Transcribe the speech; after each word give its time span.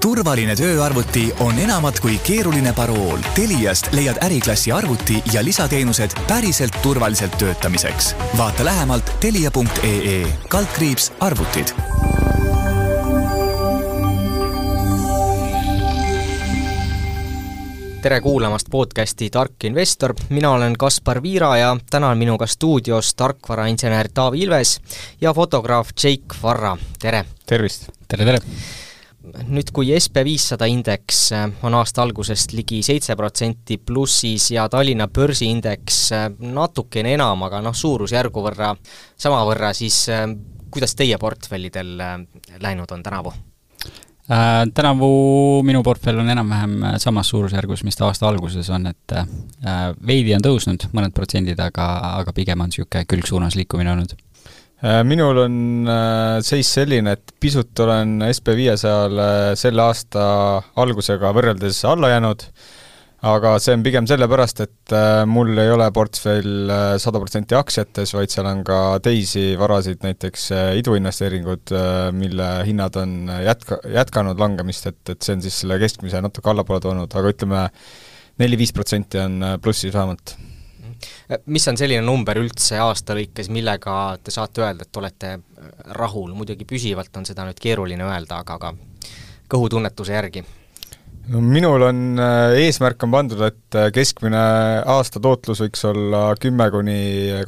turvaline 0.00 0.54
tööarvuti 0.56 1.24
on 1.44 1.58
enamat 1.58 2.00
kui 2.00 2.18
keeruline 2.26 2.72
parool. 2.76 3.18
Teliast 3.34 3.90
leiad 3.96 4.20
äriklassi 4.24 4.72
arvuti 4.72 5.22
ja 5.32 5.44
lisateenused 5.44 6.14
päriselt 6.28 6.78
turvaliselt 6.82 7.38
töötamiseks. 7.38 8.14
vaata 8.36 8.64
lähemalt 8.64 9.10
telia.ee 9.20 10.26
kaldkriips 10.48 11.12
arvutid 11.20 11.74
tere 18.06 18.20
kuulamast 18.20 18.66
podcasti 18.70 19.30
Tark 19.30 19.64
investor, 19.64 20.14
mina 20.28 20.50
olen 20.50 20.76
Kaspar 20.78 21.22
Viira 21.22 21.56
ja 21.56 21.76
täna 21.90 22.08
on 22.08 22.18
minuga 22.18 22.46
stuudios 22.46 23.14
tarkvarainsener 23.14 24.08
Taavi 24.14 24.40
Ilves 24.40 24.80
ja 25.20 25.34
fotograaf 25.34 25.88
Jake 26.04 26.42
Varra, 26.42 26.76
tere! 27.02 27.24
tervist! 27.46 27.95
Tere, 28.08 28.26
tere! 28.26 28.40
nüüd, 29.50 29.72
kui 29.74 29.88
SB 29.90 30.22
viissada 30.22 30.68
indeks 30.70 31.20
äh, 31.34 31.48
on 31.66 31.74
aasta 31.74 32.04
algusest 32.04 32.52
ligi 32.54 32.78
seitse 32.86 33.16
protsenti 33.18 33.80
plussis 33.82 34.52
ja 34.54 34.68
Tallinna 34.70 35.08
börsiindeks 35.10 35.98
äh, 36.14 36.28
natukene 36.54 37.16
enam, 37.16 37.42
aga 37.48 37.58
noh, 37.64 37.74
suurusjärgu 37.74 38.44
võrra 38.44 38.70
samavõrra, 39.18 39.72
siis 39.74 40.04
äh, 40.14 40.28
kuidas 40.70 40.94
teie 40.94 41.18
portfellidel 41.18 41.96
läinud 42.62 42.94
on 42.94 43.02
tänavu? 43.02 43.34
Äh, 44.30 44.60
tänavu 44.74 45.10
minu 45.66 45.82
portfell 45.86 46.22
on 46.22 46.30
enam-vähem 46.30 46.78
samas 47.02 47.28
suurusjärgus, 47.34 47.82
mis 47.86 47.98
ta 47.98 48.06
aasta 48.06 48.30
alguses 48.30 48.70
on, 48.74 48.86
et 48.90 49.16
äh, 49.18 49.26
veidi 50.06 50.34
on 50.38 50.46
tõusnud, 50.46 50.86
mõned 50.94 51.14
protsendid, 51.18 51.58
aga, 51.62 51.90
aga 52.22 52.34
pigem 52.34 52.62
on 52.62 52.70
niisugune 52.70 53.06
külgsuunas 53.10 53.58
liikumine 53.58 53.96
olnud 53.96 54.14
minul 55.06 55.38
on 55.46 55.54
äh, 55.88 56.38
seis 56.44 56.68
selline, 56.78 57.16
et 57.16 57.34
pisut 57.40 57.78
olen 57.82 58.20
SB 58.28 58.56
viiesajale 58.58 59.28
selle 59.58 59.82
aasta 59.82 60.24
algusega 60.82 61.32
võrreldes 61.34 61.80
alla 61.88 62.10
jäänud, 62.12 62.44
aga 63.26 63.54
see 63.62 63.74
on 63.74 63.82
pigem 63.86 64.06
sellepärast, 64.06 64.62
et 64.66 64.94
äh, 64.94 65.24
mul 65.26 65.56
ei 65.58 65.72
ole 65.74 65.88
portfell 65.96 66.70
sada 67.02 67.22
protsenti 67.22 67.58
aktsiates, 67.58 68.14
vaid 68.14 68.34
seal 68.34 68.50
on 68.50 68.62
ka 68.66 68.80
teisi 69.02 69.48
varasid, 69.58 70.02
näiteks 70.06 70.50
iduinvesteeringud, 70.82 71.74
mille 72.16 72.50
hinnad 72.68 73.00
on 73.02 73.16
jätka, 73.48 73.80
jätkanud 73.96 74.42
langemist, 74.42 74.92
et, 74.92 75.02
et 75.16 75.22
see 75.22 75.38
on 75.38 75.46
siis 75.46 75.62
selle 75.64 75.80
keskmise 75.82 76.22
natuke 76.22 76.52
allapoole 76.52 76.84
toonud, 76.84 77.10
aga 77.10 77.34
ütleme, 77.34 77.70
neli-viis 78.38 78.76
protsenti 78.76 79.24
on 79.24 79.40
plussis 79.64 79.96
vähemalt 79.96 80.36
mis 81.46 81.68
on 81.68 81.78
selline 81.78 82.04
number 82.06 82.38
üldse 82.40 82.78
aasta 82.82 83.16
lõikes, 83.18 83.50
millega 83.52 83.94
te 84.22 84.34
saate 84.34 84.62
öelda, 84.62 84.86
et 84.86 85.00
olete 85.00 85.32
äh, 85.36 85.72
rahul, 85.98 86.34
muidugi 86.36 86.68
püsivalt 86.68 87.16
on 87.18 87.26
seda 87.28 87.46
nüüd 87.48 87.60
keeruline 87.62 88.06
öelda, 88.06 88.42
aga, 88.44 88.60
aga 88.60 88.72
kõhutunnetuse 89.50 90.16
järgi? 90.16 90.46
no 91.26 91.40
minul 91.42 91.82
on, 91.82 92.00
äh, 92.22 92.54
eesmärk 92.62 93.02
on 93.02 93.10
pandud, 93.10 93.40
et 93.48 93.78
äh, 93.78 93.88
keskmine 93.94 94.38
aasta 94.86 95.18
tootlus 95.22 95.64
võiks 95.64 95.82
olla 95.88 96.28
kümme 96.38 96.68
kuni 96.70 96.98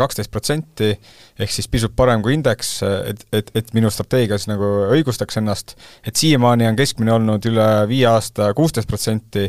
kaksteist 0.01 0.33
protsenti, 0.35 0.91
ehk 1.39 1.55
siis 1.55 1.71
pisut 1.71 1.95
parem 1.97 2.25
kui 2.25 2.35
indeks, 2.35 2.73
et, 2.83 3.23
et, 3.31 3.53
et 3.55 3.71
minu 3.79 3.93
strateegias 3.95 4.49
nagu 4.51 4.73
õigustaks 4.97 5.39
ennast, 5.39 5.77
et 6.03 6.19
siiamaani 6.19 6.67
on 6.67 6.79
keskmine 6.79 7.15
olnud 7.15 7.47
üle 7.51 7.69
viie 7.91 8.09
aasta 8.11 8.51
kuusteist 8.59 8.91
protsenti, 8.91 9.47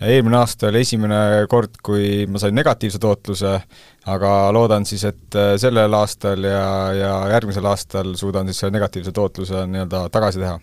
eelmine 0.00 0.38
aasta 0.38 0.68
oli 0.68 0.82
esimene 0.84 1.46
kord, 1.50 1.80
kui 1.82 2.26
ma 2.30 2.40
sain 2.40 2.54
negatiivse 2.54 3.00
tootluse, 3.02 3.54
aga 4.08 4.32
loodan 4.54 4.86
siis, 4.88 5.04
et 5.08 5.38
äh, 5.38 5.54
sellel 5.60 5.94
aastal 5.98 6.44
ja, 6.46 6.64
ja 6.94 7.12
järgmisel 7.34 7.66
aastal 7.68 8.14
suudan 8.18 8.48
siis 8.48 8.62
selle 8.62 8.76
negatiivse 8.76 9.12
tootluse 9.12 9.66
nii-öelda 9.66 10.06
tagasi 10.14 10.44
teha. 10.44 10.58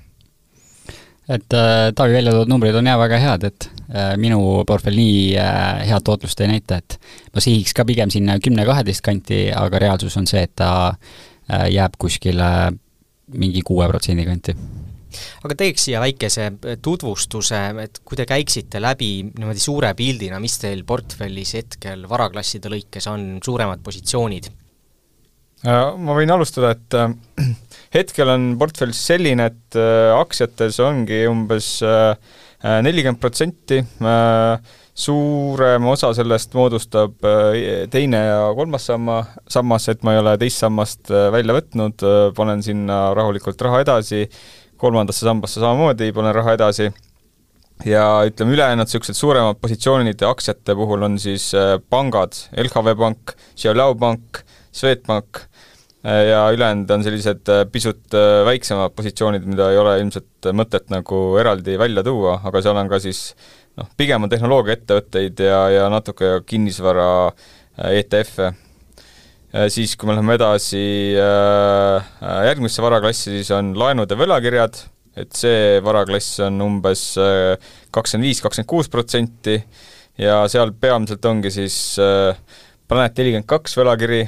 Et 1.25 1.53
äh, 1.57 1.89
Taavi 1.95 2.13
välja 2.13 2.31
toodud 2.35 2.51
numbrid 2.53 2.75
on 2.77 2.85
jah 2.85 2.99
väga 3.01 3.19
head, 3.21 3.45
et 3.49 3.69
äh, 3.89 4.13
minu 4.21 4.39
portfell 4.67 4.97
nii 4.97 5.35
äh, 5.41 5.85
head 5.89 6.05
tootlust 6.05 6.41
ei 6.45 6.51
näita, 6.53 6.77
et 6.77 6.99
ma 7.33 7.43
sihiks 7.43 7.73
ka 7.73 7.85
pigem 7.85 8.13
sinna 8.13 8.37
kümne-kaheteist 8.39 9.01
kanti, 9.05 9.47
aga 9.49 9.81
reaalsus 9.81 10.17
on 10.21 10.29
see, 10.29 10.45
et 10.45 10.53
ta 10.55 10.71
äh, 10.91 11.67
jääb 11.73 11.97
kuskile 11.97 12.49
mingi 13.33 13.65
kuue 13.65 13.87
protsendi 13.89 14.25
kanti 14.27 14.53
aga 15.45 15.57
teeks 15.59 15.87
siia 15.87 16.01
väikese 16.03 16.47
äh, 16.49 16.77
tutvustuse, 16.81 17.61
et 17.83 18.01
kui 18.05 18.19
te 18.19 18.27
käiksite 18.29 18.81
läbi 18.83 19.11
niimoodi 19.27 19.61
suure 19.61 19.93
pildina, 19.97 20.39
mis 20.43 20.57
teil 20.61 20.85
portfellis 20.87 21.55
hetkel 21.59 22.05
varaklasside 22.09 22.71
lõikes 22.71 23.09
on 23.11 23.27
suuremad 23.45 23.83
positsioonid? 23.85 24.49
Äh, 25.65 25.91
ma 25.97 26.15
võin 26.17 26.33
alustada, 26.33 26.75
et 26.75 26.97
äh, 26.99 27.13
hetkel 27.97 28.33
on 28.33 28.53
portfell 28.61 28.95
selline, 28.95 29.51
et 29.51 29.77
aktsiates 30.15 30.81
ongi 30.83 31.25
umbes 31.29 31.77
nelikümmend 32.65 33.19
protsenti, 33.21 33.77
suurem 34.95 35.87
osa 35.91 36.09
sellest 36.17 36.55
moodustab 36.57 37.27
teine 37.93 38.21
ja 38.23 38.39
kolmas 38.57 38.87
samma, 38.89 39.19
sammas, 39.51 39.85
et 39.91 40.05
ma 40.07 40.15
ei 40.15 40.21
ole 40.23 40.33
teist 40.41 40.63
sammast 40.63 41.11
välja 41.35 41.55
võtnud, 41.59 42.05
panen 42.35 42.63
sinna 42.65 42.99
rahulikult 43.17 43.61
raha 43.67 43.83
edasi 43.85 44.23
kolmandasse 44.85 45.25
sambasse 45.25 45.61
samamoodi 45.63 46.11
panen 46.15 46.35
raha 46.35 46.55
edasi. 46.59 46.91
Ja 47.83 48.05
ütleme, 48.23 48.55
ülejäänud 48.55 48.87
niisugused 48.87 49.17
suuremad 49.17 49.57
positsioonid 49.59 50.21
aktsiate 50.23 50.77
puhul 50.79 51.03
on 51.09 51.17
siis 51.19 51.49
äh, 51.57 51.75
pangad, 51.91 52.37
LHV 52.55 52.93
Pank, 53.01 53.33
Xiaolao 53.57 53.97
Pank, 53.99 54.39
Swedbank 54.71 55.41
äh, 56.05 56.21
ja 56.29 56.45
ülejäänud 56.55 56.93
on 56.95 57.03
sellised 57.03 57.51
äh, 57.51 57.65
pisut 57.71 58.15
väiksemad 58.47 58.95
positsioonid, 58.95 59.43
mida 59.51 59.67
ei 59.73 59.81
ole 59.81 59.97
ilmselt 59.99 60.49
mõtet 60.55 60.87
nagu 60.93 61.21
eraldi 61.41 61.75
välja 61.81 62.05
tuua, 62.07 62.39
aga 62.47 62.63
seal 62.63 62.79
on 62.79 62.91
ka 62.91 63.01
siis 63.03 63.25
noh, 63.75 63.91
pigem 63.99 64.23
on 64.23 64.31
tehnoloogiaettevõtteid 64.31 65.43
ja, 65.43 65.65
ja 65.75 65.89
natuke 65.91 66.37
kinnisvara 66.47 67.09
ETF-e 67.91 68.53
siis 69.71 69.95
kui 69.95 70.09
me 70.09 70.15
läheme 70.17 70.35
edasi 70.35 70.81
äh, 71.15 72.03
äh, 72.19 72.39
järgmisse 72.49 72.83
varaklassi, 72.83 73.37
siis 73.37 73.51
on 73.55 73.73
laenud 73.79 74.11
ja 74.11 74.17
võlakirjad, 74.19 74.79
et 75.15 75.31
see 75.37 75.77
varaklass 75.83 76.41
on 76.43 76.59
umbes 76.65 77.03
kakskümmend 77.95 78.27
viis, 78.27 78.41
kakskümmend 78.43 78.67
kuus 78.67 78.91
protsenti 78.91 79.55
ja 80.19 80.41
seal 80.51 80.73
peamiselt 80.75 81.23
ongi 81.29 81.53
siis 81.55 81.77
Planet 82.85 83.21
nelikümmend 83.21 83.47
kaks 83.47 83.77
võlakiri, 83.79 84.25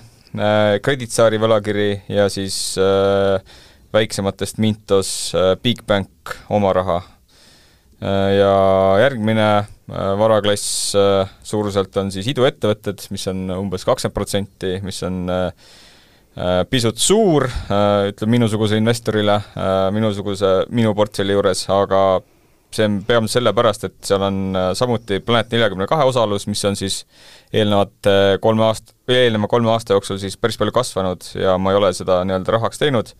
Credit 0.85 1.11
Saari 1.11 1.41
võlakiri 1.43 1.89
ja 2.15 2.29
siis 2.31 2.77
väiksematest 3.93 4.63
Mintos 4.63 5.11
Bigbank 5.59 6.37
oma 6.55 6.71
raha. 6.79 7.01
Ja 8.01 8.53
järgmine 9.01 9.47
Äh, 9.87 10.19
varaklass 10.19 10.95
äh, 10.99 11.29
suuruselt 11.47 11.95
on 11.95 12.09
siis 12.11 12.27
iduettevõtted, 12.27 13.05
mis 13.13 13.23
on 13.31 13.45
umbes 13.55 13.85
kakskümmend 13.87 14.15
protsenti, 14.17 14.71
mis 14.83 14.97
on 15.07 15.21
äh, 15.31 15.69
pisut 16.67 16.99
suur, 16.99 17.47
ütleme 17.47 18.35
minusuguse 18.35 18.77
investorile, 18.77 19.39
minusuguse, 19.95 20.51
minu 20.69 20.91
portfelli 20.93 21.33
juures, 21.33 21.63
aga 21.73 22.01
see 22.69 22.85
on 22.85 22.99
peamiselt 23.07 23.39
sellepärast, 23.39 23.87
et 23.87 23.95
seal 24.05 24.21
on 24.27 24.59
samuti 24.77 25.17
Planet 25.25 25.55
neljakümne 25.55 25.87
kahe 25.89 26.05
osalus, 26.05 26.45
mis 26.51 26.61
on 26.69 26.77
siis 26.77 26.99
eelnevate 27.49 28.37
kolme 28.43 28.67
aast-, 28.67 28.93
või 29.09 29.17
eelneva 29.23 29.49
kolme 29.49 29.73
aasta 29.73 29.97
jooksul 29.97 30.21
siis 30.21 30.37
päris 30.37 30.61
palju 30.61 30.75
kasvanud 30.77 31.25
ja 31.41 31.57
ma 31.57 31.73
ei 31.73 31.79
ole 31.79 31.89
seda 31.97 32.19
nii-öelda 32.27 32.53
rahaks 32.59 32.83
teinud, 32.83 33.15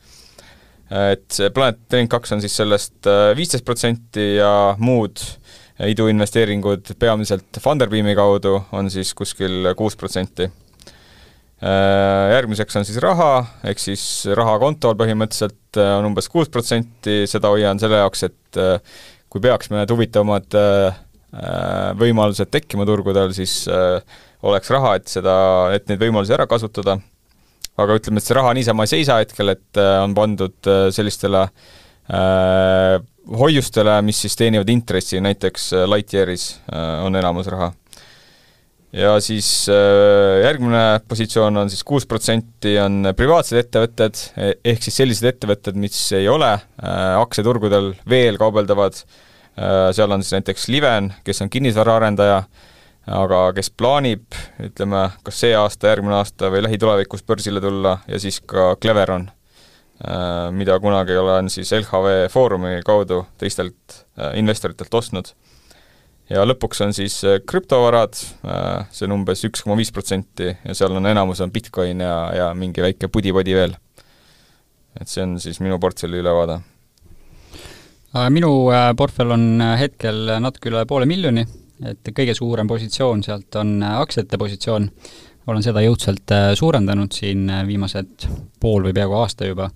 et 0.88 1.40
Planet 1.54 1.80
nelikümmend 1.92 2.12
kaks 2.12 2.32
on 2.36 2.42
siis 2.44 2.54
sellest 2.56 3.10
viisteist 3.36 3.66
protsenti 3.68 4.38
ja 4.38 4.76
muud 4.80 5.20
äh, 5.20 5.58
iduinvesteeringud 5.86 6.96
peamiselt 7.00 7.60
Funderbeami 7.62 8.16
kaudu 8.18 8.58
on 8.74 8.90
siis 8.90 9.14
kuskil 9.18 9.74
kuus 9.78 9.96
protsenti. 9.96 10.50
Äh, 11.58 12.32
järgmiseks 12.34 12.78
on 12.78 12.86
siis 12.86 12.98
raha, 13.02 13.32
ehk 13.66 13.82
siis 13.82 14.04
raha 14.38 14.58
kontol 14.62 14.98
põhimõtteliselt 14.98 15.80
äh, 15.82 15.94
on 16.00 16.10
umbes 16.12 16.30
kuus 16.34 16.50
protsenti, 16.54 17.24
seda 17.30 17.50
hoian 17.54 17.82
selle 17.82 18.02
jaoks, 18.02 18.26
et 18.30 18.62
äh, 18.62 18.98
kui 19.30 19.42
peaks 19.44 19.72
mõned 19.74 19.92
huvitavamad 19.92 20.56
võimalused 22.00 22.48
tekkima 22.50 22.86
turgudel, 22.88 23.34
siis 23.36 23.66
oleks 24.48 24.70
raha, 24.72 24.94
et 24.98 25.12
seda, 25.12 25.34
et 25.76 25.84
neid 25.92 26.00
võimalusi 26.00 26.32
ära 26.34 26.46
kasutada. 26.50 26.96
Aga 27.78 28.00
ütleme, 28.00 28.22
et 28.22 28.26
see 28.26 28.38
raha 28.38 28.54
niisama 28.58 28.88
ei 28.88 28.94
seisa 28.96 29.20
hetkel, 29.22 29.54
et 29.54 29.82
on 30.02 30.16
pandud 30.18 30.72
sellistele 30.96 31.44
hoiustele, 33.36 34.00
mis 34.06 34.22
siis 34.24 34.38
teenivad 34.40 34.70
intressi, 34.72 35.20
näiteks 35.24 35.72
äh, 35.76 35.90
Lightyearis 35.90 36.48
äh, 36.72 37.04
on 37.06 37.16
enamus 37.16 37.48
raha. 37.52 37.72
ja 38.94 39.18
siis 39.20 39.68
äh, 39.70 40.44
järgmine 40.44 41.00
positsioon 41.08 41.58
on 41.58 41.70
siis 41.70 41.84
kuus 41.84 42.06
protsenti 42.08 42.78
on 42.80 43.12
privaatsed 43.16 43.60
ettevõtted, 43.60 44.22
e-, 44.38 44.54
ehk 44.72 44.84
siis 44.84 45.02
sellised 45.04 45.28
ettevõtted, 45.34 45.76
mis 45.76 46.00
ei 46.16 46.30
ole 46.32 46.54
aktsiaturgudel 46.78 47.94
veel 48.10 48.40
kaubeldavad, 48.40 48.96
seal 49.92 50.12
on 50.14 50.22
siis 50.24 50.38
näiteks 50.38 50.68
Liven, 50.70 51.12
kes 51.26 51.42
on 51.42 51.50
kinnisvaraarendaja, 51.50 52.44
aga 53.08 53.54
kes 53.56 53.70
plaanib, 53.72 54.36
ütleme, 54.60 55.08
kas 55.24 55.40
see 55.44 55.56
aasta, 55.56 55.94
järgmine 55.94 56.18
aasta 56.20 56.52
või 56.52 56.66
lähitulevikus 56.66 57.24
börsile 57.28 57.62
tulla 57.64 58.00
ja 58.08 58.20
siis 58.20 58.42
ka 58.44 58.74
Cleveron 58.82 59.30
mida 60.54 60.80
kunagi 60.80 61.16
olen 61.18 61.50
siis 61.50 61.72
LHV 61.74 62.28
Foorumi 62.30 62.82
kaudu 62.86 63.24
teistelt 63.38 64.04
investoritelt 64.38 64.94
ostnud. 64.94 65.32
ja 66.30 66.44
lõpuks 66.46 66.84
on 66.84 66.94
siis 66.94 67.22
krüptovarad, 67.48 68.14
see 68.92 69.08
on 69.08 69.16
umbes 69.16 69.42
üks 69.48 69.64
koma 69.64 69.78
viis 69.80 69.92
protsenti 69.96 70.52
ja 70.52 70.76
seal 70.76 70.94
on 71.00 71.06
enamus 71.08 71.42
on 71.42 71.52
Bitcoin 71.52 72.04
ja, 72.04 72.16
ja 72.36 72.48
mingi 72.54 72.84
väike 72.84 73.08
pudi-podi 73.08 73.56
veel. 73.56 73.74
et 75.02 75.08
see 75.08 75.24
on 75.24 75.40
siis 75.40 75.60
minu 75.60 75.80
portfelli 75.80 76.22
ülevaade 76.22 76.60
minu 78.30 78.52
portfell 78.98 79.34
on 79.34 79.64
hetkel 79.80 80.38
natuke 80.40 80.70
üle 80.70 80.86
poole 80.86 81.10
miljoni 81.10 81.48
et 81.86 82.12
kõige 82.16 82.34
suurem 82.38 82.68
positsioon 82.70 83.24
sealt 83.26 83.56
on 83.60 83.78
äh, 83.84 84.00
aktsiate 84.02 84.40
positsioon, 84.40 84.90
olen 85.48 85.64
seda 85.64 85.84
jõudsalt 85.86 86.34
äh, 86.36 86.50
suurendanud 86.58 87.14
siin 87.14 87.48
äh, 87.50 87.64
viimased 87.68 88.28
pool 88.60 88.88
või 88.88 88.98
peaaegu 88.98 89.22
aasta 89.22 89.50
juba. 89.50 89.72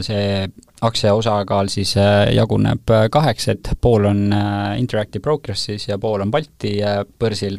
See 0.00 0.46
aktsia 0.80 1.10
osakaal 1.12 1.68
siis 1.68 1.90
jaguneb 2.32 2.88
kaheks, 3.12 3.48
et 3.52 3.68
pool 3.84 4.06
on 4.08 4.22
Interactive 4.80 5.20
Brokersis 5.20 5.84
ja 5.90 5.98
pool 6.00 6.24
on 6.24 6.30
Balti 6.32 6.70
börsil. 7.20 7.58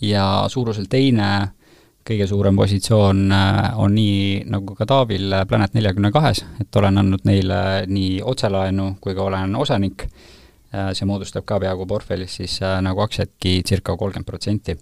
Ja 0.00 0.46
suuruselt 0.48 0.88
teine 0.88 1.28
kõige 2.08 2.24
suurem 2.30 2.56
positsioon 2.56 3.20
on 3.28 3.92
nii, 3.92 4.46
nagu 4.48 4.78
ka 4.78 4.88
Taavil, 4.88 5.36
Planet 5.52 5.76
neljakümne 5.76 6.14
kahes, 6.16 6.46
et 6.64 6.80
olen 6.80 7.04
andnud 7.04 7.28
neile 7.28 7.60
nii 7.84 8.22
otselaenu 8.24 8.94
kui 9.04 9.12
ka 9.12 9.28
olen 9.28 9.60
osanik 9.60 10.08
see 10.70 11.08
moodustab 11.08 11.44
ka 11.48 11.58
peaaegu 11.62 11.86
portfellis 11.90 12.38
siis 12.40 12.60
äh, 12.62 12.78
nagu 12.84 13.02
aktsiatki 13.02 13.60
circa 13.66 13.96
kolmkümmend 13.98 14.26
protsenti. 14.28 14.76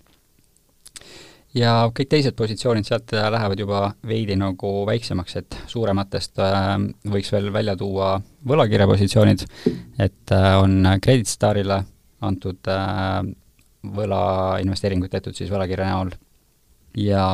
ja 1.56 1.72
kõik 1.96 2.10
teised 2.12 2.36
positsioonid 2.36 2.84
sealt 2.84 3.14
äh, 3.16 3.28
lähevad 3.32 3.60
juba 3.60 3.82
veidi 4.06 4.36
nagu 4.36 4.72
väiksemaks, 4.86 5.36
et 5.40 5.58
suurematest 5.66 6.42
võiks 7.08 7.32
veel 7.32 7.52
välja 7.52 7.76
tuua 7.76 8.18
võlakirjapositsioonid, 8.48 9.46
et 9.98 10.36
on 10.60 10.98
Credit 11.00 11.28
Starile 11.28 11.82
antud 12.20 12.68
võlainvesteeringuid 13.88 15.10
tehtud 15.10 15.36
siis 15.38 15.50
võlakirja 15.50 15.86
näol 15.86 16.10
ja 16.98 17.24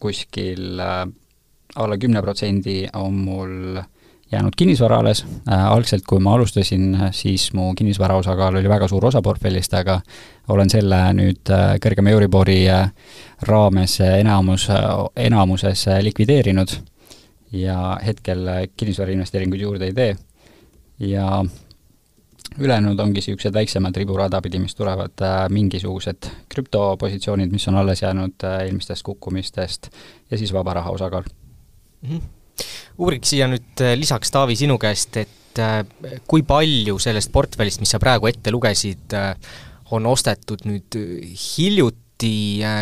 kuskil 0.00 0.80
alla 0.80 1.98
kümne 1.98 2.22
protsendi 2.22 2.84
on 2.94 3.18
mul 3.26 3.82
jäänud 4.32 4.52
kinnisvara 4.56 4.98
alles, 4.98 5.24
äh, 5.48 5.66
algselt 5.66 6.04
kui 6.06 6.20
ma 6.20 6.34
alustasin, 6.34 6.98
siis 7.10 7.52
mu 7.52 7.72
kinnisvara 7.74 8.16
osakaal 8.16 8.56
oli 8.56 8.68
väga 8.68 8.88
suur 8.88 9.06
osa 9.06 9.22
portfellist, 9.22 9.74
aga 9.74 10.00
olen 10.48 10.70
selle 10.70 11.00
nüüd 11.16 11.52
äh, 11.52 11.76
kõrgema 11.82 12.14
Euribori 12.14 12.62
äh, 12.70 12.90
raames 13.42 13.98
enamus, 14.00 14.68
enamuses 15.16 15.86
likvideerinud 16.02 16.78
ja 17.52 17.98
hetkel 18.06 18.48
kinnisvara 18.76 19.12
investeeringuid 19.14 19.60
juurde 19.60 19.90
ei 19.90 19.92
tee. 19.94 20.16
ja 20.98 21.44
ülejäänud 22.58 23.00
ongi 23.00 23.18
niisugused 23.18 23.54
väiksemad 23.54 23.96
riburada 23.96 24.40
pidi, 24.42 24.58
mis 24.62 24.74
tulevad 24.74 25.22
äh, 25.22 25.48
mingisugused 25.50 26.30
krüptopositsioonid, 26.54 27.52
mis 27.52 27.68
on 27.68 27.80
alles 27.80 28.02
jäänud 28.02 28.44
äh, 28.44 28.60
eelmistest 28.66 29.02
kukkumistest 29.02 29.90
ja 30.30 30.38
siis 30.38 30.52
vaba 30.52 30.74
raha 30.74 30.90
osakaal 30.90 31.22
mm. 32.02 32.08
-hmm 32.08 32.43
uuriks 33.02 33.34
siia 33.34 33.48
nüüd 33.50 33.82
äh, 33.82 33.94
lisaks, 33.98 34.32
Taavi, 34.34 34.56
sinu 34.58 34.78
käest, 34.82 35.16
et 35.20 35.60
äh, 35.62 35.82
kui 36.30 36.44
palju 36.46 36.98
sellest 37.02 37.32
portfellist, 37.34 37.82
mis 37.82 37.94
sa 37.94 38.00
praegu 38.02 38.30
ette 38.30 38.52
lugesid, 38.54 39.14
äh, 39.16 39.34
on 39.94 40.06
ostetud 40.10 40.64
nüüd 40.68 40.96
hiljuti, 41.36 42.34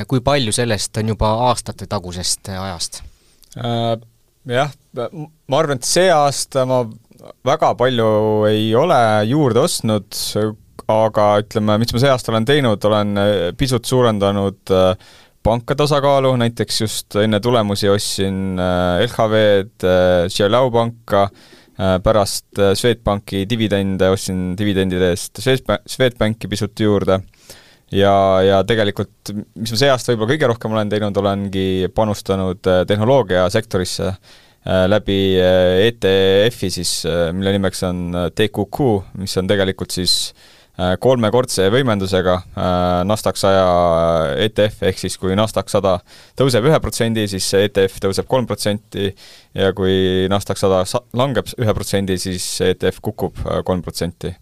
kui 0.09 0.21
palju 0.25 0.53
sellest 0.55 1.01
on 1.01 1.15
juba 1.15 1.33
aastatetagusest 1.51 2.53
ajast 2.55 3.03
äh,? 3.59 3.95
Jah, 4.43 4.73
ma 4.99 5.59
arvan, 5.61 5.79
et 5.79 5.87
see 5.87 6.09
aasta 6.11 6.65
ma 6.67 6.81
väga 7.47 7.69
palju 7.79 8.07
ei 8.49 8.73
ole 8.75 8.97
juurde 9.31 9.63
ostnud, 9.63 10.09
aga 10.91 11.27
ütleme, 11.45 11.77
mis 11.79 11.95
ma 11.95 12.03
see 12.03 12.11
aasta 12.11 12.33
olen 12.33 12.49
teinud, 12.49 12.89
olen 12.89 13.21
pisut 13.59 13.87
suurendanud 13.87 14.73
äh, 14.75 15.13
pankade 15.43 15.83
osakaalu, 15.83 16.35
näiteks 16.41 16.81
just 16.81 17.17
enne 17.23 17.41
tulemusi 17.43 17.91
ostsin 17.91 18.61
äh, 18.61 19.03
LHV-d, 19.06 19.89
Xiaolao 20.31 20.69
äh, 20.69 20.73
panka, 20.77 21.23
äh, 21.79 21.97
pärast 22.03 22.62
Swedbanki 22.79 23.44
dividende 23.50 24.11
ostsin 24.15 24.53
dividendide 24.59 25.12
eest 25.12 25.43
Swedbanki 25.43 26.50
pisut 26.50 26.81
juurde. 26.81 27.21
Ja, 27.93 28.15
ja 28.41 28.62
tegelikult 28.65 29.35
mis 29.35 29.75
ma 29.75 29.77
see 29.77 29.91
aasta 29.93 30.15
võib-olla 30.15 30.33
kõige 30.33 30.49
rohkem 30.49 30.73
olen 30.73 30.93
teinud, 30.94 31.19
olengi 31.21 31.91
panustanud 31.93 32.62
tehnoloogiasektorisse 32.88 34.15
läbi 34.88 35.19
ETF-i 35.37 36.71
siis, 36.71 36.93
mille 37.37 37.53
nimeks 37.53 37.83
on 37.85 38.17
TQQ, 38.33 38.88
mis 39.21 39.37
on 39.37 39.50
tegelikult 39.50 39.93
siis 39.93 40.15
Äh, 40.33 40.62
kolmekordse 41.01 41.67
võimendusega 41.73 42.35
äh, 42.41 43.03
Nasdaq 43.05 43.37
saja 43.37 43.65
ETF, 44.41 44.87
ehk 44.89 45.03
siis 45.03 45.19
kui 45.21 45.37
Nasdaq 45.37 45.69
sada 45.69 45.99
tõuseb 46.39 46.65
ühe 46.65 46.79
protsendi, 46.81 47.27
siis 47.29 47.45
see 47.53 47.67
ETF 47.69 48.01
tõuseb 48.07 48.29
kolm 48.31 48.49
protsenti 48.49 49.11
ja 49.59 49.73
kui 49.77 50.25
Nasdaq 50.33 50.61
sada 50.61 50.81
langeb 51.19 51.53
ühe 51.61 51.75
protsendi, 51.77 52.17
siis 52.21 52.47
ETF 52.65 53.03
kukub 53.05 53.45
äh, 53.45 53.61
kolm 53.69 53.85
protsenti. 53.85 54.33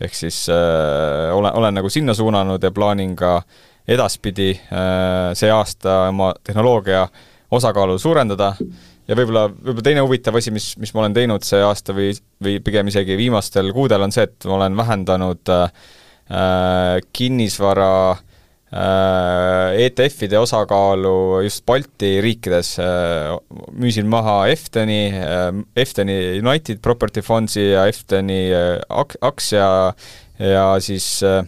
ehk 0.00 0.14
siis 0.14 0.48
äh, 0.50 1.30
olen, 1.32 1.52
olen 1.54 1.74
nagu 1.74 1.88
sinna 1.88 2.14
suunanud 2.14 2.62
ja 2.62 2.70
plaanin 2.70 3.14
ka 3.16 3.42
edaspidi 3.88 4.50
äh, 4.50 5.32
see 5.34 5.50
aasta 5.50 6.08
oma 6.08 6.34
tehnoloogia 6.44 7.06
osakaalu 7.50 7.98
suurendada 7.98 8.48
äh, 8.48 8.95
ja 9.06 9.16
võib-olla, 9.18 9.46
võib-olla 9.50 9.86
teine 9.86 10.04
huvitav 10.04 10.38
asi, 10.40 10.52
mis, 10.54 10.72
mis 10.82 10.92
ma 10.94 11.04
olen 11.04 11.16
teinud 11.16 11.46
see 11.46 11.62
aasta 11.62 11.94
või, 11.96 12.12
või 12.42 12.58
pigem 12.64 12.90
isegi 12.90 13.18
viimastel 13.18 13.72
kuudel, 13.76 14.06
on 14.06 14.14
see, 14.14 14.26
et 14.28 14.46
ma 14.48 14.58
olen 14.60 14.78
vähendanud 14.78 15.52
äh, 15.54 15.66
kinnisvara 17.16 17.90
äh, 18.12 19.84
ETF-ide 19.86 20.40
osakaalu 20.42 21.44
just 21.46 21.64
Balti 21.68 22.16
riikides 22.24 22.76
äh,, 22.82 23.36
müüsin 23.78 24.10
maha 24.10 24.40
Efteni 24.52 25.02
äh,, 25.14 25.50
Efteni 25.78 26.40
United 26.40 26.82
Property 26.82 27.22
Fundsi 27.22 27.70
ja 27.70 27.86
Efteni 27.90 28.46
äh, 28.50 28.74
ak-, 28.90 29.18
aktsia 29.22 29.68
ja 30.42 30.66
siis 30.82 31.22
äh, 31.22 31.44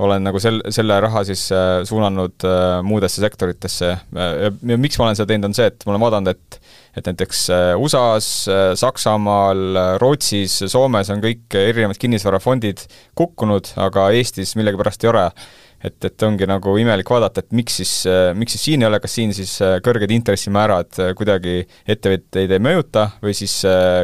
olen 0.00 0.24
nagu 0.24 0.40
sel-, 0.40 0.62
selle 0.72 0.96
raha 1.04 1.22
siis 1.28 1.44
äh, 1.52 1.82
suunanud 1.88 2.46
äh, 2.48 2.78
muudesse 2.86 3.20
sektoritesse 3.20 3.90
äh, 3.92 4.30
ja, 4.46 4.78
miks 4.80 4.96
ma 4.98 5.08
olen 5.08 5.18
seda 5.18 5.32
teinud, 5.32 5.50
on 5.50 5.56
see, 5.56 5.68
et 5.68 5.84
ma 5.84 5.94
olen 5.94 6.06
vaadanud, 6.06 6.32
et 6.32 6.62
et 6.92 7.06
näiteks 7.08 7.46
USA-s, 7.80 8.42
Saksamaal, 8.76 9.78
Rootsis, 9.96 10.58
Soomes 10.68 11.08
on 11.08 11.22
kõik 11.24 11.54
erinevad 11.56 11.96
kinnisvarafondid 11.96 12.82
kukkunud, 13.16 13.70
aga 13.80 14.10
Eestis 14.12 14.52
millegipärast 14.60 15.06
ei 15.06 15.08
ole. 15.08 15.22
et, 15.82 15.96
et 16.04 16.22
ongi 16.22 16.44
nagu 16.46 16.74
imelik 16.78 17.08
vaadata, 17.08 17.40
et 17.40 17.56
miks 17.56 17.80
siis, 17.80 17.94
miks 18.36 18.58
siis 18.58 18.66
siin 18.68 18.84
ei 18.84 18.90
ole, 18.90 19.00
kas 19.00 19.16
siin 19.16 19.32
siis 19.32 19.56
kõrged 19.82 20.12
intressimäärad 20.14 21.00
kuidagi 21.16 21.62
ettevõtteid 21.88 22.52
ei 22.52 22.60
mõjuta 22.60 23.08
või 23.24 23.32
siis 23.40 23.56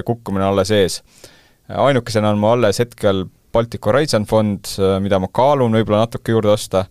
kukkumine 0.08 0.48
alles 0.48 0.72
ees. 0.72 1.02
ainukesena 1.68 2.32
on 2.32 2.40
mul 2.40 2.56
alles 2.56 2.80
hetkel 2.80 3.26
Baltic 3.52 3.86
Horizon 3.88 4.26
fond, 4.28 4.72
mida 5.02 5.20
ma 5.22 5.30
kaalun 5.32 5.76
võib-olla 5.78 6.04
natuke 6.04 6.34
juurde 6.34 6.52
osta, 6.52 6.84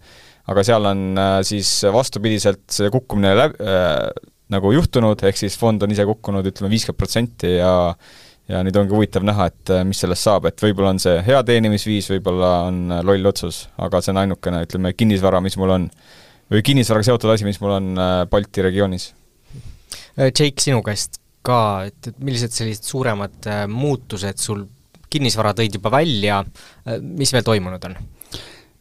aga 0.47 0.63
seal 0.63 0.89
on 0.89 1.03
siis 1.45 1.69
vastupidiselt 1.93 2.63
see 2.71 2.91
kukkumine 2.93 3.33
läb-, 3.37 3.59
nagu 4.53 4.71
juhtunud, 4.71 5.21
ehk 5.27 5.39
siis 5.39 5.57
fond 5.59 5.83
on 5.83 5.91
ise 5.91 6.05
kukkunud 6.07 6.47
ütleme 6.47 6.71
viiskümmend 6.71 6.99
protsenti 7.01 7.57
ja 7.57 7.73
ja 8.47 8.61
nüüd 8.63 8.77
ongi 8.79 8.95
huvitav 8.95 9.25
näha, 9.27 9.49
et 9.51 9.71
äh, 9.75 9.83
mis 9.87 9.99
sellest 10.03 10.23
saab, 10.27 10.47
et 10.49 10.61
võib-olla 10.63 10.93
on 10.95 11.01
see 11.03 11.17
hea 11.25 11.41
teenimisviis, 11.47 12.07
võib-olla 12.13 12.51
on 12.69 12.79
äh, 12.95 13.03
loll 13.05 13.27
otsus, 13.27 13.65
aga 13.83 14.01
see 14.01 14.13
on 14.13 14.21
ainukene, 14.23 14.63
ütleme, 14.67 14.93
kinnisvara, 14.95 15.41
mis 15.43 15.57
mul 15.59 15.75
on. 15.75 15.89
või 16.47 16.63
kinnisvaraga 16.63 17.09
seotud 17.09 17.33
asi, 17.33 17.43
mis 17.47 17.59
mul 17.59 17.75
on 17.75 17.89
äh, 17.99 18.21
Balti 18.31 18.63
regioonis. 18.63 19.09
Jake, 20.17 20.55
sinu 20.63 20.79
käest 20.85 21.19
ka, 21.45 21.59
et, 21.89 21.99
et 22.07 22.23
millised 22.23 22.55
sellised 22.55 22.87
suuremad 22.87 23.45
muutused 23.71 24.39
sul 24.41 24.63
kinnisvara 25.09 25.53
tõid 25.57 25.79
juba 25.79 25.91
välja, 25.91 26.43
mis 27.01 27.33
veel 27.33 27.45
toimunud 27.47 27.89
on? 27.89 27.97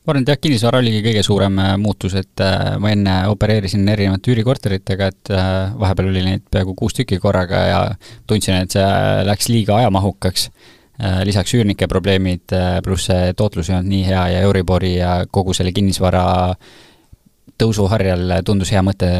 ma 0.07 0.13
arvan, 0.13 0.23
et 0.23 0.31
jah, 0.31 0.39
kinnisvara 0.39 0.79
oligi 0.79 1.01
kõige 1.03 1.23
suurem 1.27 1.59
äh, 1.59 1.73
muutus, 1.83 2.15
et 2.15 2.43
äh, 2.45 2.77
ma 2.79 2.93
enne 2.95 3.15
opereerisin 3.33 3.83
erinevate 3.91 4.31
üürikorteritega, 4.31 5.09
et 5.11 5.33
äh, 5.35 5.49
vahepeal 5.81 6.13
oli 6.13 6.23
neid 6.23 6.45
peaaegu 6.47 6.77
kuus 6.79 6.95
tükki 6.95 7.19
korraga 7.23 7.63
ja 7.67 7.81
tundsin, 8.31 8.61
et 8.63 8.77
see 8.77 8.87
läks 9.27 9.51
liiga 9.53 9.81
ajamahukaks. 9.83 10.51
lisaks 11.29 11.53
üürnike 11.53 11.85
probleemid, 11.93 12.55
pluss 12.85 13.11
see 13.11 13.35
tootlus 13.37 13.69
ei 13.69 13.75
olnud 13.77 13.91
nii 13.91 14.05
hea 14.07 14.23
ja 14.33 14.39
Euribori 14.47 14.95
ja 14.95 15.11
kogu 15.29 15.53
selle 15.53 15.75
kinnisvara 15.77 16.23
tõusuharjal 17.61 18.33
tundus 18.49 18.73
hea 18.73 18.81
mõte 18.81 19.11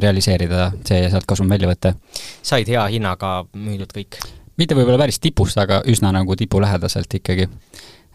realiseerida 0.00 0.70
see 0.80 1.02
ja 1.02 1.10
sealt 1.12 1.28
kasum 1.28 1.52
välja 1.52 1.68
võtta. 1.68 1.92
said 2.40 2.72
hea 2.72 2.86
hinnaga 2.94 3.42
müüdud 3.52 3.92
kõik? 3.92 4.16
Mitte 4.60 4.76
võib-olla 4.78 5.04
päris 5.04 5.20
tipust, 5.22 5.58
aga 5.60 5.82
üsna 5.90 6.12
nagu 6.14 6.36
tipu 6.36 6.60
lähedaselt 6.62 7.18
ikkagi. 7.20 7.48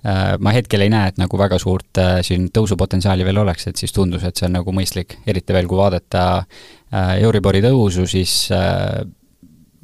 Äh, 0.02 0.36
ma 0.42 0.54
hetkel 0.56 0.82
ei 0.82 0.90
näe, 0.90 1.12
et 1.12 1.20
nagu 1.22 1.38
väga 1.38 1.60
suurt 1.62 2.00
äh, 2.02 2.20
siin 2.26 2.48
tõusupotentsiaali 2.54 3.26
veel 3.28 3.38
oleks, 3.44 3.68
et 3.70 3.78
siis 3.78 3.94
tundus, 3.94 4.24
et 4.26 4.38
see 4.38 4.48
on 4.48 4.56
nagu 4.58 4.74
mõistlik, 4.74 5.20
eriti 5.30 5.54
veel, 5.54 5.70
kui 5.70 5.78
vaadata 5.78 6.24
äh, 6.42 7.18
Euribori 7.22 7.62
tõusu, 7.62 8.08
siis 8.10 8.50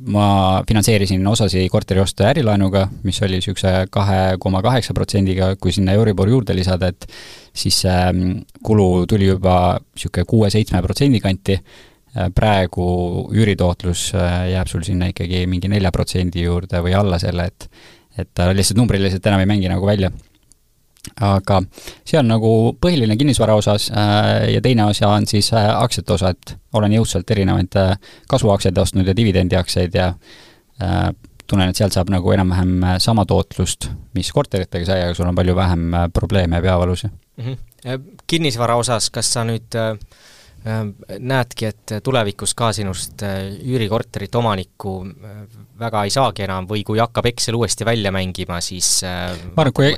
ma 0.05 0.63
finantseerisin 0.67 1.25
osasi 1.27 1.63
korterioste 1.69 2.25
ärilaenuga, 2.29 2.87
mis 3.03 3.21
oli 3.25 3.39
niisuguse 3.39 3.87
kahe 3.93 4.37
koma 4.39 4.61
kaheksa 4.65 4.93
protsendiga, 4.93 5.55
kui 5.61 5.73
sinna 5.73 5.95
Euribor 5.97 6.29
juurde 6.29 6.55
lisada, 6.55 6.91
et 6.93 7.07
siis 7.57 7.81
see 7.81 7.93
ähm, 7.93 8.41
kulu 8.63 9.05
tuli 9.09 9.29
juba 9.29 9.77
niisugune 9.79 10.25
kuue-seitsme 10.29 10.81
protsendi 10.85 11.21
kanti, 11.23 11.57
praegu 12.35 12.87
üüritootlus 13.33 14.11
äh, 14.15 14.39
jääb 14.53 14.71
sul 14.71 14.85
sinna 14.87 15.11
ikkagi 15.11 15.45
mingi 15.49 15.69
nelja 15.71 15.91
protsendi 15.91 16.45
juurde 16.47 16.81
või 16.85 16.95
alla 16.97 17.19
selle, 17.21 17.51
et 17.51 17.69
et 18.17 18.29
ta 18.33 18.47
lihtsalt 18.49 18.79
numbriliselt 18.79 19.25
enam 19.29 19.43
ei 19.43 19.49
mängi 19.49 19.69
nagu 19.69 19.85
välja 19.85 20.09
aga 21.21 21.61
see 22.07 22.17
on 22.19 22.27
nagu 22.29 22.51
põhiline 22.81 23.17
kinnisvara 23.19 23.55
osas 23.57 23.89
äh, 23.91 24.49
ja 24.53 24.61
teine 24.63 24.87
osa 24.89 25.09
on 25.13 25.27
siis 25.29 25.51
äh, 25.53 25.69
aktsiate 25.69 26.13
osa, 26.13 26.33
et 26.33 26.55
olen 26.77 26.97
jõudsalt 26.97 27.31
erinevaid 27.31 27.77
äh, 27.79 27.95
kasvuaktsiaid 28.29 28.77
ostnud 28.77 29.07
ja 29.07 29.15
dividendiaktsiaid 29.17 29.97
ja 29.97 30.13
tunnen, 31.47 31.71
et 31.71 31.79
sealt 31.79 31.95
saab 31.95 32.11
nagu 32.13 32.29
enam-vähem 32.29 32.83
sama 33.01 33.23
tootlust, 33.25 33.87
mis 34.13 34.29
korteritega 34.35 34.85
sai, 34.85 35.05
aga 35.07 35.15
sul 35.17 35.25
on 35.25 35.37
palju 35.37 35.55
vähem 35.57 35.95
probleeme 36.13 36.59
ja 36.59 36.65
peavalusid 36.67 37.09
mm. 37.09 37.45
-hmm. 37.45 38.09
kinnisvara 38.27 38.75
osas, 38.77 39.09
kas 39.09 39.31
sa 39.33 39.45
nüüd 39.47 39.73
äh, 39.73 39.95
Äh, 39.97 40.36
näedki, 40.67 41.69
et 41.69 41.93
tulevikus 42.03 42.53
ka 42.57 42.71
sinust 42.75 43.23
äh, 43.25 43.49
üürikorterit 43.63 44.35
omanikku 44.35 44.93
äh, 45.07 45.41
väga 45.79 46.03
ei 46.07 46.13
saagi 46.13 46.45
enam 46.47 46.67
või 46.69 46.83
kui 46.87 46.99
hakkab 47.01 47.27
Excel 47.29 47.55
uuesti 47.57 47.85
välja 47.85 48.11
mängima, 48.11 48.57
siis 48.65 49.03
ma 49.03 49.63
arvan, 49.63 49.73
kui, 49.77 49.91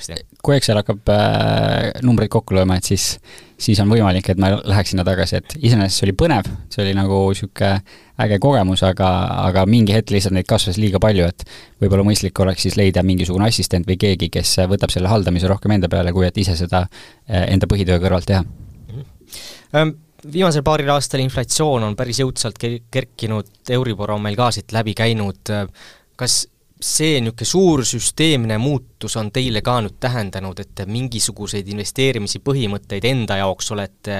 kui 0.44 0.58
Excel 0.58 0.82
hakkab 0.82 1.12
äh, 1.14 2.02
numbreid 2.06 2.32
kokku 2.34 2.58
lööma, 2.58 2.78
et 2.80 2.90
siis, 2.90 3.14
siis 3.60 3.80
on 3.80 3.92
võimalik, 3.92 4.28
et 4.30 4.42
ma 4.42 4.52
läheks 4.58 4.94
sinna 4.94 5.06
tagasi, 5.08 5.40
et 5.40 5.56
iseenesest 5.58 6.02
see 6.02 6.10
oli 6.10 6.16
põnev, 6.20 6.52
see 6.74 6.84
oli 6.84 6.98
nagu 6.98 7.22
niisugune 7.30 7.72
äge 8.20 8.42
kogemus, 8.44 8.84
aga, 8.84 9.14
aga 9.46 9.64
mingi 9.70 9.96
hetk 9.96 10.12
lihtsalt 10.12 10.36
neid 10.36 10.50
kasvas 10.50 10.78
liiga 10.82 11.00
palju, 11.00 11.30
et 11.32 11.48
võib-olla 11.80 12.04
mõistlik 12.04 12.44
oleks 12.44 12.68
siis 12.68 12.76
leida 12.76 13.06
mingisugune 13.08 13.48
assistent 13.48 13.88
või 13.88 13.96
keegi, 14.02 14.28
kes 14.34 14.58
võtab 14.68 14.92
selle 14.92 15.08
haldamise 15.08 15.48
rohkem 15.48 15.78
enda 15.78 15.88
peale, 15.88 16.12
kui 16.12 16.28
et 16.28 16.44
ise 16.44 16.60
seda 16.60 16.84
enda 17.30 17.72
põhitöö 17.72 18.02
kõrvalt 18.04 18.28
teha 18.28 18.44
mm. 18.44 19.08
-hmm 19.72 19.98
viimasel 20.34 20.64
paaril 20.66 20.92
aastal 20.94 21.24
inflatsioon 21.24 21.86
on 21.88 21.96
päris 22.00 22.20
jõudsalt 22.22 22.60
kerkinud, 22.92 23.52
Euribor 23.72 24.16
on 24.16 24.24
meil 24.24 24.38
ka 24.40 24.50
siit 24.56 24.74
läbi 24.76 24.96
käinud, 24.98 25.52
kas 26.20 26.42
see 26.80 27.20
niisugune 27.20 27.48
suur 27.48 27.84
süsteemne 27.88 28.58
muutus 28.58 29.18
on 29.20 29.32
teile 29.36 29.62
ka 29.62 29.80
nüüd 29.84 29.98
tähendanud, 30.00 30.60
et 30.60 30.72
te 30.76 30.86
mingisuguseid 30.88 31.68
investeerimise 31.74 32.40
põhimõtteid 32.44 33.08
enda 33.10 33.40
jaoks 33.42 33.72
olete 33.76 34.20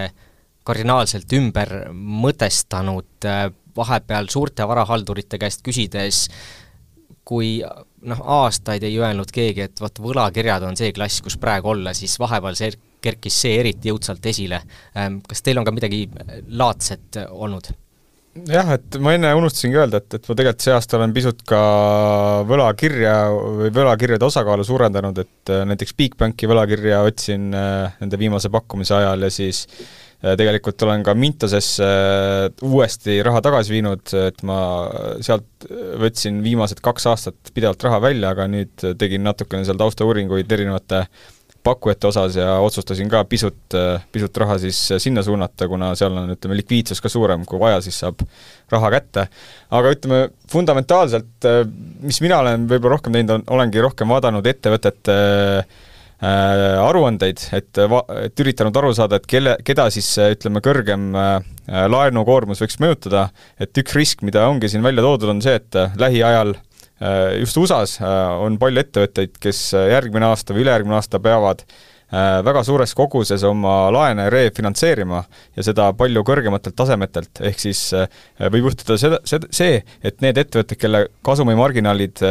kardinaalselt 0.68 1.32
ümber 1.34 1.72
mõtestanud, 1.94 3.28
vahepeal 3.76 4.28
suurte 4.30 4.68
varahaldurite 4.68 5.40
käest 5.40 5.64
küsides, 5.64 6.28
kui 7.24 7.60
noh, 7.62 8.22
aastaid 8.42 8.84
ei 8.84 8.98
öelnud 9.00 9.32
keegi, 9.32 9.70
et 9.70 9.82
vot 9.82 10.04
võlakirjad 10.04 10.66
on 10.68 10.78
see 10.80 10.92
klass, 10.96 11.24
kus 11.24 11.38
praegu 11.40 11.72
olla, 11.72 11.94
siis 11.96 12.18
vahepeal 12.20 12.58
see 12.60 12.74
kerkis 13.02 13.42
see 13.44 13.60
eriti 13.60 13.92
jõudsalt 13.92 14.26
esile. 14.32 14.64
Ähm, 14.98 15.22
kas 15.28 15.44
teil 15.46 15.60
on 15.62 15.68
ka 15.68 15.76
midagi 15.76 16.06
laadset 16.48 17.22
olnud? 17.30 17.72
jah, 18.48 18.74
et 18.76 18.98
ma 19.02 19.14
enne 19.16 19.32
unustasingi 19.38 19.80
öelda, 19.80 20.02
et, 20.02 20.18
et 20.20 20.28
ma 20.30 20.36
tegelikult 20.38 20.66
see 20.66 20.74
aasta 20.76 20.98
olen 21.00 21.14
pisut 21.16 21.42
ka 21.50 21.62
võlakirja 22.50 23.16
või 23.34 23.72
võlakirjade 23.76 24.28
osakaalu 24.28 24.66
suurendanud, 24.68 25.24
et 25.24 25.54
äh, 25.54 25.64
näiteks 25.70 25.96
Bigbanki 25.98 26.50
võlakirja 26.50 27.02
otsin 27.08 27.50
äh, 27.56 27.98
nende 28.02 28.20
viimase 28.22 28.52
pakkumise 28.54 28.96
ajal 29.00 29.26
ja 29.26 29.32
siis 29.34 29.64
äh, 29.72 30.36
tegelikult 30.40 30.86
olen 30.88 31.04
ka 31.08 31.16
Mintosesse 31.18 31.90
uuesti 32.70 33.18
raha 33.26 33.42
tagasi 33.46 33.76
viinud, 33.76 34.14
et 34.28 34.46
ma 34.48 34.60
sealt 35.26 35.68
võtsin 36.00 36.40
viimased 36.46 36.84
kaks 36.86 37.10
aastat 37.12 37.54
pidevalt 37.56 37.84
raha 37.90 38.02
välja, 38.10 38.36
aga 38.36 38.48
nüüd 38.52 38.88
tegin 39.02 39.26
natukene 39.28 39.68
seal 39.68 39.80
taustauuringuid 39.82 40.58
erinevate 40.60 41.04
äh, 41.04 41.28
pakkujate 41.70 42.10
osas 42.10 42.38
ja 42.40 42.58
otsustasin 42.64 43.10
ka 43.12 43.24
pisut, 43.30 43.78
pisut 44.14 44.38
raha 44.44 44.58
siis 44.62 44.80
sinna 45.02 45.24
suunata, 45.26 45.68
kuna 45.72 45.94
seal 46.00 46.18
on, 46.18 46.34
ütleme, 46.36 46.58
likviidsus 46.60 47.02
ka 47.04 47.12
suurem, 47.12 47.46
kui 47.48 47.62
vaja, 47.62 47.80
siis 47.86 48.00
saab 48.04 48.24
raha 48.74 48.92
kätte. 48.98 49.28
aga 49.76 49.94
ütleme, 49.96 50.24
fundamentaalselt, 50.52 51.50
mis 52.06 52.22
mina 52.26 52.42
olen 52.44 52.68
võib-olla 52.70 52.98
rohkem 52.98 53.16
teinud, 53.16 53.46
olengi 53.54 53.84
rohkem 53.86 54.12
vaadanud 54.14 54.50
ettevõtete 54.50 55.18
äh, 55.64 55.76
aruandeid, 56.84 57.46
et 57.56 57.84
va-, 57.92 58.06
et 58.26 58.46
üritanud 58.46 58.82
aru 58.82 58.94
saada, 58.98 59.20
et 59.20 59.30
kelle, 59.30 59.58
keda 59.66 59.90
siis 59.94 60.10
ütleme, 60.26 60.64
kõrgem 60.66 61.12
äh, 61.16 61.38
laenukoormus 61.90 62.64
võiks 62.66 62.80
mõjutada, 62.84 63.30
et 63.62 63.84
üks 63.84 63.98
risk, 63.98 64.26
mida 64.28 64.48
ongi 64.50 64.72
siin 64.72 64.86
välja 64.86 65.06
toodud, 65.06 65.32
on 65.36 65.46
see, 65.46 65.60
et 65.62 65.80
lähiajal 66.00 66.58
Äh, 66.58 66.69
just 67.40 67.58
USA-s 67.58 68.00
äh, 68.02 68.42
on 68.44 68.58
palju 68.60 68.84
ettevõtteid, 68.84 69.38
kes 69.42 69.70
äh, 69.78 69.94
järgmine 69.96 70.30
aasta 70.32 70.56
või 70.56 70.66
ülejärgmine 70.66 71.00
aasta 71.00 71.22
peavad 71.24 71.66
väga 72.10 72.64
suures 72.66 72.96
koguses 72.98 73.44
oma 73.46 73.92
laene 73.94 74.24
refinantseerima 74.34 75.20
ja 75.54 75.66
seda 75.68 75.92
palju 75.94 76.24
kõrgematelt 76.26 76.74
tasemetelt, 76.74 77.38
ehk 77.46 77.62
siis 77.62 77.84
võib 78.50 78.72
juhtuda 78.72 78.96
seda, 78.98 79.20
see, 79.54 79.76
et 80.02 80.18
need 80.26 80.40
ettevõtted, 80.42 80.74
kelle 80.82 81.04
kasumimarginaalid 81.22 82.24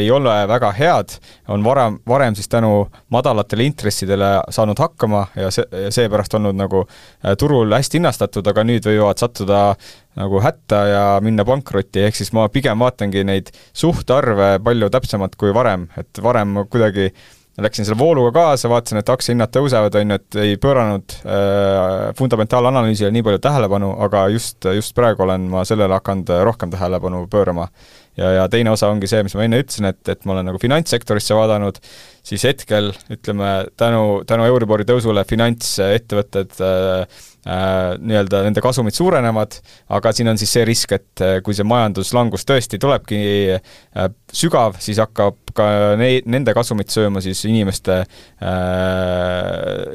ei 0.00 0.10
ole 0.10 0.34
väga 0.50 0.72
head, 0.74 1.14
on 1.46 1.62
varem, 1.62 2.00
varem 2.10 2.34
siis 2.34 2.50
tänu 2.50 2.88
madalatele 3.14 3.68
intressidele 3.70 4.32
saanud 4.50 4.82
hakkama 4.82 5.28
ja 5.38 5.54
see, 5.54 5.86
seepärast 5.94 6.34
olnud 6.34 6.58
nagu 6.58 6.82
turul 7.38 7.70
hästi 7.78 8.00
hinnastatud, 8.00 8.50
aga 8.50 8.66
nüüd 8.66 8.90
võivad 8.90 9.22
sattuda 9.22 9.60
nagu 10.18 10.40
hätta 10.42 10.80
ja 10.88 11.02
minna 11.22 11.44
pankrotti, 11.46 12.02
ehk 12.06 12.16
siis 12.18 12.32
ma 12.36 12.48
pigem 12.52 12.82
vaatangi 12.82 13.22
neid 13.26 13.52
suhtarve 13.72 14.56
palju 14.64 14.90
täpsemalt 14.90 15.36
kui 15.38 15.54
varem, 15.54 15.86
et 16.00 16.22
varem 16.24 16.64
kuidagi 16.70 17.12
läksin 17.60 17.84
selle 17.84 17.98
vooluga 17.98 18.32
kaasa, 18.32 18.68
vaatasin, 18.70 19.00
et 19.00 19.08
aktsiahinnad 19.12 19.52
tõusevad, 19.54 19.96
on 20.00 20.12
ju, 20.14 20.18
et 20.20 20.38
ei 20.44 20.58
pööranud 20.60 21.14
äh, 21.20 22.10
fundamentaalanalüüsile 22.18 23.10
nii 23.14 23.24
palju 23.26 23.40
tähelepanu, 23.44 23.90
aga 24.06 24.26
just, 24.32 24.64
just 24.76 24.94
praegu 24.96 25.26
olen 25.26 25.48
ma 25.52 25.64
sellele 25.68 25.98
hakanud 25.98 26.30
rohkem 26.46 26.72
tähelepanu 26.72 27.26
pöörama. 27.30 27.68
ja, 28.16 28.30
ja 28.38 28.48
teine 28.48 28.70
osa 28.70 28.88
ongi 28.88 29.08
see, 29.10 29.22
mis 29.26 29.34
ma 29.36 29.44
enne 29.44 29.60
ütlesin, 29.62 29.90
et, 29.90 30.00
et 30.08 30.24
ma 30.24 30.36
olen 30.36 30.48
nagu 30.50 30.60
finantssektorisse 30.62 31.36
vaadanud, 31.36 31.82
siis 32.26 32.44
hetkel 32.48 32.92
ütleme, 33.10 33.50
tänu, 33.80 34.22
tänu 34.28 34.46
Euribori 34.48 34.86
tõusule 34.88 35.24
finantsettevõtted 35.28 36.56
äh, 36.64 37.20
nii-öelda 37.46 38.42
nende 38.44 38.60
kasumid 38.60 38.92
suurenevad, 38.92 39.54
aga 39.96 40.12
siin 40.12 40.28
on 40.28 40.38
siis 40.38 40.50
see 40.52 40.64
risk, 40.68 40.92
et 40.92 41.22
äh, 41.24 41.38
kui 41.44 41.56
see 41.56 41.64
majanduslangus 41.64 42.44
tõesti 42.48 42.76
tulebki 42.80 43.20
äh, 43.56 44.10
sügav, 44.36 44.76
siis 44.82 45.00
hakkab 45.00 45.38
ka 45.56 45.96
nei-, 45.98 46.20
nende 46.28 46.52
kasumit 46.54 46.92
sööma 46.92 47.22
siis 47.24 47.40
inimeste 47.48 47.96
äh,, 48.02 48.50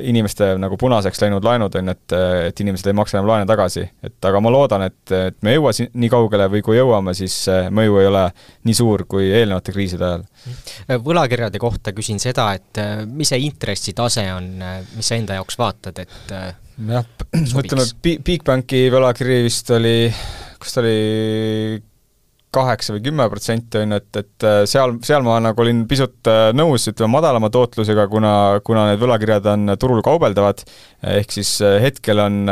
inimeste 0.10 0.56
nagu 0.62 0.80
punaseks 0.82 1.22
läinud 1.22 1.46
laenud, 1.46 1.78
on 1.78 1.94
ju, 1.94 1.96
et, 1.96 2.18
et 2.50 2.66
inimesed 2.66 2.90
ei 2.90 2.98
maksa 2.98 3.20
enam 3.20 3.30
laene 3.30 3.48
tagasi. 3.50 3.86
et 4.04 4.30
aga 4.32 4.42
ma 4.42 4.56
loodan, 4.58 4.88
et, 4.90 5.06
et 5.14 5.38
me 5.46 5.54
ei 5.54 5.62
jõua 5.62 5.76
si-, 5.78 5.90
nii 5.94 6.12
kaugele 6.12 6.50
või 6.50 6.66
kui 6.66 6.80
jõuame, 6.80 7.14
siis 7.18 7.38
mõju 7.70 8.02
ei 8.02 8.10
ole 8.10 8.26
nii 8.66 8.78
suur 8.82 9.06
kui 9.10 9.30
eelnevate 9.30 9.76
kriiside 9.76 10.10
ajal. 10.10 10.28
võlakirjade 11.06 11.62
kohta 11.62 11.94
küsin 11.94 12.18
seda, 12.20 12.50
et 12.58 13.06
mis 13.06 13.30
see 13.30 13.46
intressitase 13.46 14.28
on, 14.34 14.54
mis 14.98 15.06
sa 15.06 15.22
enda 15.22 15.38
jaoks 15.38 15.62
vaatad, 15.62 16.02
et 16.02 16.64
jah, 16.78 17.06
ütleme, 17.64 17.90
Bigbanki 18.04 18.88
võlakiri 18.94 19.44
vist 19.48 19.70
oli, 19.76 19.98
kas 20.62 20.76
ta 20.76 20.84
oli 20.84 21.84
kaheksa 22.56 22.94
või 22.96 23.04
kümme 23.04 23.26
protsenti, 23.32 23.82
on 23.82 23.94
ju, 23.94 24.00
et, 24.00 24.20
et 24.22 24.46
äh, 24.48 24.58
seal, 24.70 24.96
seal 25.06 25.26
ma 25.26 25.38
nagu 25.44 25.62
olin 25.64 25.82
pisut 25.90 26.30
äh, 26.32 26.50
nõus, 26.56 26.86
ütleme, 26.92 27.12
madalama 27.16 27.50
tootlusega, 27.54 28.06
kuna, 28.12 28.34
kuna 28.66 28.86
need 28.92 29.02
võlakirjad 29.02 29.50
on 29.52 29.74
turul 29.82 30.00
kaubeldavad, 30.06 30.64
ehk 31.16 31.36
siis 31.36 31.52
äh, 31.66 31.78
hetkel 31.84 32.22
on 32.24 32.44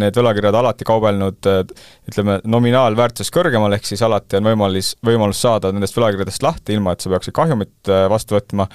need 0.00 0.18
võlakirjad 0.20 0.58
alati 0.58 0.88
kaubelnud 0.88 1.48
ütleme, 1.48 2.38
nominaalväärtuses 2.48 3.32
kõrgemal, 3.34 3.76
ehk 3.76 3.88
siis 3.88 4.02
alati 4.04 4.40
on 4.40 4.50
võimalus, 4.50 4.94
võimalus 5.06 5.40
saada 5.44 5.72
nendest 5.72 5.96
võlakirjadest 5.96 6.44
lahti, 6.44 6.76
ilma 6.76 6.94
et 6.94 7.04
sa 7.04 7.12
peaksid 7.12 7.36
kahjumit 7.36 7.92
vastu 8.12 8.36
võtma, 8.36 8.68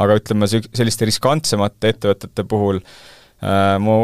aga 0.00 0.16
ütleme, 0.20 0.48
selliste 0.48 1.08
riskantsemate 1.08 1.94
ettevõtete 1.94 2.46
puhul 2.48 2.80
Äh, 2.80 3.22
mu 3.82 3.96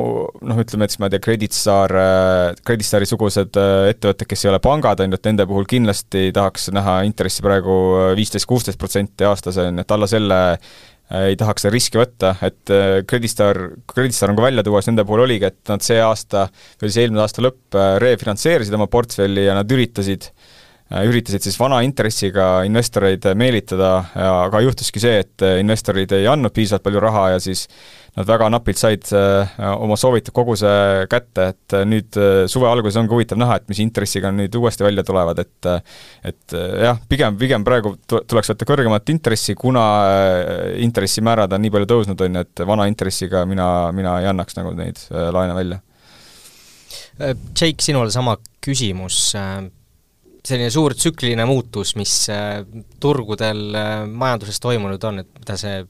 noh, 0.45 0.61
ütleme, 0.61 0.89
siis 0.91 1.01
ma 1.01 1.09
ei 1.09 1.15
tea, 1.15 1.23
Credit 1.25 1.55
Star, 1.57 1.95
äh, 1.97 2.61
Credit 2.67 2.87
Stari 2.87 3.09
sugused 3.09 3.57
äh, 3.61 3.91
ettevõtted, 3.95 4.29
kes 4.29 4.45
ei 4.45 4.53
ole 4.53 4.61
pangad, 4.65 5.01
on 5.01 5.15
ju, 5.15 5.21
et 5.21 5.29
nende 5.31 5.47
puhul 5.49 5.69
kindlasti 5.71 6.29
tahaks 6.37 6.71
näha 6.77 7.01
intressi 7.09 7.45
praegu 7.45 7.75
viisteist, 8.19 8.49
kuusteist 8.51 8.81
protsenti 8.81 9.29
aastas, 9.29 9.61
on 9.63 9.81
ju, 9.81 9.85
et 9.85 9.97
alla 9.97 10.09
selle 10.11 10.41
ei 11.11 11.35
tahaks 11.35 11.65
riski 11.75 11.99
võtta, 11.99 12.37
et 12.47 12.71
Credit 13.11 13.33
Star, 13.33 13.59
Credit 13.91 14.15
Star 14.15 14.31
on 14.31 14.37
ka 14.39 14.45
välja 14.45 14.63
tuua, 14.63 14.79
siis 14.79 14.93
nende 14.93 15.03
puhul 15.09 15.25
oligi, 15.25 15.49
et 15.49 15.73
nad 15.73 15.83
see 15.83 15.99
aasta 15.99 16.45
või 16.79 16.87
siis 16.87 17.01
eelmine 17.03 17.25
aasta 17.25 17.43
lõpp 17.43 17.79
refinantseerisid 18.05 18.77
oma 18.79 18.87
portfelli 18.93 19.49
ja 19.49 19.57
nad 19.59 19.75
üritasid 19.75 20.29
üritasid 20.91 21.45
siis 21.45 21.57
vana 21.61 21.81
intressiga 21.87 22.65
investoreid 22.67 23.29
meelitada, 23.39 23.93
aga 24.15 24.63
juhtuski 24.65 25.03
see, 25.03 25.23
et 25.23 25.45
investorid 25.61 26.13
ei 26.17 26.27
andnud 26.31 26.55
piisavalt 26.55 26.87
palju 26.87 27.03
raha 27.05 27.27
ja 27.37 27.43
siis 27.43 27.67
nad 28.17 28.27
väga 28.27 28.49
napilt 28.51 28.81
said 28.81 29.07
oma 29.71 29.95
soovitud 30.01 30.35
koguse 30.35 30.71
kätte, 31.11 31.45
et 31.53 31.77
nüüd 31.87 32.19
suve 32.51 32.67
alguses 32.67 32.99
ongi 32.99 33.15
huvitav 33.15 33.39
näha, 33.39 33.61
et 33.61 33.69
mis 33.71 33.79
intressiga 33.85 34.33
nüüd 34.35 34.57
uuesti 34.59 34.83
välja 34.83 35.05
tulevad, 35.07 35.39
et 35.39 35.69
et 36.27 36.57
jah, 36.57 36.99
pigem, 37.09 37.39
pigem 37.39 37.67
praegu 37.67 37.95
tuleks 38.09 38.51
võtta 38.51 38.67
kõrgemat 38.67 39.15
intressi, 39.15 39.55
kuna 39.55 39.85
intressimäärad 40.83 41.55
on 41.55 41.63
nii 41.63 41.77
palju 41.77 41.93
tõusnud, 41.95 42.27
on 42.27 42.41
ju, 42.41 42.49
et 42.49 42.65
vana 42.67 42.89
intressiga 42.91 43.45
mina, 43.47 43.69
mina 43.95 44.19
ei 44.25 44.29
annaks 44.33 44.59
nagu 44.59 44.75
neid 44.75 44.99
laene 45.11 45.55
välja. 45.55 45.79
Äh, 47.21 47.37
Jake, 47.55 47.83
sinule 47.85 48.11
sama 48.11 48.37
küsimus, 48.65 49.35
äh, 49.37 49.69
selline 50.47 50.71
suur 50.73 50.95
tsükliline 50.97 51.47
muutus, 51.49 51.95
mis 52.01 52.15
äh, 52.33 52.61
turgudel 53.03 53.61
majanduses 54.09 54.61
toimunud 54.63 55.05
on, 55.11 55.23
et 55.25 55.43
mida 55.43 55.59
see, 55.61 55.83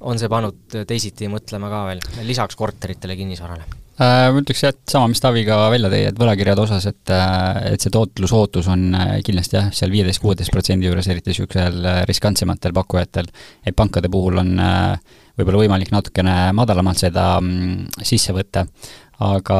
on 0.00 0.20
see 0.20 0.30
pannud 0.32 0.80
teisiti 0.88 1.28
mõtlema 1.32 1.70
ka 1.72 1.84
veel, 1.90 2.02
lisaks 2.28 2.58
korteritele, 2.58 3.18
kinnisvarale? 3.20 3.68
Ma 4.00 4.32
ütleks 4.40 4.62
jah, 4.64 4.72
et 4.72 4.88
sama, 4.88 5.10
mis 5.12 5.20
Taavi 5.20 5.42
ka 5.44 5.58
välja 5.68 5.90
tõi, 5.92 6.06
et 6.08 6.16
võlakirjade 6.16 6.62
osas, 6.62 6.86
et 6.88 7.10
et 7.12 7.82
see 7.84 7.92
tootlusootus 7.92 8.70
on 8.72 8.94
kindlasti 9.26 9.58
jah, 9.58 9.66
seal 9.76 9.92
viieteist-kuueteist 9.92 10.54
protsendi 10.54 10.88
juures, 10.88 11.08
eriti 11.12 11.34
niisugusel 11.34 11.84
riskantsematel 12.08 12.72
pakkujatel, 12.78 13.28
et 13.60 13.76
pankade 13.76 14.08
puhul 14.08 14.40
on 14.40 14.54
võib-olla 15.36 15.62
võimalik 15.64 15.92
natukene 15.92 16.36
madalamalt 16.56 17.00
seda 17.00 17.26
mm, 17.42 18.02
sisse 18.06 18.34
võtta, 18.36 18.64
aga 19.20 19.58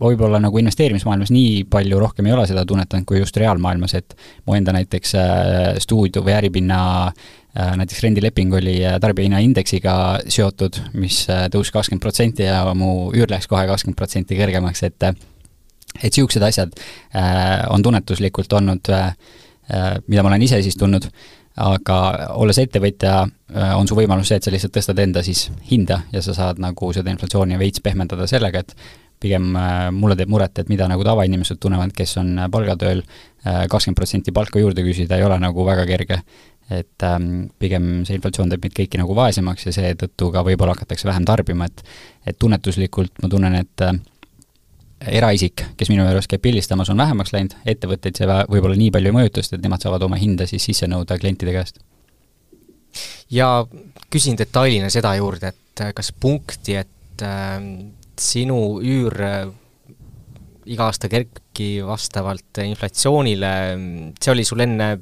võib-olla 0.00 0.40
nagu 0.42 0.60
investeerimismaailmas 0.60 1.32
nii 1.32 1.64
palju 1.72 2.00
rohkem 2.00 2.28
ei 2.28 2.34
ole 2.36 2.46
seda 2.48 2.66
tunnetanud 2.68 3.06
kui 3.08 3.20
just 3.20 3.36
reaalmaailmas, 3.40 3.94
et 3.96 4.16
mu 4.46 4.56
enda 4.56 4.74
näiteks 4.76 5.14
äh, 5.16 5.58
stuudio 5.80 6.22
või 6.26 6.36
äripinna 6.36 6.80
äh, 7.08 7.74
näiteks 7.80 8.04
rendileping 8.04 8.54
oli 8.60 8.76
äh, 8.84 8.98
tarbijahinnaindeksiga 9.00 9.96
seotud, 10.28 10.82
mis 11.00 11.22
tõusis 11.52 11.72
kakskümmend 11.74 12.04
protsenti 12.04 12.48
ja 12.48 12.62
mu 12.76 13.10
üür 13.16 13.32
läks 13.32 13.48
kohe 13.50 13.64
kakskümmend 13.70 13.98
protsenti 13.98 14.38
kõrgemaks, 14.40 14.84
et 14.88 15.10
et 16.00 16.06
niisugused 16.14 16.42
asjad 16.46 16.76
on 17.74 17.82
tunnetuslikult 17.82 18.52
olnud, 18.54 18.86
mida 20.06 20.22
ma 20.22 20.30
olen 20.30 20.44
ise 20.46 20.60
siis 20.62 20.76
tundnud 20.78 21.08
aga 21.60 21.98
olles 22.40 22.58
ettevõtja, 22.62 23.14
äh, 23.54 23.72
on 23.76 23.88
su 23.88 23.96
võimalus 23.98 24.30
see, 24.30 24.40
et 24.40 24.46
sa 24.46 24.52
lihtsalt 24.52 24.74
tõstad 24.76 25.00
enda 25.02 25.22
siis 25.26 25.48
hinda 25.70 26.02
ja 26.12 26.22
sa 26.24 26.34
saad 26.36 26.60
nagu 26.62 26.92
seda 26.96 27.12
inflatsiooni 27.12 27.58
veits 27.60 27.82
pehmendada 27.84 28.28
sellega, 28.30 28.62
et 28.64 28.74
pigem 29.20 29.50
äh, 29.58 29.88
mulle 29.94 30.16
teeb 30.16 30.30
muret, 30.32 30.62
et 30.62 30.70
mida 30.72 30.88
nagu 30.90 31.04
tavainimesed 31.06 31.60
tunnevad, 31.60 31.92
kes 31.96 32.16
on 32.22 32.38
äh, 32.38 32.52
palgatööl, 32.52 33.04
kakskümmend 33.40 33.96
protsenti 33.96 34.34
palka 34.36 34.60
juurde 34.60 34.82
küsida 34.84 35.16
ei 35.16 35.22
ole 35.24 35.38
nagu 35.40 35.64
väga 35.64 35.86
kerge. 35.88 36.22
et 36.70 37.02
ähm, 37.02 37.48
pigem 37.58 38.04
see 38.06 38.14
inflatsioon 38.14 38.50
teeb 38.52 38.62
meid 38.62 38.74
kõiki 38.76 38.98
nagu 39.00 39.14
vaesemaks 39.16 39.64
ja 39.66 39.72
seetõttu 39.74 40.28
ka 40.30 40.44
võib-olla 40.46 40.76
hakatakse 40.76 41.08
vähem 41.08 41.24
tarbima, 41.26 41.66
et 41.66 41.82
et 42.30 42.36
tunnetuslikult 42.38 43.22
ma 43.22 43.30
tunnen, 43.32 43.56
et 43.58 43.82
eraisik, 45.00 45.64
kes 45.76 45.90
minu 45.92 46.04
juures 46.04 46.28
käib 46.28 46.42
pildistamas, 46.44 46.90
on 46.92 47.00
vähemaks 47.00 47.32
läinud, 47.32 47.54
ettevõtteid 47.68 48.20
see 48.20 48.28
võib-olla 48.28 48.76
nii 48.76 48.90
palju 48.94 49.12
ei 49.12 49.16
mõjuta, 49.16 49.42
sest 49.42 49.56
et 49.56 49.64
nemad 49.64 49.82
saavad 49.82 50.04
oma 50.06 50.18
hinda 50.20 50.48
siis 50.50 50.66
sisse 50.68 50.88
nõuda 50.90 51.18
klientide 51.20 51.54
käest. 51.56 51.80
ja 53.30 53.64
küsin 54.10 54.36
detailina 54.38 54.90
seda 54.90 55.14
juurde, 55.16 55.54
et 55.54 55.84
äh, 55.84 55.94
kas 55.96 56.12
punkti, 56.12 56.76
et 56.76 57.24
äh, 57.24 57.56
sinu 58.20 58.80
üür 58.82 59.16
äh, 59.24 59.46
iga 60.70 60.90
aasta 60.90 61.08
kerki 61.08 61.80
vastavalt 61.86 62.60
inflatsioonile, 62.62 63.54
see 64.20 64.34
oli 64.34 64.44
sul 64.44 64.66
enne, 64.66 64.92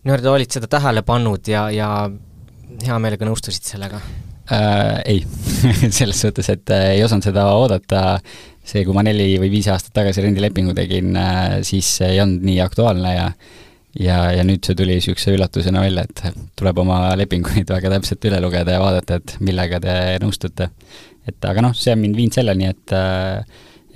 nii-öelda 0.00 0.32
olid 0.32 0.56
seda 0.56 0.70
tähele 0.70 1.04
pannud 1.06 1.50
ja, 1.50 1.68
ja 1.74 1.90
hea 2.80 2.98
meelega 3.02 3.28
nõustusid 3.28 3.66
sellega 3.74 4.00
äh,? 4.50 5.02
Ei 5.04 5.20
selles 5.98 6.20
suhtes, 6.20 6.48
et 6.52 6.72
äh, 6.74 6.94
ei 6.96 7.04
osanud 7.04 7.26
seda 7.28 7.46
oodata 7.54 8.04
see, 8.70 8.84
kui 8.86 8.96
ma 8.96 9.04
neli 9.06 9.34
või 9.40 9.50
viis 9.52 9.68
aastat 9.72 9.94
tagasi 9.96 10.24
rendilepingu 10.24 10.74
tegin, 10.76 11.14
äh, 11.18 11.60
siis 11.66 11.88
see 11.98 12.14
ei 12.14 12.22
olnud 12.22 12.46
nii 12.46 12.60
aktuaalne 12.64 13.14
ja 13.16 13.26
ja, 13.98 14.18
ja 14.36 14.44
nüüd 14.46 14.62
see 14.62 14.76
tuli 14.78 14.94
niisuguse 14.98 15.34
üllatusena 15.34 15.82
välja, 15.82 16.04
et 16.06 16.44
tuleb 16.58 16.78
oma 16.78 17.00
lepinguid 17.18 17.70
väga 17.74 17.90
täpselt 17.96 18.28
üle 18.30 18.38
lugeda 18.42 18.76
ja 18.76 18.82
vaadata, 18.82 19.18
et 19.18 19.34
millega 19.42 19.80
te 19.82 19.96
nõustute. 20.22 20.70
et 21.26 21.48
aga 21.50 21.64
noh, 21.66 21.74
see 21.76 21.94
on 21.96 22.04
mind 22.04 22.18
viinud 22.18 22.38
selleni, 22.38 22.70
et 22.70 22.94
äh, 22.96 23.42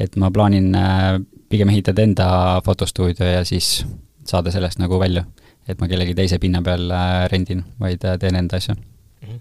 et 0.02 0.16
ma 0.18 0.32
plaanin 0.34 0.72
äh, 0.74 1.20
pigem 1.48 1.70
ehitada 1.70 2.02
enda 2.02 2.28
fotostuudio 2.66 3.28
ja 3.28 3.44
siis 3.46 3.84
saada 4.26 4.50
sellest 4.50 4.82
nagu 4.82 4.98
välja. 4.98 5.24
et 5.68 5.80
ma 5.80 5.86
kellegi 5.88 6.14
teise 6.14 6.38
pinna 6.38 6.60
peal 6.62 6.90
rendin, 7.32 7.62
vaid 7.80 8.02
teen 8.20 8.36
enda 8.36 8.56
asja 8.56 8.74
mm. 8.74 9.28
-hmm. 9.28 9.38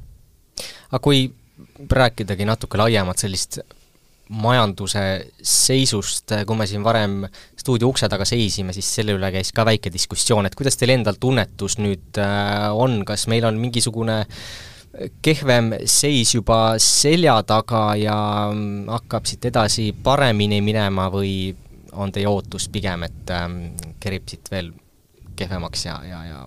aga 0.91 0.99
kui 0.99 1.31
rääkidagi 1.89 2.45
natuke 2.45 2.77
laiemat 2.77 3.17
sellist 3.17 3.59
majanduse 4.33 5.03
seisust, 5.45 6.33
kui 6.47 6.57
me 6.57 6.67
siin 6.69 6.83
varem 6.85 7.21
stuudio 7.59 7.91
ukse 7.91 8.09
taga 8.09 8.25
seisime, 8.27 8.73
siis 8.75 8.89
selle 8.97 9.15
üle 9.17 9.29
käis 9.33 9.53
ka 9.55 9.65
väike 9.67 9.91
diskussioon, 9.93 10.47
et 10.47 10.55
kuidas 10.57 10.77
teil 10.79 10.95
endal 10.95 11.19
tunnetus 11.21 11.77
nüüd 11.81 12.21
äh, 12.21 12.69
on, 12.73 13.01
kas 13.07 13.27
meil 13.31 13.45
on 13.49 13.59
mingisugune 13.61 14.23
kehvem 15.25 15.71
seis 15.89 16.35
juba 16.35 16.75
selja 16.81 17.39
taga 17.49 17.95
ja 17.97 18.17
mm, 18.53 18.89
hakkab 18.93 19.25
siit 19.29 19.49
edasi 19.49 19.89
paremini 20.05 20.61
minema 20.61 21.07
või 21.13 21.53
on 21.97 22.13
teie 22.13 22.29
ootus 22.29 22.69
pigem, 22.73 23.05
et 23.05 23.33
ähm, 23.33 23.59
kerib 24.01 24.29
siit 24.29 24.49
veel 24.53 24.71
kehvemaks 25.37 25.85
ja, 25.87 25.97
ja, 26.05 26.21
ja 26.29 26.39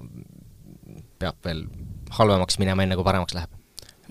peab 1.18 1.38
veel 1.44 1.64
halvemaks 2.18 2.58
minema, 2.62 2.84
enne 2.84 2.98
kui 2.98 3.06
paremaks 3.06 3.34
läheb? 3.34 3.50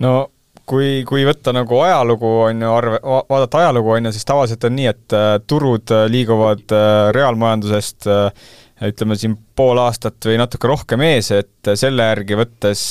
no 0.04 0.28
kui, 0.68 0.90
kui 1.08 1.24
võtta 1.26 1.54
nagu 1.54 1.80
ajalugu, 1.84 2.30
on 2.48 2.62
ju, 2.64 2.70
arve, 2.74 3.00
vaadata 3.02 3.62
ajalugu, 3.62 3.94
on 3.96 4.08
ju, 4.08 4.14
siis 4.16 4.28
tavaliselt 4.28 4.66
on 4.68 4.76
nii, 4.78 4.86
et 4.92 5.16
äh, 5.16 5.32
turud 5.48 5.92
äh, 5.94 6.06
liiguvad 6.12 6.74
äh, 6.74 6.94
reaalmajandusest 7.16 8.10
ütleme 8.86 9.16
siin 9.16 9.38
pool 9.56 9.78
aastat 9.80 10.26
või 10.28 10.36
natuke 10.36 10.68
rohkem 10.68 11.00
ees, 11.06 11.30
et 11.32 11.70
selle 11.80 12.10
järgi 12.10 12.36
võttes 12.36 12.82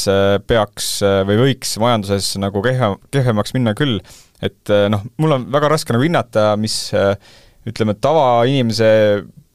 peaks 0.50 0.88
või 1.30 1.36
võiks 1.38 1.76
majanduses 1.78 2.32
nagu 2.42 2.64
kehvem, 2.66 2.96
kehvemaks 3.14 3.54
minna 3.54 3.76
küll. 3.78 4.00
et 4.42 4.74
noh, 4.90 5.04
mul 5.22 5.36
on 5.38 5.46
väga 5.54 5.70
raske 5.76 5.94
nagu 5.94 6.08
hinnata, 6.08 6.48
mis 6.58 6.90
ütleme, 7.70 7.94
tavainimese 8.02 8.90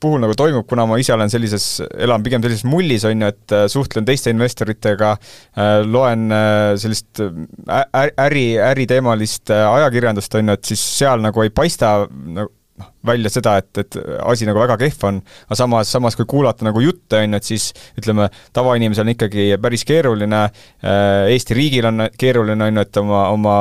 puhul 0.01 0.23
nagu 0.23 0.37
toimub, 0.39 0.67
kuna 0.69 0.87
ma 0.89 0.99
ise 1.01 1.15
olen 1.15 1.31
sellises, 1.33 1.67
elan 2.01 2.25
pigem 2.25 2.43
sellises 2.45 2.67
mullis, 2.69 3.05
on 3.09 3.25
ju, 3.25 3.33
et 3.33 3.57
äh, 3.57 3.67
suhtlen 3.71 4.07
teiste 4.09 4.33
investoritega, 4.35 5.17
äh, 5.57 5.75
loen 5.87 6.31
äh, 6.35 6.77
sellist 6.81 7.21
äri, 7.21 8.47
äriteemalist 8.71 9.53
ajakirjandust, 9.57 10.39
on 10.41 10.53
ju, 10.53 10.57
et 10.57 10.73
siis 10.73 10.87
seal 11.01 11.23
nagu 11.25 11.45
ei 11.45 11.53
paista 11.55 12.01
nagu 12.09 12.49
noh, 12.49 12.57
välja 13.05 13.29
seda, 13.29 13.59
et, 13.61 13.77
et 13.77 13.97
asi 14.25 14.47
nagu 14.49 14.57
väga 14.57 14.79
kehv 14.81 15.03
on, 15.05 15.19
aga 15.51 15.57
samas, 15.59 15.91
samas 15.93 16.15
kui 16.17 16.25
kuulata 16.29 16.65
nagu 16.65 16.81
jutte, 16.81 17.19
on 17.19 17.35
ju, 17.37 17.41
et 17.41 17.49
siis 17.49 17.67
ütleme, 18.01 18.31
tavainimesel 18.57 19.05
on 19.05 19.13
ikkagi 19.13 19.51
päris 19.61 19.85
keeruline, 19.89 20.47
Eesti 20.81 21.57
riigil 21.59 21.91
on 21.91 22.07
keeruline, 22.17 22.71
on 22.71 22.81
ju, 22.81 22.87
et 22.89 23.01
oma, 23.03 23.27
oma 23.37 23.59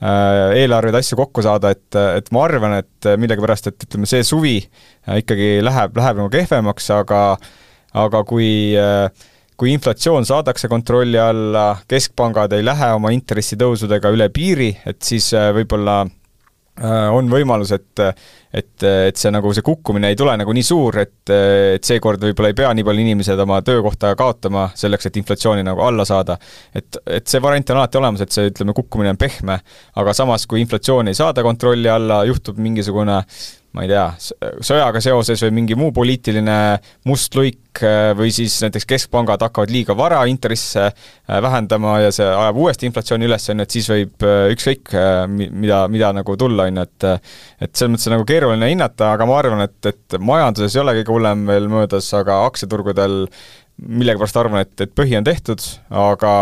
eelarveid, 0.00 0.96
asju 0.96 1.18
kokku 1.18 1.42
saada, 1.44 1.74
et, 1.74 1.96
et 2.16 2.30
ma 2.32 2.44
arvan, 2.46 2.78
et 2.80 3.10
millegipärast, 3.20 3.68
et 3.68 3.84
ütleme, 3.88 4.08
see 4.08 4.22
suvi 4.24 4.56
äh, 4.62 5.20
ikkagi 5.20 5.58
läheb, 5.64 5.98
läheb 6.00 6.22
nagu 6.22 6.32
kehvemaks, 6.32 6.88
aga 6.96 7.24
aga 8.00 8.22
kui 8.24 8.48
äh, 8.78 9.10
kui 9.60 9.74
inflatsioon 9.74 10.24
saadakse 10.24 10.70
kontrolli 10.72 11.18
alla, 11.20 11.74
keskpangad 11.90 12.54
ei 12.56 12.64
lähe 12.64 12.94
oma 12.96 13.10
intressitõusudega 13.12 14.08
üle 14.14 14.30
piiri, 14.32 14.70
et 14.88 15.02
siis 15.04 15.26
võib-olla 15.52 15.98
on 17.12 17.26
võimalus, 17.28 17.74
et 17.76 18.00
et, 18.52 18.82
et 18.82 19.20
see 19.20 19.30
nagu, 19.30 19.52
see 19.54 19.64
kukkumine 19.66 20.10
ei 20.10 20.18
tule 20.18 20.34
nagu 20.38 20.54
nii 20.56 20.66
suur, 20.66 20.98
et, 21.04 21.30
et 21.30 21.86
seekord 21.86 22.22
võib-olla 22.26 22.50
ei 22.50 22.58
pea 22.58 22.72
nii 22.74 22.86
palju 22.86 23.04
inimesed 23.04 23.44
oma 23.46 23.60
töökohta 23.66 24.12
kaotama 24.18 24.68
selleks, 24.78 25.06
et 25.06 25.20
inflatsiooni 25.22 25.64
nagu 25.66 25.84
alla 25.86 26.06
saada. 26.08 26.38
et, 26.74 27.00
et 27.06 27.26
see 27.30 27.42
variant 27.42 27.70
on 27.70 27.82
alati 27.82 28.00
olemas, 28.00 28.24
et 28.26 28.34
see, 28.34 28.50
ütleme, 28.50 28.74
kukkumine 28.76 29.14
on 29.14 29.20
pehme, 29.20 29.60
aga 30.02 30.16
samas, 30.16 30.46
kui 30.50 30.62
inflatsiooni 30.64 31.14
ei 31.14 31.20
saada 31.22 31.46
kontrolli 31.46 31.88
alla, 31.90 32.24
juhtub 32.28 32.58
mingisugune 32.58 33.22
ma 33.76 33.84
ei 33.86 33.90
tea, 33.90 34.06
sõjaga 34.66 34.98
seoses 35.02 35.44
või 35.46 35.52
mingi 35.60 35.76
muu 35.78 35.92
poliitiline 35.94 36.54
must 37.06 37.36
luik 37.38 37.78
äh, 37.86 38.10
või 38.18 38.32
siis 38.34 38.56
näiteks 38.64 38.86
keskpangad 38.90 39.44
hakkavad 39.46 39.70
liiga 39.70 39.94
vara 39.98 40.24
intresse 40.26 40.88
äh, 40.88 41.38
vähendama 41.44 42.00
ja 42.02 42.10
see 42.14 42.26
ajab 42.26 42.58
uuesti 42.64 42.90
inflatsiooni 42.90 43.28
üles, 43.28 43.46
on 43.52 43.62
ju, 43.62 43.68
et 43.68 43.76
siis 43.76 43.90
võib 43.92 44.26
äh, 44.26 44.40
ükskõik 44.56 44.94
mida, 45.30 45.84
mida 45.92 46.10
nagu 46.18 46.34
tulla, 46.40 46.66
on 46.66 46.82
ju, 46.82 46.88
et 46.88 47.08
et 47.60 47.70
selles 47.76 47.94
mõttes 47.94 48.10
nagu 48.10 48.26
keeruline 48.26 48.39
hinnata, 48.48 49.12
aga 49.14 49.26
ma 49.28 49.38
arvan, 49.38 49.64
et, 49.66 49.78
et 49.86 50.18
majanduses 50.18 50.76
ei 50.76 50.82
ole 50.84 50.96
kõige 51.00 51.14
hullem 51.16 51.44
veel 51.50 51.68
möödas, 51.72 52.08
aga 52.16 52.44
aktsiaturgudel 52.46 53.26
millegipärast 53.80 54.36
arvan, 54.36 54.64
et, 54.64 54.74
et 54.80 54.94
põhi 54.94 55.16
on 55.16 55.24
tehtud, 55.24 55.62
aga 55.88 56.32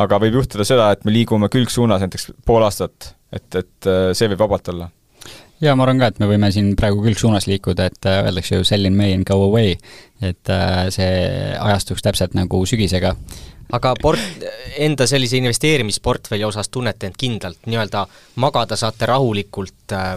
aga 0.00 0.20
võib 0.22 0.40
juhtuda 0.40 0.64
seda, 0.64 0.90
et 0.92 1.04
me 1.04 1.12
liigume 1.12 1.50
külgsuunas 1.52 2.04
näiteks 2.04 2.30
pool 2.46 2.64
aastat, 2.64 3.14
et, 3.32 3.48
et 3.54 3.90
see 4.16 4.30
võib 4.32 4.46
vabalt 4.46 4.72
olla 4.72 4.88
jaa, 5.60 5.74
ma 5.76 5.86
arvan 5.86 6.00
ka, 6.00 6.10
et 6.10 6.20
me 6.20 6.28
võime 6.30 6.50
siin 6.54 6.72
praegu 6.78 7.02
küll 7.04 7.18
suunas 7.18 7.48
liikuda, 7.48 7.88
et 7.90 8.08
äh, 8.08 8.22
öeldakse 8.28 8.60
ju 8.60 8.66
sell 8.68 8.88
in 8.88 8.96
May 8.98 9.14
and 9.16 9.26
go 9.28 9.38
away, 9.46 9.76
et 10.24 10.52
äh, 10.52 10.86
see 10.94 11.10
ajastuks 11.56 12.04
täpselt 12.04 12.36
nagu 12.36 12.62
sügisega. 12.68 13.14
aga 13.76 13.94
port-, 14.02 14.44
enda 14.78 15.06
sellise 15.10 15.40
investeerimisportfelli 15.40 16.44
osas 16.44 16.68
tunnete 16.68 17.08
end 17.08 17.18
kindlalt, 17.18 17.64
nii-öelda 17.66 18.06
magada 18.42 18.76
saate 18.76 19.08
rahulikult 19.10 19.96
äh, 19.96 20.16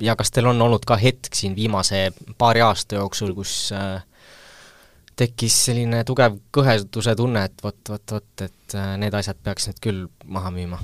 ja 0.00 0.16
kas 0.16 0.30
teil 0.34 0.50
on 0.50 0.62
olnud 0.62 0.84
ka 0.86 0.96
hetk 1.00 1.34
siin 1.34 1.56
viimase 1.56 2.08
paari 2.38 2.62
aasta 2.64 3.00
jooksul, 3.00 3.34
kus 3.36 3.72
tekkis 5.18 5.54
selline 5.68 6.04
tugev 6.06 6.36
kõheduse 6.54 7.16
tunne, 7.18 7.44
et 7.48 7.64
vot, 7.64 7.78
vot, 7.90 8.12
vot, 8.12 8.44
et 8.44 8.76
need 9.02 9.14
asjad 9.18 9.40
peaks 9.42 9.70
nüüd 9.70 9.80
küll 9.82 10.04
maha 10.30 10.52
müüma? 10.54 10.78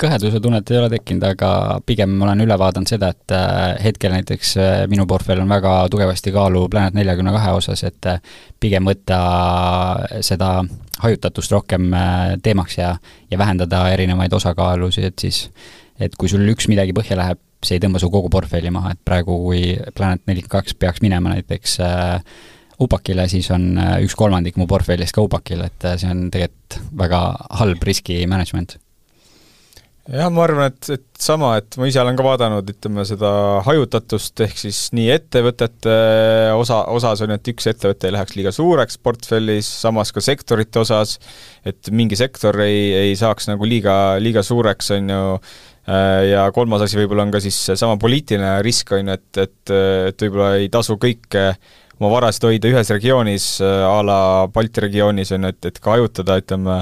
kõheduse 0.00 0.40
tunnet 0.40 0.70
ei 0.70 0.78
ole 0.80 0.88
tekkinud, 0.92 1.24
aga 1.26 1.50
pigem 1.86 2.14
ma 2.16 2.28
olen 2.28 2.44
üle 2.46 2.56
vaadanud 2.60 2.88
seda, 2.88 3.10
et 3.12 3.34
äh, 3.36 3.74
hetkel 3.84 4.14
näiteks 4.14 4.52
äh, 4.60 4.70
minu 4.90 5.06
portfell 5.08 5.42
on 5.42 5.50
väga 5.50 5.74
tugevasti 5.92 6.32
kaalu 6.34 6.66
Planet 6.72 6.96
neljakümne 6.96 7.34
kahe 7.36 7.52
osas, 7.58 7.82
et 7.88 8.08
äh, 8.08 8.20
pigem 8.60 8.88
võtta 8.88 9.18
seda 10.24 10.52
hajutatust 11.00 11.52
rohkem 11.52 11.90
teemaks 12.44 12.78
ja, 12.78 12.94
ja 13.30 13.38
vähendada 13.40 13.86
erinevaid 13.92 14.32
osakaalusid, 14.36 15.10
et 15.10 15.26
siis 15.26 15.46
et 16.00 16.16
kui 16.16 16.28
sul 16.32 16.44
üks 16.48 16.68
midagi 16.68 16.94
põhja 16.96 17.16
läheb, 17.20 17.40
see 17.64 17.76
ei 17.76 17.82
tõmba 17.82 18.00
su 18.02 18.10
kogu 18.12 18.30
portfelli 18.32 18.72
maha, 18.72 18.94
et 18.94 19.02
praegu, 19.04 19.36
kui 19.44 19.74
Planet 19.96 20.24
nelikümmend 20.26 20.54
kaks 20.54 20.76
peaks 20.80 21.02
minema 21.04 21.34
näiteks 21.34 21.78
äh, 21.84 22.38
Upakile, 22.80 23.26
siis 23.28 23.50
on 23.52 23.74
üks 24.00 24.14
kolmandik 24.16 24.56
mu 24.56 24.64
portfellist 24.70 25.12
ka 25.12 25.24
Upakil, 25.26 25.66
et 25.66 25.90
see 26.00 26.08
on 26.08 26.30
tegelikult 26.32 26.78
väga 26.96 27.24
halb 27.60 27.84
riski 27.84 28.22
management. 28.30 28.78
Jah, 30.10 30.26
ma 30.32 30.42
arvan, 30.42 30.72
et, 30.72 30.88
et 30.90 31.22
sama, 31.22 31.52
et 31.60 31.76
ma 31.78 31.86
ise 31.86 32.00
olen 32.02 32.16
ka 32.18 32.24
vaadanud, 32.24 32.70
ütleme, 32.72 33.04
seda 33.06 33.28
hajutatust, 33.62 34.40
ehk 34.42 34.56
siis 34.58 34.78
nii 34.96 35.10
ettevõtete 35.14 35.92
osa, 36.56 36.80
osas 36.90 37.20
on 37.22 37.30
ju, 37.30 37.36
et 37.38 37.50
üks 37.52 37.68
ettevõte 37.70 38.08
ei 38.08 38.14
läheks 38.16 38.34
liiga 38.34 38.50
suureks 38.56 38.98
portfellis, 39.04 39.68
samas 39.84 40.10
ka 40.16 40.24
sektorite 40.24 40.80
osas, 40.82 41.18
et 41.68 41.92
mingi 41.94 42.18
sektor 42.18 42.58
ei, 42.64 42.88
ei 43.04 43.14
saaks 43.18 43.46
nagu 43.52 43.68
liiga, 43.68 44.16
liiga 44.24 44.42
suureks, 44.46 44.90
on 44.96 45.14
ju, 45.14 45.22
ja 45.86 46.44
kolmas 46.54 46.84
asi 46.84 46.98
võib-olla 47.00 47.24
on 47.26 47.32
ka 47.34 47.40
siis 47.42 47.56
seesama 47.70 47.96
poliitiline 48.00 48.58
risk, 48.62 48.92
on 48.94 49.08
ju, 49.08 49.16
et, 49.16 49.44
et, 49.46 49.72
et 50.10 50.26
võib-olla 50.26 50.56
ei 50.60 50.68
tasu 50.72 50.98
kõike 51.00 51.46
oma 52.00 52.08
varasid 52.14 52.46
hoida 52.48 52.70
ühes 52.70 52.90
regioonis 52.94 53.46
äh, 53.64 53.82
a 53.84 54.00
la 54.04 54.18
Balti 54.52 54.86
regioonis, 54.86 55.32
on 55.36 55.44
ju, 55.44 55.52
et, 55.52 55.68
et 55.68 55.80
ka 55.84 55.94
hajutada, 55.94 56.38
ütleme, 56.40 56.78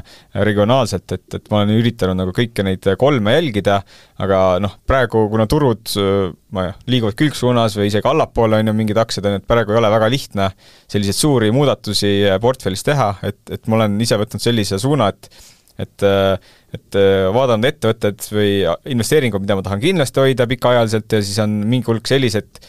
regionaalselt, 0.47 1.15
et, 1.17 1.27
et 1.41 1.51
ma 1.51 1.63
olen 1.63 1.75
üritanud 1.81 2.21
nagu 2.21 2.35
kõiki 2.37 2.65
neid 2.67 2.87
kolme 3.01 3.35
jälgida, 3.35 3.81
aga 4.23 4.43
noh, 4.63 4.79
praegu 4.89 5.25
kuna 5.33 5.49
turud 5.51 5.91
äh, 5.99 6.31
ma 6.55 6.69
ei 6.69 6.73
tea, 6.73 6.89
liiguvad 6.95 7.19
külgsuunas 7.19 7.77
või 7.81 7.91
isegi 7.91 8.09
allapoole, 8.09 8.63
on 8.63 8.71
ju, 8.71 8.79
mingid 8.79 9.03
aktsiad, 9.03 9.27
on 9.27 9.37
ju, 9.37 9.43
et 9.43 9.51
praegu 9.51 9.75
ei 9.75 9.83
ole 9.83 9.93
väga 9.93 10.11
lihtne 10.15 10.51
selliseid 10.87 11.19
suuri 11.19 11.51
muudatusi 11.55 12.15
portfellis 12.43 12.87
teha, 12.87 13.13
et, 13.27 13.43
et 13.51 13.67
ma 13.67 13.83
olen 13.83 13.99
ise 14.05 14.19
võtnud 14.23 14.45
sellise 14.45 14.79
suuna, 14.81 15.11
et 15.11 15.33
et 15.79 16.05
et 16.69 16.97
vaadanud 17.33 17.65
ettevõtted 17.65 18.25
või 18.29 18.51
investeeringud, 18.93 19.41
mida 19.41 19.55
ma 19.57 19.63
tahan 19.65 19.81
kindlasti 19.81 20.21
hoida 20.21 20.45
pikaajaliselt 20.51 21.15
ja 21.17 21.21
siis 21.25 21.39
on 21.41 21.55
mingi 21.65 21.89
hulk 21.89 22.11
sellised, 22.11 22.61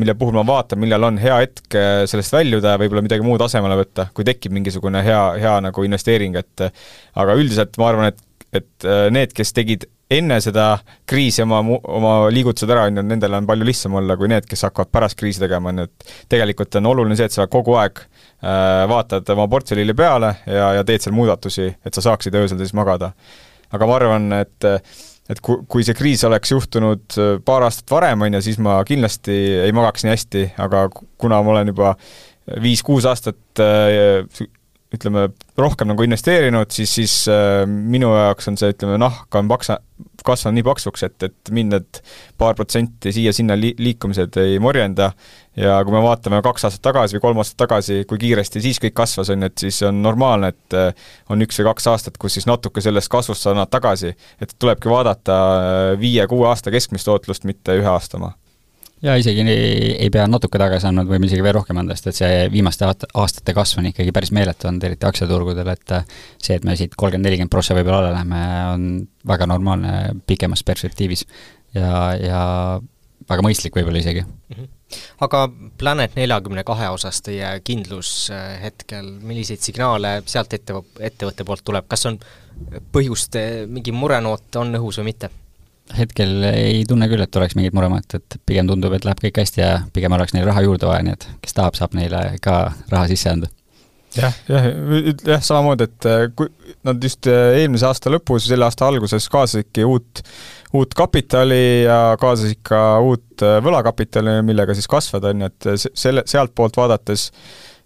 mille 0.00 0.16
puhul 0.18 0.34
ma 0.34 0.42
vaatan, 0.48 0.80
millal 0.82 1.06
on 1.06 1.20
hea 1.22 1.36
hetk 1.44 1.76
sellest 2.10 2.34
väljuda 2.34 2.74
ja 2.74 2.80
võib-olla 2.82 3.04
midagi 3.06 3.22
muud 3.22 3.44
asemele 3.46 3.76
võtta, 3.78 4.08
kui 4.16 4.26
tekib 4.26 4.56
mingisugune 4.58 5.04
hea, 5.06 5.22
hea 5.38 5.54
nagu 5.68 5.86
investeering, 5.86 6.34
et 6.40 6.66
aga 6.66 7.38
üldiselt 7.38 7.78
ma 7.78 7.92
arvan, 7.92 8.10
et, 8.10 8.48
et 8.58 8.88
need, 9.14 9.36
kes 9.38 9.54
tegid 9.54 9.86
enne 10.10 10.40
seda 10.42 10.66
kriisi 11.06 11.42
oma, 11.46 11.60
oma 11.62 12.14
liigutused 12.34 12.70
ära, 12.70 12.88
on 12.90 13.00
ju, 13.00 13.06
nendel 13.06 13.38
on 13.38 13.46
palju 13.48 13.70
lihtsam 13.70 14.00
olla 14.00 14.18
kui 14.18 14.34
need, 14.34 14.50
kes 14.50 14.66
hakkavad 14.66 14.90
pärast 14.92 15.20
kriisi 15.20 15.42
tegema, 15.42 15.70
on 15.70 15.84
ju, 15.84 15.88
et 15.90 16.18
tegelikult 16.34 16.80
on 16.80 16.90
oluline 16.90 17.18
see, 17.18 17.30
et 17.30 17.38
sa 17.38 17.46
kogu 17.50 17.78
aeg 17.78 18.02
Äh, 18.02 18.13
vaatad 18.44 19.28
oma 19.32 19.46
portfellile 19.48 19.94
peale 19.96 20.34
ja, 20.46 20.72
ja 20.76 20.84
teed 20.84 21.00
seal 21.00 21.14
muudatusi, 21.16 21.70
et 21.80 21.96
sa 21.96 22.02
saaksid 22.04 22.34
öösel 22.36 22.58
siis 22.60 22.74
magada. 22.76 23.12
aga 23.72 23.86
ma 23.88 23.94
arvan, 23.96 24.32
et 24.36 24.66
et 25.30 25.40
kui, 25.44 25.62
kui 25.70 25.84
see 25.86 25.96
kriis 25.96 26.24
oleks 26.28 26.52
juhtunud 26.52 27.16
äh, 27.20 27.36
paar 27.44 27.64
aastat 27.66 27.90
varem, 27.94 28.26
on 28.26 28.38
ju, 28.38 28.42
siis 28.44 28.60
ma 28.62 28.76
kindlasti 28.86 29.36
ei 29.64 29.72
magaks 29.76 30.04
nii 30.04 30.12
hästi, 30.12 30.44
aga 30.64 30.86
kuna 30.92 31.40
ma 31.42 31.54
olen 31.54 31.72
juba 31.72 31.94
viis-kuus 32.60 33.08
aastat 33.08 33.62
äh, 33.64 34.26
ütleme, 34.94 35.28
rohkem 35.58 35.90
nagu 35.90 36.06
investeerinud, 36.06 36.70
siis, 36.74 36.94
siis 36.98 37.14
minu 37.68 38.12
jaoks 38.14 38.50
on 38.50 38.58
see, 38.60 38.72
ütleme, 38.74 38.98
nahk 39.02 39.38
on 39.38 39.50
paksa, 39.50 39.78
kasvanud 40.24 40.58
nii 40.58 40.66
paksuks, 40.66 41.04
et, 41.06 41.26
et 41.28 41.50
mind 41.54 41.74
need 41.74 42.00
paar 42.40 42.56
protsenti 42.58 43.12
siia-sinna 43.14 43.56
li-, 43.58 43.74
liikumised 43.78 44.38
ei 44.42 44.58
morjenda 44.62 45.10
ja 45.56 45.76
kui 45.84 45.94
me 45.94 46.02
vaatame 46.02 46.40
kaks 46.44 46.66
aastat 46.68 46.82
tagasi 46.84 47.18
või 47.18 47.24
kolm 47.28 47.42
aastat 47.42 47.60
tagasi, 47.64 48.00
kui 48.08 48.20
kiiresti 48.22 48.62
siis 48.64 48.80
kõik 48.82 48.96
kasvas, 49.02 49.30
on 49.34 49.44
ju, 49.44 49.50
et 49.50 49.66
siis 49.66 49.82
on 49.86 50.00
normaalne, 50.02 50.50
et 50.54 50.78
äh, 50.78 51.10
on 51.30 51.44
üks 51.44 51.60
või 51.60 51.70
kaks 51.70 51.90
aastat, 51.92 52.18
kus 52.20 52.38
siis 52.38 52.48
natuke 52.50 52.82
sellest 52.84 53.12
kasvust 53.12 53.44
sa 53.44 53.52
annad 53.54 53.70
tagasi. 53.72 54.14
et 54.40 54.56
tulebki 54.58 54.90
vaadata 54.90 55.42
äh, 55.58 55.90
viie-kuue 56.00 56.48
aasta 56.48 56.74
keskmist 56.74 57.10
tootlust, 57.10 57.44
mitte 57.44 57.78
ühe 57.78 57.90
aasta 57.90 58.18
oma 58.18 58.34
jaa, 59.04 59.16
isegi 59.20 59.44
ei, 59.44 59.90
ei 60.06 60.10
pea 60.12 60.24
natuke 60.30 60.60
tagasi 60.60 60.88
andma, 60.88 61.04
võime 61.08 61.28
isegi 61.28 61.44
veel 61.44 61.56
rohkem 61.58 61.80
anda, 61.80 61.96
sest 61.96 62.10
et 62.12 62.20
see 62.20 62.38
viimaste 62.52 62.88
aastate 62.88 63.56
kasv 63.56 63.82
on 63.82 63.90
ikkagi 63.90 64.14
päris 64.16 64.32
meeletu 64.36 64.70
olnud, 64.70 64.86
eriti 64.88 65.08
aktsiaturgudel, 65.08 65.72
et 65.74 65.96
äh, 65.98 66.06
see, 66.38 66.56
et 66.56 66.64
me 66.64 66.76
siit 66.78 66.96
kolmkümmend, 66.96 67.28
nelikümmend 67.28 67.52
prossa 67.52 67.76
võib-olla 67.76 68.00
alla 68.02 68.14
läheme, 68.16 68.40
on 68.72 68.88
väga 69.28 69.48
normaalne 69.50 69.94
pikemas 70.28 70.64
perspektiivis. 70.66 71.26
ja, 71.74 71.90
ja 72.20 72.40
väga 73.28 73.44
mõistlik 73.44 73.76
võib-olla 73.76 74.00
isegi 74.04 74.24
mm. 74.24 74.56
-hmm 74.56 74.72
aga 75.24 75.48
Planet 75.78 76.12
neljakümne 76.14 76.62
kahe 76.66 76.88
osas 76.92 77.22
teie 77.24 77.48
kindlus 77.66 78.30
äh, 78.30 78.60
hetkel, 78.62 79.08
milliseid 79.26 79.62
signaale 79.64 80.22
sealt 80.26 80.52
ette, 80.54 80.76
ettevõtte 81.00 81.44
poolt 81.44 81.64
tuleb, 81.64 81.88
kas 81.88 82.06
on 82.06 82.18
põhjust, 82.94 83.38
äh, 83.40 83.64
mingi 83.66 83.92
murenoot 83.92 84.60
on 84.60 84.76
õhus 84.78 85.00
või 85.00 85.10
mitte? 85.12 85.30
Hetkel 85.92 86.46
ei 86.48 86.84
tunne 86.88 87.08
küll, 87.10 87.22
et 87.24 87.36
oleks 87.36 87.56
mingit 87.58 87.74
muremat, 87.76 88.16
et 88.16 88.38
pigem 88.48 88.70
tundub, 88.70 88.94
et 88.96 89.04
läheb 89.04 89.20
kõik 89.26 89.42
hästi 89.42 89.60
ja 89.60 89.74
pigem 89.92 90.16
oleks 90.16 90.32
neil 90.36 90.48
raha 90.48 90.64
juurde 90.64 90.88
vaja, 90.88 91.04
nii 91.04 91.16
et 91.18 91.28
kes 91.44 91.56
tahab, 91.56 91.76
saab 91.78 91.94
neile 91.98 92.24
ka 92.44 92.56
raha 92.92 93.10
sisse 93.10 93.30
anda. 93.32 93.50
Jah, 94.14 94.34
jah, 94.46 94.68
jah, 95.26 95.40
samamoodi, 95.42 95.88
et 95.90 96.06
äh, 96.06 96.28
kui 96.38 96.46
nad 96.86 97.02
just 97.02 97.26
eelmise 97.26 97.88
aasta 97.88 98.12
lõpus, 98.14 98.46
selle 98.46 98.66
aasta 98.68 98.86
alguses 98.86 99.26
kaasasidki 99.32 99.86
uut 99.88 100.22
uut 100.74 100.94
kapitali 100.96 101.84
ja 101.84 102.16
kaasasid 102.20 102.60
ka 102.66 102.80
uut 103.04 103.44
äh, 103.44 103.58
võlakapitali, 103.64 104.40
millega 104.46 104.74
siis 104.74 104.88
kasvada, 104.90 105.30
on 105.30 105.44
ju, 105.44 105.50
et 105.52 105.88
selle, 105.94 106.24
sealtpoolt 106.30 106.78
vaadates 106.78 107.28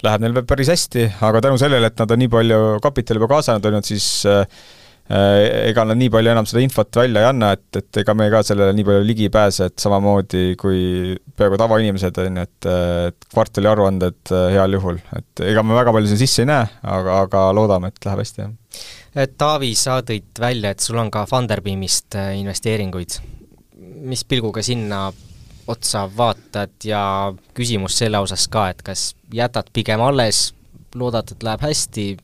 läheb 0.05 0.23
neil 0.23 0.43
päris 0.49 0.71
hästi, 0.73 1.09
aga 1.27 1.43
tänu 1.45 1.59
sellele, 1.61 1.91
et 1.91 2.01
nad 2.01 2.15
on 2.15 2.23
nii 2.23 2.31
palju 2.33 2.61
kapitali 2.85 3.21
juba 3.21 3.33
kaasanud, 3.35 3.67
on 3.69 3.79
ju, 3.79 3.83
et 3.83 3.91
siis 3.93 4.09
äh, 4.29 4.45
äh, 4.45 4.77
ega 5.09 5.87
nad 5.89 5.97
nii 5.97 6.11
palju 6.13 6.33
enam 6.35 6.47
seda 6.49 6.61
infot 6.61 7.01
välja 7.01 7.23
ei 7.23 7.29
anna, 7.31 7.55
et, 7.57 7.81
et 7.81 8.01
ega 8.03 8.13
me 8.19 8.27
ka 8.33 8.43
sellele 8.45 8.75
nii 8.77 8.85
palju 8.85 9.07
ligi 9.09 9.29
ei 9.29 9.33
pääse, 9.33 9.71
et 9.71 9.81
samamoodi 9.81 10.53
kui 10.61 11.17
peaaegu 11.39 11.61
tavainimesed, 11.61 12.21
on 12.25 12.41
ju, 12.43 12.47
et, 12.49 12.71
et 13.09 13.29
kvartali 13.33 13.71
aruanded 13.71 14.35
heal 14.53 14.77
juhul, 14.77 15.01
et 15.17 15.45
ega 15.49 15.65
me 15.65 15.79
väga 15.79 15.95
palju 15.97 16.13
sinna 16.13 16.25
sisse 16.25 16.45
ei 16.45 16.51
näe, 16.53 16.69
aga, 16.97 17.23
aga 17.25 17.47
loodame, 17.57 17.93
et 17.93 18.09
läheb 18.11 18.25
hästi, 18.25 18.45
jah 18.45 18.57
Taavi, 19.27 19.73
sa 19.75 19.99
tõid 20.07 20.37
välja, 20.39 20.71
et 20.71 20.85
sul 20.85 20.99
on 21.01 21.09
ka 21.11 21.25
Funderbeamist 21.27 22.15
äh, 22.15 22.37
investeeringuid. 22.39 23.19
mis 23.99 24.23
pilguga 24.25 24.63
sinna 24.63 25.09
otsa 25.67 26.05
vaatad 26.17 26.85
ja 26.85 27.33
küsimus 27.55 27.97
selle 27.99 28.19
osas 28.19 28.47
ka, 28.49 28.69
et 28.71 28.83
kas 28.83 29.15
jätad 29.35 29.73
pigem 29.73 30.01
alles, 30.01 30.55
loodad, 30.95 31.33
et 31.33 31.43
läheb 31.43 31.65
hästi? 31.67 32.17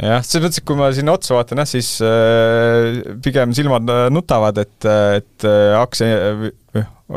Jah, 0.00 0.24
selles 0.24 0.46
mõttes, 0.46 0.62
et 0.62 0.68
kui 0.68 0.80
ma 0.80 0.90
sinna 0.96 1.14
otsa 1.16 1.36
vaatan 1.36 1.62
jah, 1.62 1.70
siis 1.70 1.92
äh, 2.04 3.00
pigem 3.24 3.54
silmad 3.56 3.92
äh, 3.92 4.08
nutavad, 4.12 4.58
et, 4.64 4.90
et 5.20 5.48
äh, 5.48 5.76
aktsia, 5.80 6.50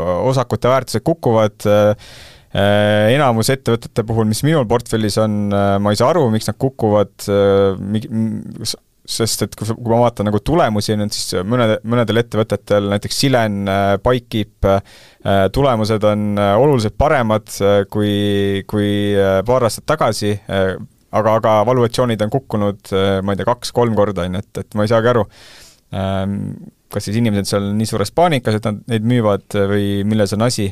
osakute 0.03 0.71
väärtused 0.71 1.05
kukuvad 1.05 1.67
äh,, 1.69 2.13
Äh, 2.53 3.15
enamus 3.15 3.49
ettevõtete 3.49 4.03
puhul, 4.05 4.27
mis 4.29 4.43
minul 4.45 4.67
portfellis 4.69 5.15
on, 5.17 5.47
äh, 5.49 5.75
ma 5.81 5.89
ei 5.89 5.97
saa 5.97 6.11
aru, 6.13 6.27
miks 6.29 6.45
nad 6.45 6.57
kukuvad, 6.61 7.15
äh, 7.25 8.75
sest 9.09 9.41
et 9.41 9.55
kui, 9.57 9.65
kui 9.73 9.89
ma 9.89 10.03
vaatan 10.03 10.29
nagu 10.29 10.37
tulemusi 10.37 10.93
nüüd, 10.99 11.15
siis 11.17 11.41
mõned, 11.49 11.79
mõnedel 11.81 12.21
ettevõtetel, 12.21 12.91
näiteks 12.93 13.17
Silen, 13.19 13.65
Bikekeep, 14.05 14.69
tulemused 15.51 16.05
on 16.07 16.37
oluliselt 16.39 16.95
paremad 16.95 17.51
kui, 17.91 18.13
kui 18.69 18.93
paar 19.43 19.67
aastat 19.67 19.89
tagasi, 19.91 20.31
aga, 21.13 21.37
aga 21.39 21.57
valuatsioonid 21.69 22.25
on 22.25 22.33
kukkunud, 22.33 22.93
ma 23.23 23.35
ei 23.35 23.39
tea, 23.39 23.49
kaks-kolm 23.49 23.95
korda, 23.97 24.27
on 24.27 24.39
ju, 24.39 24.43
et, 24.45 24.63
et 24.65 24.79
ma 24.79 24.87
ei 24.87 24.91
saagi 24.91 25.13
aru, 25.13 25.27
ähm, 25.99 26.35
kas 26.93 27.07
siis 27.07 27.17
inimesed 27.21 27.49
seal 27.49 27.71
nii 27.77 27.89
suures 27.89 28.13
paanikas, 28.15 28.59
et 28.59 28.67
nad 28.69 28.83
neid 28.91 29.07
müüvad 29.09 29.61
või 29.71 29.87
milles 30.09 30.35
on 30.37 30.45
asi, 30.45 30.67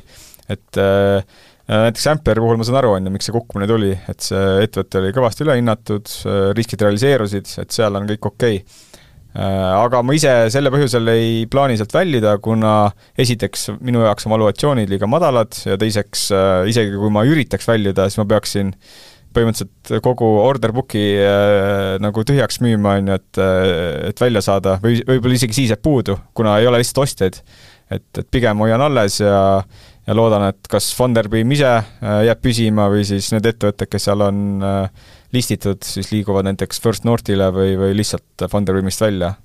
et 0.51 0.81
äh, 0.81 1.23
Äh, 1.71 1.85
näiteks 1.87 2.07
Amperi 2.11 2.41
puhul 2.43 2.57
ma 2.59 2.65
saan 2.67 2.81
aru, 2.81 2.95
on 2.97 3.05
ju, 3.07 3.11
miks 3.13 3.27
see 3.29 3.35
kukkumine 3.35 3.67
tuli, 3.69 3.91
et 4.11 4.23
see 4.25 4.63
ettevõte 4.65 4.99
oli 4.99 5.11
kõvasti 5.15 5.45
ülehinnatud, 5.45 6.15
äh, 6.27 6.39
riskid 6.57 6.81
realiseerusid, 6.83 7.51
et 7.63 7.75
seal 7.75 7.99
on 7.99 8.09
kõik 8.09 8.31
okei. 8.33 8.57
Okay.. 8.61 8.87
aga 9.31 10.01
ma 10.03 10.11
ise 10.11 10.31
selle 10.51 10.67
põhjusel 10.73 11.07
ei 11.07 11.45
plaani 11.47 11.77
sealt 11.79 11.93
väljuda, 11.95 12.33
kuna 12.43 12.73
esiteks 13.23 13.69
minu 13.79 14.01
jaoks 14.03 14.27
on 14.27 14.33
valuatsioonid 14.33 14.91
liiga 14.91 15.07
madalad 15.07 15.55
ja 15.63 15.77
teiseks 15.79 16.25
isegi 16.67 16.99
kui 16.99 17.13
ma 17.15 17.23
üritaks 17.23 17.69
väljuda, 17.69 18.09
siis 18.09 18.19
ma 18.19 18.25
peaksin 18.33 18.73
põhimõtteliselt 19.35 20.03
kogu 20.05 20.29
order 20.43 20.73
book'i 20.75 21.05
äh, 21.19 21.97
nagu 22.03 22.25
tühjaks 22.27 22.61
müüma, 22.63 22.97
on 23.01 23.13
ju, 23.13 23.19
et, 23.19 23.43
et 24.11 24.23
välja 24.23 24.43
saada 24.45 24.77
või 24.83 24.99
võib-olla 25.07 25.37
isegi 25.37 25.61
siis 25.61 25.73
jääb 25.73 25.83
puudu, 25.83 26.17
kuna 26.37 26.57
ei 26.59 26.69
ole 26.69 26.81
lihtsalt 26.81 27.05
ostjaid. 27.05 27.41
et, 27.91 28.05
et 28.17 28.27
pigem 28.31 28.61
hoian 28.63 28.81
alles 28.81 29.19
ja 29.19 29.63
ja 30.07 30.15
loodan, 30.17 30.47
et 30.49 30.69
kas 30.69 30.89
Funderbeam 30.97 31.51
ise 31.53 31.69
äh, 31.69 32.21
jääb 32.27 32.41
püsima 32.43 32.87
või 32.91 33.05
siis 33.07 33.29
need 33.35 33.45
ettevõtted, 33.47 33.89
kes 33.91 34.07
seal 34.09 34.25
on 34.25 34.65
äh, 34.65 35.11
listitud, 35.35 35.83
siis 35.85 36.11
liiguvad 36.11 36.49
näiteks 36.49 36.81
First 36.83 37.05
Northile 37.07 37.51
või, 37.55 37.75
või 37.79 37.95
lihtsalt 37.99 38.47
Funderbeamist 38.51 39.03
välja 39.03 39.35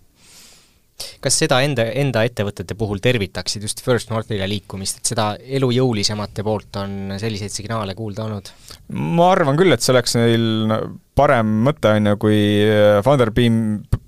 kas 1.25 1.39
seda 1.43 1.61
enda, 1.65 1.87
enda 1.93 2.25
ettevõtete 2.27 2.77
puhul 2.79 3.01
tervitaksid 3.05 3.65
just 3.67 3.83
First 3.85 4.13
Northile 4.13 4.49
liikumist, 4.51 5.01
et 5.01 5.13
seda 5.13 5.29
elujõulisemate 5.59 6.45
poolt 6.47 6.81
on 6.83 7.17
selliseid 7.21 7.55
signaale 7.55 7.97
kuulda 7.99 8.27
olnud? 8.27 8.53
ma 8.93 9.31
arvan 9.33 9.59
küll, 9.59 9.75
et 9.75 9.85
see 9.85 9.95
oleks 9.95 10.17
neil 10.19 10.47
parem 11.17 11.51
mõte, 11.67 11.91
on 11.97 12.13
ju, 12.13 12.21
kui 12.21 12.39
Funderbeam 13.05 13.59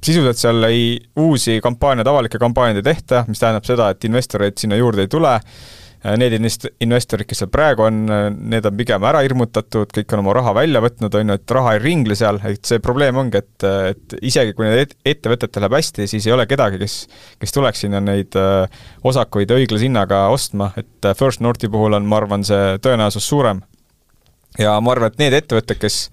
sisuliselt 0.04 0.40
seal 0.40 0.68
ei, 0.68 0.94
uusi 1.20 1.58
kampaaniaid, 1.64 2.08
avalikke 2.08 2.40
kampaaniaid 2.40 2.82
ei 2.82 2.90
tehta, 2.92 3.24
mis 3.28 3.40
tähendab 3.40 3.68
seda, 3.68 3.90
et 3.92 4.08
investoreid 4.08 4.60
sinna 4.60 4.76
juurde 4.80 5.06
ei 5.06 5.12
tule 5.12 5.38
Äh, 5.38 5.77
need 6.04 6.34
invest-, 6.36 6.68
investorid, 6.84 7.26
kes 7.28 7.42
seal 7.42 7.50
praegu 7.52 7.84
on, 7.86 8.00
äh, 8.12 8.26
need 8.54 8.66
on 8.68 8.76
pigem 8.78 9.06
ära 9.08 9.22
hirmutatud, 9.24 9.90
kõik 9.94 10.14
on 10.14 10.22
oma 10.22 10.36
raha 10.38 10.54
välja 10.60 10.82
võtnud, 10.84 11.14
on 11.18 11.32
ju, 11.32 11.38
et 11.40 11.54
raha 11.58 11.74
ei 11.76 11.82
ringle 11.82 12.18
seal, 12.18 12.40
et 12.46 12.62
see 12.68 12.82
probleem 12.84 13.18
ongi, 13.18 13.42
et, 13.42 13.66
et 13.92 14.18
isegi 14.30 14.54
kui 14.56 14.68
need 14.68 14.94
ettevõtetel 15.08 15.66
läheb 15.66 15.78
hästi, 15.78 16.08
siis 16.10 16.28
ei 16.28 16.36
ole 16.36 16.46
kedagi, 16.50 16.80
kes, 16.82 16.98
kes 17.42 17.56
tuleks 17.56 17.82
sinna 17.86 18.02
neid 18.04 18.38
äh, 18.38 18.84
osakuid 19.08 19.54
õiglase 19.56 19.88
hinnaga 19.88 20.26
ostma, 20.34 20.70
et 20.78 21.10
First 21.18 21.42
Northi 21.44 21.70
puhul 21.72 21.98
on, 21.98 22.06
ma 22.08 22.22
arvan, 22.22 22.46
see 22.46 22.78
tõenäosus 22.84 23.26
suurem. 23.26 23.64
ja 24.58 24.78
ma 24.80 24.94
arvan, 24.94 25.12
et 25.12 25.18
need 25.22 25.40
ettevõtted, 25.42 25.82
kes, 25.82 26.04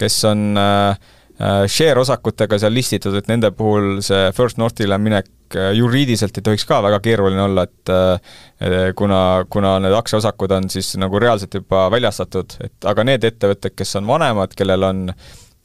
kes 0.00 0.24
on 0.28 0.48
äh, 0.60 1.12
Äh, 1.36 1.66
share 1.68 2.00
osakutega 2.00 2.56
seal 2.56 2.72
listitud, 2.72 3.12
et 3.18 3.26
nende 3.28 3.50
puhul 3.52 3.98
see 4.04 4.30
First 4.32 4.56
Northile 4.56 4.96
minek 4.96 5.26
äh, 5.28 5.34
juriidiliselt 5.54 6.38
ei 6.38 6.44
tohiks 6.48 6.66
ka 6.68 6.80
väga 6.84 7.00
keeruline 7.04 7.42
olla, 7.42 7.66
et 7.66 7.92
äh, 7.92 8.90
kuna, 8.98 9.20
kuna 9.50 9.76
need 9.84 9.94
aktsiaosakud 9.96 10.54
on 10.56 10.70
siis 10.72 10.94
nagu 11.00 11.20
reaalselt 11.22 11.54
juba 11.54 11.86
väljastatud, 11.92 12.58
et 12.64 12.88
aga 12.88 13.04
need 13.06 13.26
ettevõtted, 13.28 13.76
kes 13.76 13.96
on 14.00 14.08
vanemad, 14.08 14.56
kellel 14.56 14.88
on 14.88 15.06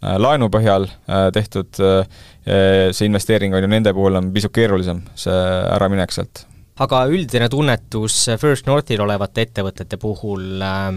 laenu 0.02 0.48
põhjal 0.50 0.88
tehtud 1.34 1.78
see 1.78 3.06
investeering, 3.06 3.54
on 3.54 3.62
ju, 3.62 3.70
nende 3.70 3.94
puhul 3.94 4.17
on 4.17 4.32
pisut 4.34 4.54
keerulisem 4.56 5.04
see 5.13 5.36
äraminek 5.76 6.13
sealt. 6.15 6.46
aga 6.82 7.04
üldine 7.13 7.50
tunnetus 7.54 8.24
First 8.41 8.65
Northil 8.65 9.04
olevate 9.06 9.46
ettevõtete 9.46 10.00
puhul 10.02 10.63
äh, 10.65 10.88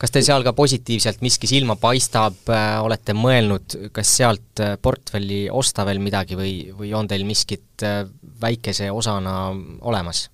kas 0.00 0.12
teil 0.12 0.24
seal 0.26 0.44
ka 0.44 0.52
positiivselt 0.56 1.22
miski 1.24 1.48
silma 1.50 1.76
paistab, 1.80 2.38
äh, 2.52 2.76
olete 2.84 3.16
mõelnud, 3.16 3.76
kas 3.96 4.12
sealt 4.18 4.62
äh, 4.62 4.76
portfelli 4.82 5.46
osta 5.52 5.86
veel 5.88 6.00
midagi 6.04 6.38
või, 6.38 6.54
või 6.76 6.92
on 6.96 7.08
teil 7.08 7.26
miskit 7.28 7.84
äh, 7.86 8.04
väikese 8.42 8.90
osana 8.92 9.52
olemas? 9.80 10.28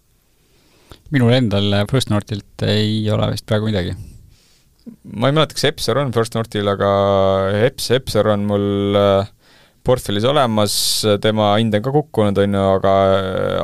minul 1.13 1.33
endal 1.35 1.75
First 1.91 2.09
Northilt 2.09 2.65
ei 2.65 3.05
ole 3.13 3.27
vist 3.35 3.45
praegu 3.49 3.69
midagi. 3.69 3.93
ma 5.13 5.29
ei 5.29 5.37
mäleta, 5.37 5.57
kas 5.57 5.69
Epsor 5.69 6.01
on 6.01 6.13
First 6.13 6.37
Northil, 6.37 6.69
aga 6.73 6.91
Eps, 7.67 7.91
Epsor 7.93 8.31
on 8.33 8.47
mul 8.49 8.97
portfellis 9.85 10.25
olemas, 10.29 10.75
tema 11.21 11.53
hind 11.59 11.75
on 11.77 11.85
ka 11.85 11.93
kukkunud, 11.93 12.39
on 12.39 12.57
ju, 12.57 12.65
aga 12.79 12.95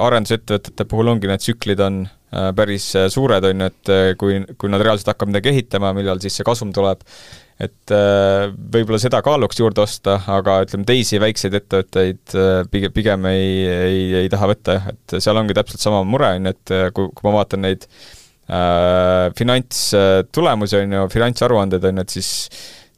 arendusettevõtete 0.05 0.87
puhul 0.91 1.13
ongi 1.15 1.31
need 1.31 1.45
tsüklid 1.45 1.83
on 1.85 2.03
päris 2.31 2.91
äh, 2.99 3.09
suured, 3.13 3.45
on 3.49 3.65
ju, 3.65 3.69
et 3.73 3.93
äh, 3.93 4.09
kui, 4.21 4.41
kui 4.61 4.73
nad 4.73 4.83
reaalselt 4.85 5.13
hakkavad 5.13 5.33
midagi 5.33 5.53
ehitama, 5.53 5.95
millal 5.97 6.21
siis 6.23 6.39
see 6.39 6.47
kasum 6.47 6.73
tuleb, 6.77 7.05
et 7.59 7.91
võib-olla 7.91 9.01
seda 9.03 9.19
kaaluks 9.27 9.59
juurde 9.59 9.83
osta, 9.83 10.21
aga 10.31 10.61
ütleme, 10.63 10.85
teisi 10.87 11.19
väikseid 11.19 11.57
ettevõtteid 11.59 12.37
pigem, 12.71 12.93
pigem 12.95 13.27
ei, 13.33 13.49
ei, 13.67 14.05
ei 14.21 14.29
taha 14.31 14.53
võtta 14.53 14.77
jah, 14.77 14.87
et 14.93 15.17
seal 15.19 15.41
ongi 15.41 15.57
täpselt 15.59 15.83
sama 15.83 16.05
mure, 16.07 16.29
on 16.39 16.47
ju, 16.47 16.53
et 16.55 16.75
kui, 16.95 17.11
kui 17.11 17.27
ma 17.27 17.33
vaatan 17.41 17.65
neid 17.67 17.89
äh, 17.89 19.33
finantstulemusi, 19.41 20.79
on 20.85 20.95
ju, 21.01 21.09
finantsaruandeid, 21.17 21.89
on 21.91 21.99
ju, 21.99 22.07
et 22.07 22.15
siis 22.15 22.31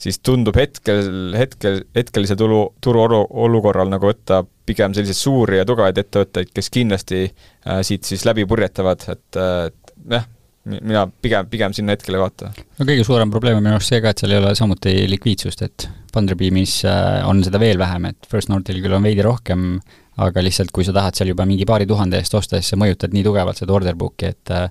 siis 0.00 0.20
tundub 0.24 0.56
hetkel, 0.56 1.34
hetkel, 1.36 1.82
hetkelise 1.96 2.36
tulu, 2.38 2.62
turu 2.82 3.04
olukorral 3.04 3.90
nagu 3.92 4.10
võtta 4.10 4.42
pigem 4.68 4.94
selliseid 4.96 5.18
suuri 5.18 5.60
ja 5.60 5.68
tugevaid 5.68 5.98
ettevõtteid, 6.00 6.52
kes 6.54 6.70
kindlasti 6.72 7.24
äh, 7.26 7.80
siit 7.86 8.08
siis 8.08 8.24
läbi 8.28 8.46
purjetavad, 8.48 9.06
et, 9.12 9.40
äh, 9.40 9.96
jah, 10.14 10.28
mina 10.70 11.06
pigem, 11.22 11.48
pigem 11.50 11.74
sinna 11.76 11.96
hetkel 11.96 12.16
ei 12.16 12.22
vaata. 12.22 12.52
no 12.78 12.86
kõige 12.88 13.04
suurem 13.06 13.32
probleem 13.32 13.58
on 13.58 13.64
minu 13.64 13.78
arust 13.78 13.92
see 13.92 14.02
ka, 14.04 14.12
et 14.12 14.22
seal 14.22 14.34
ei 14.34 14.40
ole 14.42 14.52
samuti 14.58 14.94
likviidsust, 15.10 15.64
et 15.66 15.88
Funderbeamis 16.14 16.80
äh, 16.88 17.20
on 17.28 17.42
seda 17.46 17.60
veel 17.62 17.80
vähem, 17.80 18.10
et 18.10 18.30
First 18.30 18.52
Northil 18.52 18.80
küll 18.84 18.96
on 18.96 19.04
veidi 19.06 19.24
rohkem, 19.26 19.72
aga 20.20 20.44
lihtsalt 20.44 20.72
kui 20.74 20.84
sa 20.86 20.94
tahad 20.96 21.16
seal 21.16 21.32
juba 21.32 21.46
mingi 21.48 21.66
paari 21.68 21.88
tuhande 21.88 22.20
eest 22.20 22.34
osta, 22.36 22.60
siis 22.60 22.74
sa 22.74 22.80
mõjutad 22.80 23.14
nii 23.16 23.24
tugevalt 23.26 23.60
seda 23.60 23.76
order 23.76 23.96
book'i, 23.98 24.32
et 24.34 24.54
äh, 24.54 24.68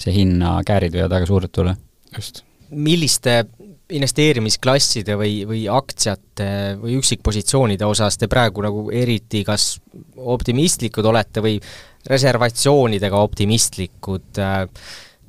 see 0.00 0.14
hinnakäärid 0.16 0.94
võivad 0.94 1.18
väga 1.18 1.28
suured 1.30 1.54
tulla. 1.54 1.76
just. 2.16 2.42
milliste 2.70 3.42
investeerimisklasside 3.92 5.16
või, 5.18 5.42
või 5.48 5.62
aktsiate 5.70 6.48
või 6.80 6.96
üksikpositsioonide 7.00 7.86
osas 7.86 8.18
te 8.18 8.28
praegu 8.30 8.64
nagu 8.64 8.86
eriti 8.94 9.42
kas 9.46 9.76
optimistlikud 10.16 11.06
olete 11.08 11.44
või 11.44 11.58
reservatsioonidega 12.08 13.20
optimistlikud, 13.22 14.40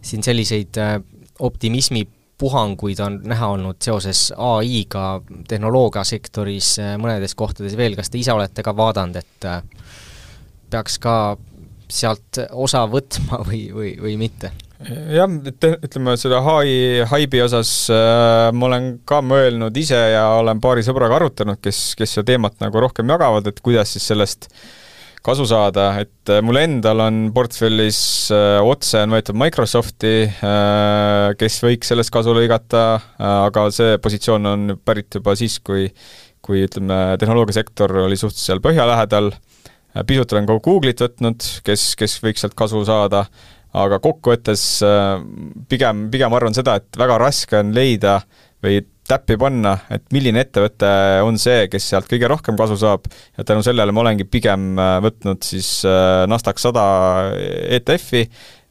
siin 0.02 0.24
selliseid 0.26 0.80
äh, 0.82 0.98
optimismi 1.40 2.08
puhanguid 2.38 3.00
on 3.00 3.20
näha 3.24 3.48
olnud 3.48 3.78
seoses 3.84 4.34
ai-ga 4.38 5.22
tehnoloogiasektoris 5.48 6.74
äh, 6.82 6.96
mõnedes 7.00 7.36
kohtades 7.40 7.78
veel, 7.78 7.96
kas 7.96 8.10
te 8.10 8.20
ise 8.20 8.34
olete 8.34 8.66
ka 8.66 8.76
vaadanud, 8.76 9.22
et 9.22 9.48
äh, 9.48 9.62
peaks 10.74 10.98
ka 11.00 11.38
sealt 11.94 12.42
osa 12.52 12.86
võtma 12.90 13.44
või, 13.48 13.68
või, 13.76 13.94
või 14.02 14.18
mitte? 14.20 14.52
Jah, 15.16 15.34
et 15.50 15.68
ütleme, 15.88 16.16
selle 16.20 16.40
hai, 16.46 16.70
haibi 17.10 17.44
osas 17.46 17.72
äh, 17.94 18.52
ma 18.56 18.70
olen 18.70 18.88
ka 19.10 19.22
mõelnud 19.26 19.78
ise 19.80 20.00
ja 20.14 20.28
olen 20.40 20.62
paari 20.64 20.86
sõbraga 20.86 21.20
arutanud, 21.22 21.62
kes, 21.64 21.94
kes 22.00 22.18
seda 22.18 22.34
teemat 22.34 22.60
nagu 22.64 22.82
rohkem 22.84 23.12
jagavad, 23.14 23.48
et 23.50 23.62
kuidas 23.64 23.96
siis 23.96 24.10
sellest 24.12 24.50
kasu 25.24 25.46
saada, 25.48 25.88
et 26.04 26.32
äh, 26.34 26.42
mul 26.44 26.60
endal 26.60 27.06
on 27.06 27.24
portfellis 27.36 28.02
äh, 28.36 28.60
otse 28.60 29.06
on 29.06 29.16
võetud 29.16 29.40
Microsofti 29.40 30.14
äh,, 30.28 31.32
kes 31.40 31.62
võiks 31.64 31.94
sellest 31.94 32.12
kasu 32.14 32.36
lõigata 32.36 32.84
äh,, 32.98 33.40
aga 33.48 33.70
see 33.72 33.96
positsioon 34.04 34.52
on 34.52 34.78
pärit 34.84 35.22
juba 35.22 35.38
siis, 35.40 35.62
kui 35.64 35.88
kui 36.44 36.66
ütleme, 36.68 37.16
tehnoloogiasektor 37.22 37.94
oli 38.04 38.18
suhteliselt 38.20 38.50
seal 38.50 38.62
põhja 38.64 38.86
lähedal, 38.90 39.32
äh, 39.32 40.04
pisut 40.08 40.34
olen 40.36 40.50
ka 40.50 40.60
Google'it 40.66 41.04
võtnud, 41.06 41.46
kes, 41.64 41.94
kes 42.00 42.18
võiks 42.24 42.44
sealt 42.44 42.58
kasu 42.60 42.84
saada 42.88 43.24
aga 43.74 44.00
kokkuvõttes 44.04 44.64
äh, 44.86 45.20
pigem, 45.70 46.08
pigem 46.14 46.34
arvan 46.38 46.56
seda, 46.56 46.78
et 46.80 47.00
väga 47.00 47.20
raske 47.22 47.60
on 47.60 47.74
leida 47.76 48.20
või 48.64 48.82
täppi 49.04 49.36
panna, 49.36 49.74
et 49.92 50.06
milline 50.16 50.40
ettevõte 50.46 50.90
on 51.26 51.40
see, 51.42 51.66
kes 51.72 51.90
sealt 51.92 52.08
kõige 52.08 52.30
rohkem 52.32 52.58
kasu 52.60 52.78
saab. 52.80 53.10
Ja 53.36 53.44
tänu 53.48 53.66
sellele 53.66 53.92
ma 53.92 54.04
olengi 54.06 54.28
pigem 54.30 54.74
äh, 54.80 54.98
võtnud 55.04 55.44
siis 55.46 55.80
äh, 55.90 56.24
Nasdaq 56.30 56.62
sada 56.62 56.86
ETF-i, 57.34 58.28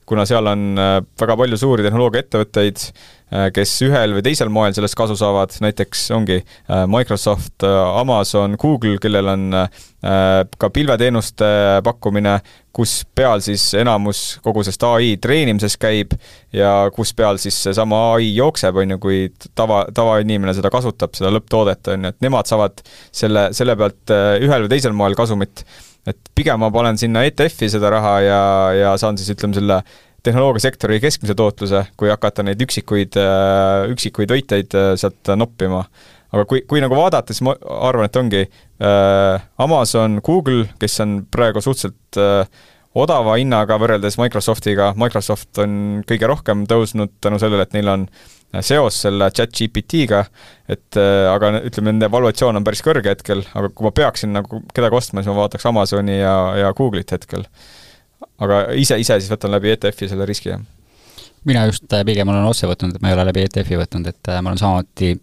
kuna 0.08 0.24
seal 0.28 0.48
on 0.50 0.76
väga 1.20 1.34
palju 1.38 1.56
suuri 1.60 1.84
tehnoloogiaettevõtteid, 1.86 2.86
kes 3.56 3.70
ühel 3.86 4.12
või 4.16 4.24
teisel 4.26 4.50
moel 4.52 4.74
sellest 4.76 4.96
kasu 4.98 5.16
saavad, 5.16 5.54
näiteks 5.64 6.10
ongi 6.12 6.42
Microsoft, 6.92 7.64
Amazon, 7.64 8.58
Google, 8.60 8.98
kellel 9.00 9.30
on 9.32 9.46
ka 10.02 10.70
pilveteenuste 10.74 11.48
pakkumine, 11.86 12.34
kus 12.72 13.02
peal 13.14 13.42
siis 13.44 13.64
enamus 13.78 14.20
kogu 14.44 14.64
sellest 14.64 14.84
ai 14.88 15.12
treenimisest 15.20 15.78
käib 15.80 16.14
ja 16.56 16.88
kus 16.94 17.12
peal 17.16 17.38
siis 17.40 17.58
seesama 17.66 18.00
ai 18.14 18.32
jookseb, 18.32 18.80
on 18.80 18.94
ju, 18.94 19.00
kui 19.02 19.18
tava, 19.58 19.84
tavainimene 19.94 20.54
seda 20.56 20.72
kasutab, 20.72 21.14
seda 21.18 21.32
lõpptoodet, 21.34 21.92
on 21.92 22.08
ju, 22.08 22.12
et 22.14 22.24
nemad 22.24 22.48
saavad 22.48 22.80
selle, 23.12 23.50
selle 23.56 23.76
pealt 23.78 24.14
äh, 24.14 24.38
ühel 24.42 24.66
või 24.66 24.72
teisel 24.72 24.96
moel 24.96 25.18
kasumit. 25.18 25.64
et 26.06 26.18
pigem 26.34 26.58
ma 26.58 26.70
panen 26.74 26.96
sinna 26.98 27.22
ETF-i 27.28 27.68
seda 27.70 27.90
raha 27.92 28.14
ja, 28.24 28.40
ja 28.74 28.96
saan 28.98 29.18
siis 29.20 29.36
ütleme 29.36 29.54
selle 29.54 29.82
tehnoloogiasektori 30.26 31.00
keskmise 31.02 31.36
tootluse, 31.38 31.84
kui 31.98 32.10
hakata 32.12 32.44
neid 32.46 32.60
üksikuid, 32.62 33.18
äh, 33.20 33.86
üksikuid 33.92 34.32
võiteid 34.32 34.76
äh, 34.78 34.90
sealt 35.00 35.32
noppima 35.38 35.84
aga 36.32 36.44
kui, 36.48 36.62
kui 36.68 36.80
nagu 36.80 36.96
vaadata, 36.96 37.34
siis 37.34 37.44
ma 37.44 37.54
arvan, 37.84 38.08
et 38.08 38.18
ongi 38.20 38.42
äh, 38.44 39.48
Amazon, 39.62 40.20
Google, 40.24 40.68
kes 40.80 41.00
on 41.04 41.18
praegu 41.32 41.60
suhteliselt 41.64 42.20
odava 42.92 43.34
hinnaga 43.40 43.78
võrreldes 43.80 44.18
Microsoftiga, 44.20 44.92
Microsoft 45.00 45.60
on 45.64 45.74
kõige 46.08 46.28
rohkem 46.28 46.66
tõusnud 46.68 47.14
tänu 47.24 47.40
sellele, 47.40 47.64
et 47.64 47.76
neil 47.76 47.88
on 47.88 48.06
seos 48.60 48.98
selle 49.06 49.30
chat 49.32 49.54
GPT-ga, 49.56 50.26
et 50.68 50.98
aga 51.00 51.54
ütleme, 51.64 51.94
nende 51.94 52.10
valuatsioon 52.12 52.60
on 52.60 52.66
päris 52.66 52.84
kõrge 52.84 53.14
hetkel, 53.14 53.40
aga 53.56 53.70
kui 53.72 53.88
ma 53.88 53.94
peaksin 53.96 54.36
nagu 54.36 54.60
kedagi 54.76 54.98
ostma, 54.98 55.22
siis 55.22 55.32
ma 55.32 55.38
vaataks 55.40 55.70
Amazoni 55.72 56.18
ja, 56.18 56.34
ja 56.60 56.74
Google'it 56.76 57.16
hetkel. 57.16 57.48
Aga 58.42 58.62
ise, 58.78 58.98
ise 59.00 59.18
siis 59.20 59.30
võtan 59.32 59.54
läbi 59.54 59.74
ETF-i 59.74 60.08
selle 60.12 60.28
riski, 60.28 60.52
jah? 60.54 60.62
Mina 61.48 61.64
just 61.66 61.90
pigem 62.06 62.28
olen 62.30 62.46
otse 62.46 62.68
võtnud, 62.70 62.94
et 62.94 63.02
ma 63.02 63.10
ei 63.10 63.16
ole 63.16 63.26
läbi 63.26 63.42
ETF-i 63.48 63.80
võtnud, 63.80 64.08
et 64.12 64.30
ma 64.38 64.52
olen 64.52 64.60
samuti 64.60 65.16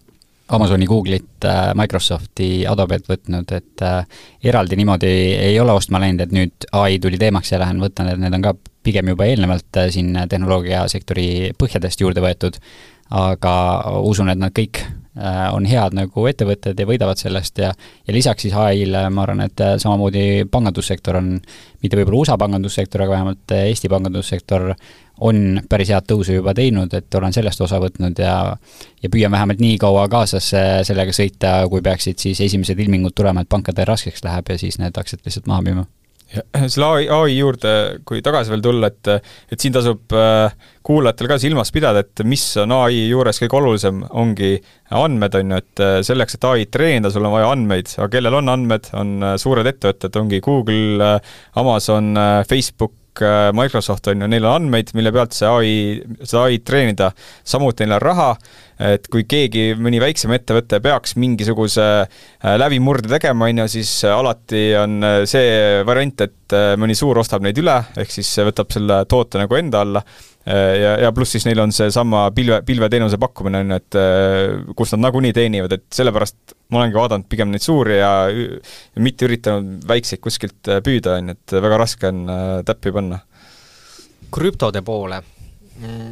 Amazoni, 0.49 0.85
Google'it, 0.85 1.45
äh, 1.45 1.73
Microsofti, 1.77 2.65
Adobe't 2.65 3.05
võtnud, 3.09 3.51
et 3.53 3.83
äh, 3.85 4.21
eraldi 4.49 4.79
niimoodi 4.79 5.09
ei 5.37 5.59
ole 5.61 5.75
ostma 5.77 6.01
läinud, 6.01 6.23
et 6.25 6.33
nüüd 6.33 6.65
ai 6.73 6.97
tuli 7.01 7.19
teemaks 7.21 7.51
ja 7.53 7.59
lähen 7.61 7.81
võtan, 7.83 8.09
et 8.09 8.21
need 8.21 8.33
on 8.33 8.45
ka 8.47 8.55
pigem 8.85 9.11
juba 9.13 9.27
eelnevalt 9.29 9.77
äh, 9.77 9.91
siin 9.93 10.17
tehnoloogiasektori 10.29 11.53
põhjadest 11.59 12.01
juurde 12.01 12.23
võetud, 12.25 12.57
aga 13.13 13.53
usun, 14.09 14.33
et 14.33 14.41
nad 14.41 14.55
kõik 14.55 14.81
on 15.51 15.65
head 15.67 15.95
nagu 15.97 16.25
ettevõtted 16.29 16.79
ja 16.79 16.87
võidavad 16.87 17.19
sellest 17.19 17.59
ja 17.59 17.73
ja 17.73 18.13
lisaks 18.15 18.45
siis 18.45 18.55
ai-le 18.55 19.03
ma 19.11 19.25
arvan, 19.25 19.43
et 19.45 19.61
samamoodi 19.81 20.45
pangandussektor 20.51 21.19
on, 21.19 21.35
mitte 21.83 21.99
võib-olla 21.99 22.23
USA 22.23 22.37
pangandussektor, 22.39 23.03
aga 23.03 23.17
vähemalt 23.17 23.55
Eesti 23.57 23.91
pangandussektor 23.91 24.71
on 25.19 25.59
päris 25.69 25.91
head 25.91 26.07
tõusu 26.07 26.39
juba 26.39 26.53
teinud, 26.55 26.93
et 26.95 27.19
olen 27.19 27.35
sellest 27.35 27.61
osa 27.61 27.81
võtnud 27.83 28.19
ja 28.23 28.33
ja 29.03 29.11
püüan 29.11 29.31
vähemalt 29.31 29.59
nii 29.59 29.77
kaua 29.81 30.07
kaasas 30.11 30.51
sellega 30.87 31.15
sõita, 31.15 31.55
kui 31.69 31.83
peaksid 31.83 32.19
siis 32.19 32.41
esimesed 32.47 32.79
ilmingud 32.79 33.15
tulema, 33.15 33.43
et 33.43 33.51
pankadel 33.51 33.91
raskeks 33.91 34.23
läheb 34.23 34.49
ja 34.49 34.59
siis 34.61 34.79
need 34.79 34.97
aktsiad 34.97 35.25
lihtsalt 35.25 35.51
maha 35.51 35.67
müüma 35.67 35.89
selle 36.71 36.87
ai, 36.87 37.07
ai 37.09 37.37
juurde, 37.37 37.71
kui 38.07 38.21
tagasi 38.25 38.53
veel 38.53 38.63
tulla, 38.65 38.89
et 38.91 39.09
et 39.49 39.61
siin 39.61 39.73
tasub 39.73 40.13
äh, 40.15 40.51
kuulajatel 40.85 41.29
ka 41.31 41.39
silmas 41.41 41.73
pidada, 41.73 42.03
et 42.05 42.23
mis 42.27 42.43
on 42.61 42.73
ai 42.79 43.07
juures 43.09 43.41
kõige 43.41 43.59
olulisem, 43.59 44.03
ongi 44.09 44.55
andmed, 44.99 45.39
on 45.39 45.55
ju, 45.55 45.61
et 45.63 45.83
äh, 45.85 45.95
selleks, 46.05 46.37
et 46.37 46.49
ai-d 46.51 46.73
treenida, 46.73 47.11
sul 47.13 47.25
on 47.25 47.35
vaja 47.35 47.49
andmeid, 47.53 47.91
aga 47.97 48.09
kellel 48.17 48.39
on 48.41 48.53
andmed, 48.55 48.91
on 48.99 49.15
äh, 49.31 49.35
suured 49.41 49.69
ettevõtted, 49.69 50.21
ongi 50.21 50.41
Google, 50.45 51.15
Amazon, 51.59 52.13
Facebook, 52.49 52.98
Microsoft 53.55 54.07
on 54.11 54.23
ju, 54.23 54.29
neil 54.31 54.45
on 54.45 54.59
andmeid, 54.59 54.93
mille 54.97 55.11
pealt 55.15 55.35
see 55.35 55.49
ai, 55.49 55.71
seda 56.21 56.45
ai-d 56.47 56.65
treenida, 56.67 57.09
samuti 57.47 57.85
neil 57.85 57.97
on 57.97 58.03
raha, 58.03 58.29
et 58.89 59.09
kui 59.11 59.25
keegi, 59.29 59.73
mõni 59.79 59.99
väiksem 60.01 60.33
ettevõte 60.35 60.79
peaks 60.83 61.17
mingisuguse 61.19 61.87
äh, 62.03 62.55
läbimurde 62.61 63.11
tegema, 63.11 63.49
on 63.49 63.63
ju, 63.63 63.67
siis 63.79 63.93
alati 64.07 64.63
on 64.79 64.99
äh, 65.03 65.19
see 65.29 65.81
variant, 65.87 66.25
et 66.27 66.57
mõni 66.81 66.95
suur 66.97 67.19
ostab 67.21 67.43
neid 67.45 67.59
üle, 67.61 67.75
ehk 67.99 68.13
siis 68.13 68.31
võtab 68.47 68.71
selle 68.73 69.03
toote 69.09 69.41
nagu 69.41 69.59
enda 69.59 69.85
alla. 69.85 70.03
Ja, 70.49 70.95
ja 71.03 71.09
pluss 71.13 71.35
siis 71.35 71.43
neil 71.45 71.59
on 71.61 71.69
seesama 71.75 72.23
pilve, 72.33 72.63
pilveteenuse 72.65 73.19
pakkumine, 73.21 73.59
on 73.61 73.73
ju, 73.75 73.77
et 73.83 73.97
kus 74.79 74.95
nad 74.95 75.03
nagunii 75.03 75.35
teenivad, 75.35 75.75
et 75.75 75.83
sellepärast 75.93 76.55
ma 76.69 76.81
olengi 76.81 76.97
vaadanud 76.97 77.27
pigem 77.29 77.51
neid 77.53 77.65
suuri 77.65 77.97
ja, 77.97 78.11
ja 78.29 79.03
mitte 79.03 79.25
üritanud 79.27 79.85
väikseid 79.89 80.21
kuskilt 80.21 80.69
äh, 80.69 80.81
püüda, 80.85 81.17
on 81.17 81.31
ju, 81.31 81.37
et 81.37 81.55
väga 81.65 81.79
raske 81.81 82.11
on 82.11 82.23
äh, 82.29 82.47
täppi 82.67 82.93
panna. 82.95 83.19
krüptode 84.29 84.83
poole, 84.85 85.21
mm, 85.79 86.11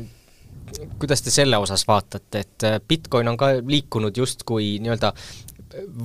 kuidas 0.98 1.22
te 1.22 1.34
selle 1.34 1.60
osas 1.62 1.86
vaatate, 1.88 2.42
et 2.42 2.66
äh, 2.66 2.80
Bitcoin 2.82 3.30
on 3.30 3.38
ka 3.38 3.54
liikunud 3.62 4.18
justkui 4.18 4.78
nii-öelda 4.82 5.14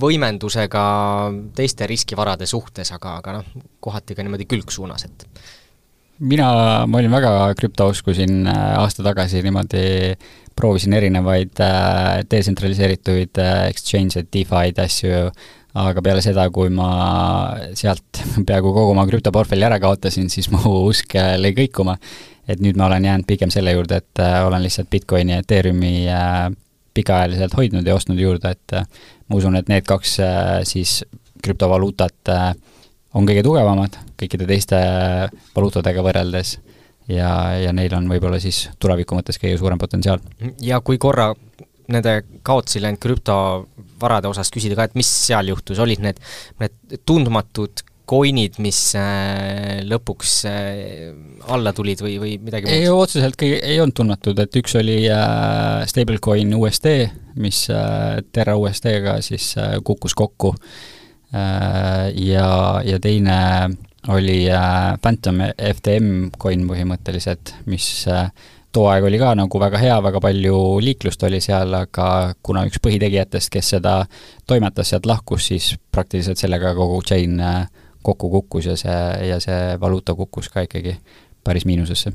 võimendusega 0.03 0.85
teiste 1.57 1.87
riskivarade 1.89 2.47
suhtes, 2.47 2.93
aga, 2.93 3.17
aga 3.23 3.39
noh, 3.39 3.67
kohati 3.81 4.17
ka 4.19 4.25
niimoodi 4.27 4.45
külgsuunas, 4.51 5.07
et 5.09 5.27
mina, 6.23 6.47
ma 6.87 7.01
olin 7.01 7.13
väga 7.13 7.33
krüptousku 7.59 8.15
siin 8.17 8.47
aasta 8.47 9.05
tagasi 9.07 9.43
niimoodi 9.43 9.83
proovisin 10.57 10.93
erinevaid 10.97 11.61
äh, 11.61 12.23
detsentraliseerituid 12.31 13.41
äh, 13.41 13.67
exchange'e, 13.71 14.27
DeFi'd, 14.33 14.79
asju, 14.83 15.31
aga 15.83 16.05
peale 16.05 16.23
seda, 16.25 16.49
kui 16.53 16.71
ma 16.75 16.91
sealt 17.79 18.23
peaaegu 18.49 18.75
kogu 18.75 18.93
oma 18.95 19.07
krüptoportfelli 19.09 19.67
ära 19.69 19.81
kaotasin, 19.83 20.31
siis 20.33 20.51
mu 20.53 20.63
usk 20.91 21.17
äh, 21.21 21.35
lõi 21.41 21.55
kõikuma. 21.63 21.97
et 22.49 22.61
nüüd 22.61 22.77
ma 22.77 22.89
olen 22.89 23.05
jäänud 23.07 23.27
pigem 23.27 23.51
selle 23.55 23.71
juurde, 23.71 24.01
et 24.03 24.21
olen 24.21 24.65
lihtsalt 24.65 24.91
Bitcoini 24.91 25.31
ja 25.31 25.43
Ethereumi 25.45 25.93
pikaajaliselt 26.93 27.55
hoidnud 27.55 27.87
ja 27.87 27.95
ostnud 27.95 28.19
juurde, 28.19 28.51
et 28.51 28.75
ma 29.31 29.39
usun, 29.39 29.55
et 29.57 29.71
need 29.71 29.87
kaks 29.87 30.17
siis 30.67 30.97
krüptovaluutat 31.43 32.33
on 33.15 33.29
kõige 33.29 33.45
tugevamad 33.45 33.99
kõikide 34.21 34.47
teiste 34.49 34.79
valuutadega 35.57 36.05
võrreldes. 36.05 36.59
Ja, 37.11 37.59
ja 37.59 37.73
neil 37.75 37.93
on 37.97 38.07
võib-olla 38.09 38.39
siis 38.41 38.69
tuleviku 38.81 39.17
mõttes 39.19 39.41
kõige 39.43 39.59
suurem 39.59 39.81
potentsiaal. 39.81 40.21
ja 40.63 40.79
kui 40.81 41.01
korra 41.03 41.33
nende 41.91 42.21
kaotsi 42.47 42.81
läinud 42.81 43.01
krüptovarade 43.03 44.31
osas 44.31 44.53
küsida 44.55 44.79
ka, 44.79 44.87
et 44.87 44.95
mis 44.95 45.09
seal 45.27 45.51
juhtus, 45.51 45.81
olid 45.83 46.05
need, 46.05 46.21
need 46.63 47.01
tundmatud 47.07 47.83
coin'id, 48.13 48.59
mis 48.63 48.79
äh, 48.99 49.81
lõpuks 49.89 50.33
äh, 50.51 51.13
alla 51.53 51.73
tulid 51.75 52.03
või, 52.05 52.17
või 52.23 52.33
midagi 52.43 52.71
ei, 52.71 52.89
otseselt 52.91 53.39
kõige, 53.41 53.61
ei 53.67 53.81
olnud 53.83 53.97
tundmatud, 53.99 54.43
et 54.43 54.59
üks 54.63 54.75
oli 54.79 54.99
äh, 55.11 55.83
stablecoin 55.91 56.55
USD, 56.59 56.91
mis 57.43 57.65
Terra 58.37 58.59
USD-ga 58.61 59.17
siis 59.25 59.55
kukkus 59.87 60.13
kokku 60.19 60.53
ja, 61.33 62.49
ja 62.85 62.99
teine 63.01 63.39
oli 64.09 64.51
äh, 64.51 64.99
Phantom 65.03 65.39
FTM 65.75 66.31
coin 66.39 66.67
põhimõtteliselt, 66.67 67.55
mis 67.71 67.87
äh, 68.11 68.33
too 68.75 68.89
aeg 68.91 69.07
oli 69.07 69.21
ka 69.21 69.35
nagu 69.39 69.61
väga 69.61 69.79
hea, 69.79 69.99
väga 70.03 70.21
palju 70.23 70.57
liiklust 70.83 71.23
oli 71.29 71.41
seal, 71.45 71.75
aga 71.77 72.09
kuna 72.43 72.65
üks 72.67 72.83
põhitegijatest, 72.83 73.53
kes 73.53 73.75
seda 73.77 74.01
toimetas, 74.49 74.91
sealt 74.91 75.07
lahkus, 75.07 75.47
siis 75.53 75.73
praktiliselt 75.93 76.41
sellega 76.43 76.75
kogu 76.79 77.03
chain 77.07 77.39
äh, 77.41 77.67
kokku 78.03 78.31
kukkus 78.31 78.67
ja 78.67 78.77
see, 78.79 79.03
ja 79.29 79.39
see 79.43 79.77
valuuta 79.81 80.17
kukkus 80.19 80.51
ka 80.51 80.67
ikkagi 80.67 80.97
päris 81.45 81.67
miinusesse. 81.69 82.11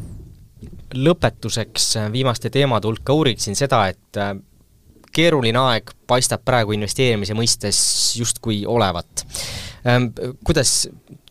lõpetuseks 0.96 1.94
viimaste 2.12 2.50
teemade 2.50 2.88
hulka 2.88 3.14
uuriksin 3.14 3.56
seda, 3.56 3.86
et 3.88 4.20
keeruline 5.14 5.60
aeg 5.60 5.94
paistab 6.08 6.44
praegu 6.46 6.76
investeerimise 6.76 7.36
mõistes 7.38 7.80
justkui 8.20 8.64
olevat. 8.68 9.26
Kuidas 10.44 10.88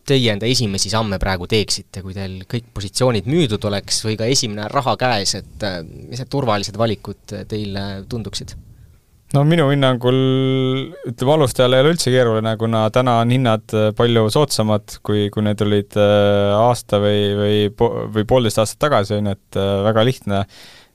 teie 0.07 0.31
enda 0.33 0.47
esimesi 0.47 0.91
samme 0.91 1.19
praegu 1.21 1.47
teeksite, 1.51 2.03
kui 2.03 2.15
teil 2.15 2.39
kõik 2.49 2.71
positsioonid 2.75 3.27
müüdud 3.29 3.67
oleks 3.69 3.99
või 4.05 4.15
ka 4.19 4.29
esimene 4.31 4.69
raha 4.71 4.95
käes, 4.99 5.35
et 5.41 5.67
äh, 5.67 5.81
mis 5.83 6.21
need 6.21 6.31
turvalised 6.31 6.79
valikud 6.79 7.37
teile 7.49 7.89
tunduksid? 8.09 8.55
no 9.35 9.41
minu 9.43 9.65
hinnangul 9.67 10.17
ütleme, 11.09 11.33
alustajal 11.33 11.75
ei 11.75 11.81
ole 11.83 11.91
üldse 11.91 12.13
keeruline, 12.13 12.53
kuna 12.59 12.85
täna 12.95 13.17
on 13.25 13.33
hinnad 13.35 13.75
äh, 13.75 13.89
palju 13.97 14.29
soodsamad, 14.31 14.99
kui, 15.03 15.27
kui 15.33 15.43
need 15.43 15.63
olid 15.65 15.99
äh, 15.99 16.55
aasta 16.55 17.01
või, 17.03 17.21
või 17.41 17.57
po-, 17.75 18.07
või 18.15 18.27
poolteist 18.29 18.63
aastat 18.63 18.85
tagasi, 18.87 19.17
on 19.19 19.33
ju, 19.33 19.35
et 19.35 19.61
väga 19.89 20.07
lihtne 20.07 20.45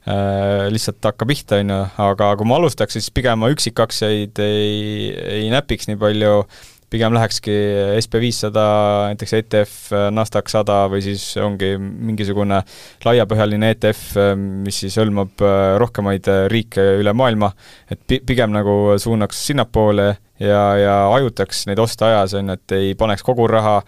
lihtsalt 0.03 1.05
hakka 1.07 1.27
pihta, 1.31 1.61
on 1.63 1.71
ju, 1.71 1.81
aga 2.03 2.33
kui 2.35 2.49
ma 2.51 2.57
alustaks, 2.59 2.97
siis 2.99 3.13
pigem 3.15 3.39
ma 3.39 3.53
üksikaktsiaid 3.55 4.41
ei, 4.43 5.13
ei 5.39 5.51
näpiks 5.53 5.87
nii 5.87 6.01
palju. 6.01 6.33
Äh, 6.43 6.71
pigem 6.93 7.15
lähekski 7.17 7.55
SB500, 8.03 8.63
näiteks 9.13 9.35
ETF, 9.39 9.75
NASDAQ 10.13 10.53
sada 10.53 10.79
või 10.93 11.01
siis 11.05 11.25
ongi 11.41 11.75
mingisugune 11.81 12.61
laiapõhjaline 13.07 13.73
ETF, 13.73 14.03
mis 14.67 14.83
siis 14.85 14.99
hõlmab 15.01 15.45
äh, 15.45 15.63
rohkemaid 15.81 16.29
äh, 16.29 16.45
riike 16.53 16.85
üle 17.01 17.15
maailma, 17.17 17.53
et 17.91 18.01
pi-, 18.07 18.21
pigem 18.29 18.53
nagu 18.53 18.97
suunaks 19.01 19.41
sinnapoole 19.49 20.09
ja, 20.43 20.63
ja 20.81 20.97
hajutaks 21.15 21.67
neid 21.71 21.81
oste 21.83 22.09
ajas, 22.11 22.37
on 22.39 22.53
ju, 22.53 22.59
et 22.61 22.77
ei 22.77 22.97
paneks 22.99 23.25
kogu 23.25 23.49
raha 23.51 23.81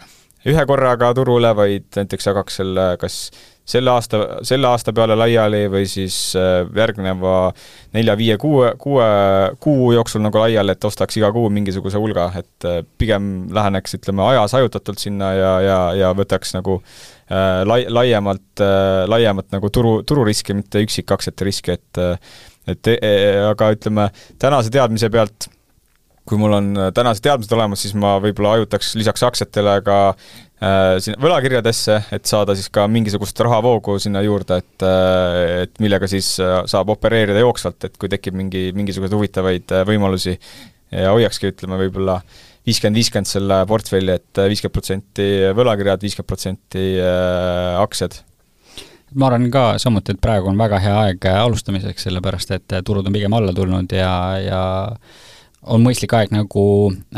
ühe 0.48 0.64
korraga 0.68 1.12
turule, 1.16 1.52
vaid 1.56 1.90
näiteks 1.96 2.30
jagaks 2.30 2.60
selle 2.60 2.94
kas 3.00 3.26
selle 3.64 3.90
aasta, 3.90 4.20
selle 4.44 4.68
aasta 4.68 4.92
peale 4.96 5.16
laiali 5.16 5.64
või 5.72 5.86
siis 5.88 6.16
äh, 6.36 6.66
järgneva 6.76 7.36
nelja-viie, 7.96 8.36
kuue, 8.40 8.74
kuue 8.80 9.06
kuu 9.64 9.90
jooksul 9.96 10.24
nagu 10.24 10.40
laiali, 10.42 10.74
et 10.74 10.84
ostaks 10.84 11.16
iga 11.20 11.30
kuu 11.32 11.48
mingisuguse 11.52 12.00
hulga, 12.00 12.28
et 12.40 12.68
äh, 12.68 12.82
pigem 13.00 13.48
läheneks, 13.54 13.96
ütleme, 13.98 14.24
ajas 14.28 14.56
hajutatult 14.58 15.00
sinna 15.00 15.32
ja, 15.36 15.52
ja, 15.64 15.78
ja 16.02 16.12
võtaks 16.16 16.52
nagu 16.58 16.80
äh, 16.82 17.62
lai-, 17.68 17.88
laiemalt 17.88 18.64
laiemat 19.08 19.50
nagu 19.56 19.72
turu, 19.72 19.96
tururiski, 20.06 20.56
mitte 20.60 20.84
üksikaktsiate 20.84 21.48
riski, 21.48 21.78
et 21.78 22.04
et 22.64 22.88
e, 22.88 22.94
e, 22.96 23.16
aga 23.44 23.66
ütleme, 23.74 24.06
tänase 24.40 24.70
teadmise 24.72 25.10
pealt 25.12 25.50
kui 26.24 26.38
mul 26.40 26.56
on 26.56 26.68
tänased 26.96 27.20
teadmised 27.24 27.52
olemas, 27.52 27.82
siis 27.84 27.92
ma 28.00 28.14
võib-olla 28.22 28.54
hajutaks 28.56 28.94
lisaks 28.96 29.24
aktsiatele 29.28 29.74
ka 29.84 29.98
sinna 31.02 31.18
võlakirjadesse, 31.22 31.98
et 32.14 32.28
saada 32.28 32.54
siis 32.56 32.70
ka 32.72 32.86
mingisugust 32.90 33.40
rahavoogu 33.44 33.96
sinna 34.02 34.22
juurde, 34.24 34.60
et 34.62 34.86
äh, 34.86 35.64
et 35.64 35.80
millega 35.82 36.08
siis 36.10 36.34
äh, 36.42 36.60
saab 36.70 36.92
opereerida 36.94 37.42
jooksvalt, 37.42 37.88
et 37.88 37.98
kui 38.00 38.10
tekib 38.12 38.36
mingi, 38.38 38.68
mingisuguseid 38.76 39.16
huvitavaid 39.16 39.74
võimalusi 39.88 40.36
ja 40.94 41.14
hoiakski, 41.14 41.50
ütleme, 41.54 41.78
võib-olla 41.80 42.20
viiskümmend, 42.66 43.00
viiskümmend 43.00 43.28
selle 43.30 43.58
portfelli 43.68 44.14
et 44.14 44.44
viiskümmend 44.52 44.76
protsenti 44.76 45.28
võlakirjad, 45.58 46.04
viiskümmend 46.06 46.30
protsenti 46.30 46.86
aktsiad. 47.80 48.20
Ma 49.14 49.28
arvan 49.28 49.50
ka 49.52 49.64
samuti, 49.82 50.14
et 50.14 50.22
praegu 50.22 50.50
on 50.50 50.58
väga 50.58 50.80
hea 50.82 50.94
aeg 51.08 51.26
alustamiseks, 51.34 52.08
sellepärast 52.08 52.54
et 52.56 52.76
turud 52.86 53.06
on 53.06 53.14
pigem 53.14 53.36
alla 53.36 53.52
tulnud 53.54 53.92
ja, 53.94 54.14
ja 54.42 54.62
on 55.70 55.84
mõistlik 55.84 56.12
aeg 56.16 56.32
nagu 56.34 56.64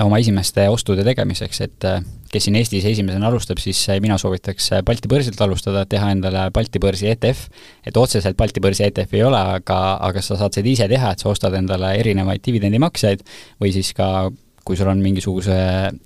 oma 0.02 0.20
esimeste 0.20 0.66
ostude 0.70 1.04
tegemiseks, 1.06 1.60
et 1.66 1.86
äh, 1.88 2.04
kes 2.32 2.46
siin 2.46 2.58
Eestis 2.58 2.86
esimesena 2.88 3.28
alustab, 3.30 3.60
siis 3.62 3.80
äh, 3.90 4.00
mina 4.02 4.18
soovitaks 4.20 4.70
äh, 4.76 4.82
Balti 4.86 5.10
börsilt 5.10 5.40
alustada, 5.42 5.84
teha 5.88 6.10
endale 6.14 6.46
Balti 6.54 6.82
börsi 6.82 7.10
ETF, 7.10 7.46
et 7.86 7.98
otseselt 8.00 8.38
Balti 8.38 8.62
börsi 8.62 8.86
ETF 8.86 9.16
ei 9.18 9.24
ole, 9.26 9.42
aga, 9.58 9.80
aga 10.08 10.22
sa 10.24 10.38
saad 10.38 10.58
seda 10.58 10.72
ise 10.72 10.88
teha, 10.90 11.12
et 11.12 11.22
sa 11.22 11.30
ostad 11.32 11.54
endale 11.58 11.94
erinevaid 12.00 12.44
dividendimakseid 12.46 13.24
või 13.62 13.74
siis 13.76 13.92
ka 13.96 14.28
kui 14.66 14.74
sul 14.78 14.88
on 14.90 14.98
mingisuguse 14.98 15.56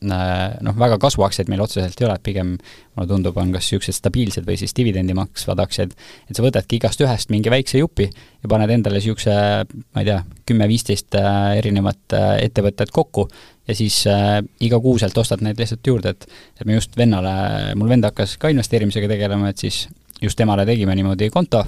noh, 0.04 0.74
väga 0.76 0.98
kasvuaktsiaid 1.00 1.48
meil 1.48 1.62
otseselt 1.64 2.00
ei 2.00 2.06
ole, 2.06 2.16
pigem 2.22 2.50
mulle 2.58 3.08
tundub, 3.08 3.38
on 3.40 3.54
kas 3.54 3.64
niisugused 3.64 3.96
stabiilsed 3.96 4.44
või 4.44 4.58
siis 4.60 4.76
dividendi 4.76 5.16
maksvad 5.16 5.62
aktsiad, 5.64 5.94
et 6.28 6.36
sa 6.36 6.44
võtadki 6.44 6.76
igast 6.76 7.00
ühest 7.00 7.32
mingi 7.32 7.52
väikse 7.52 7.80
jupi 7.80 8.10
ja 8.10 8.50
paned 8.52 8.74
endale 8.74 9.00
niisuguse, 9.00 9.36
ma 9.64 10.04
ei 10.04 10.10
tea, 10.10 10.18
kümme-viisteist 10.50 11.16
äh, 11.20 11.40
erinevat 11.62 12.18
äh, 12.18 12.34
ettevõtet 12.44 12.92
kokku 12.92 13.30
ja 13.70 13.76
siis 13.78 14.02
äh, 14.10 14.40
igakuuselt 14.60 15.16
ostad 15.18 15.44
neid 15.46 15.60
lihtsalt 15.60 15.86
juurde, 15.86 16.12
et 16.12 16.28
et 16.60 16.66
me 16.68 16.76
just 16.76 16.96
vennale, 17.00 17.32
mul 17.80 17.88
vend 17.88 18.04
hakkas 18.10 18.36
ka 18.40 18.52
investeerimisega 18.52 19.08
tegelema, 19.08 19.50
et 19.50 19.64
siis 19.64 19.86
just 20.20 20.36
temale 20.36 20.66
tegime 20.68 20.94
niimoodi 20.98 21.30
konto, 21.32 21.64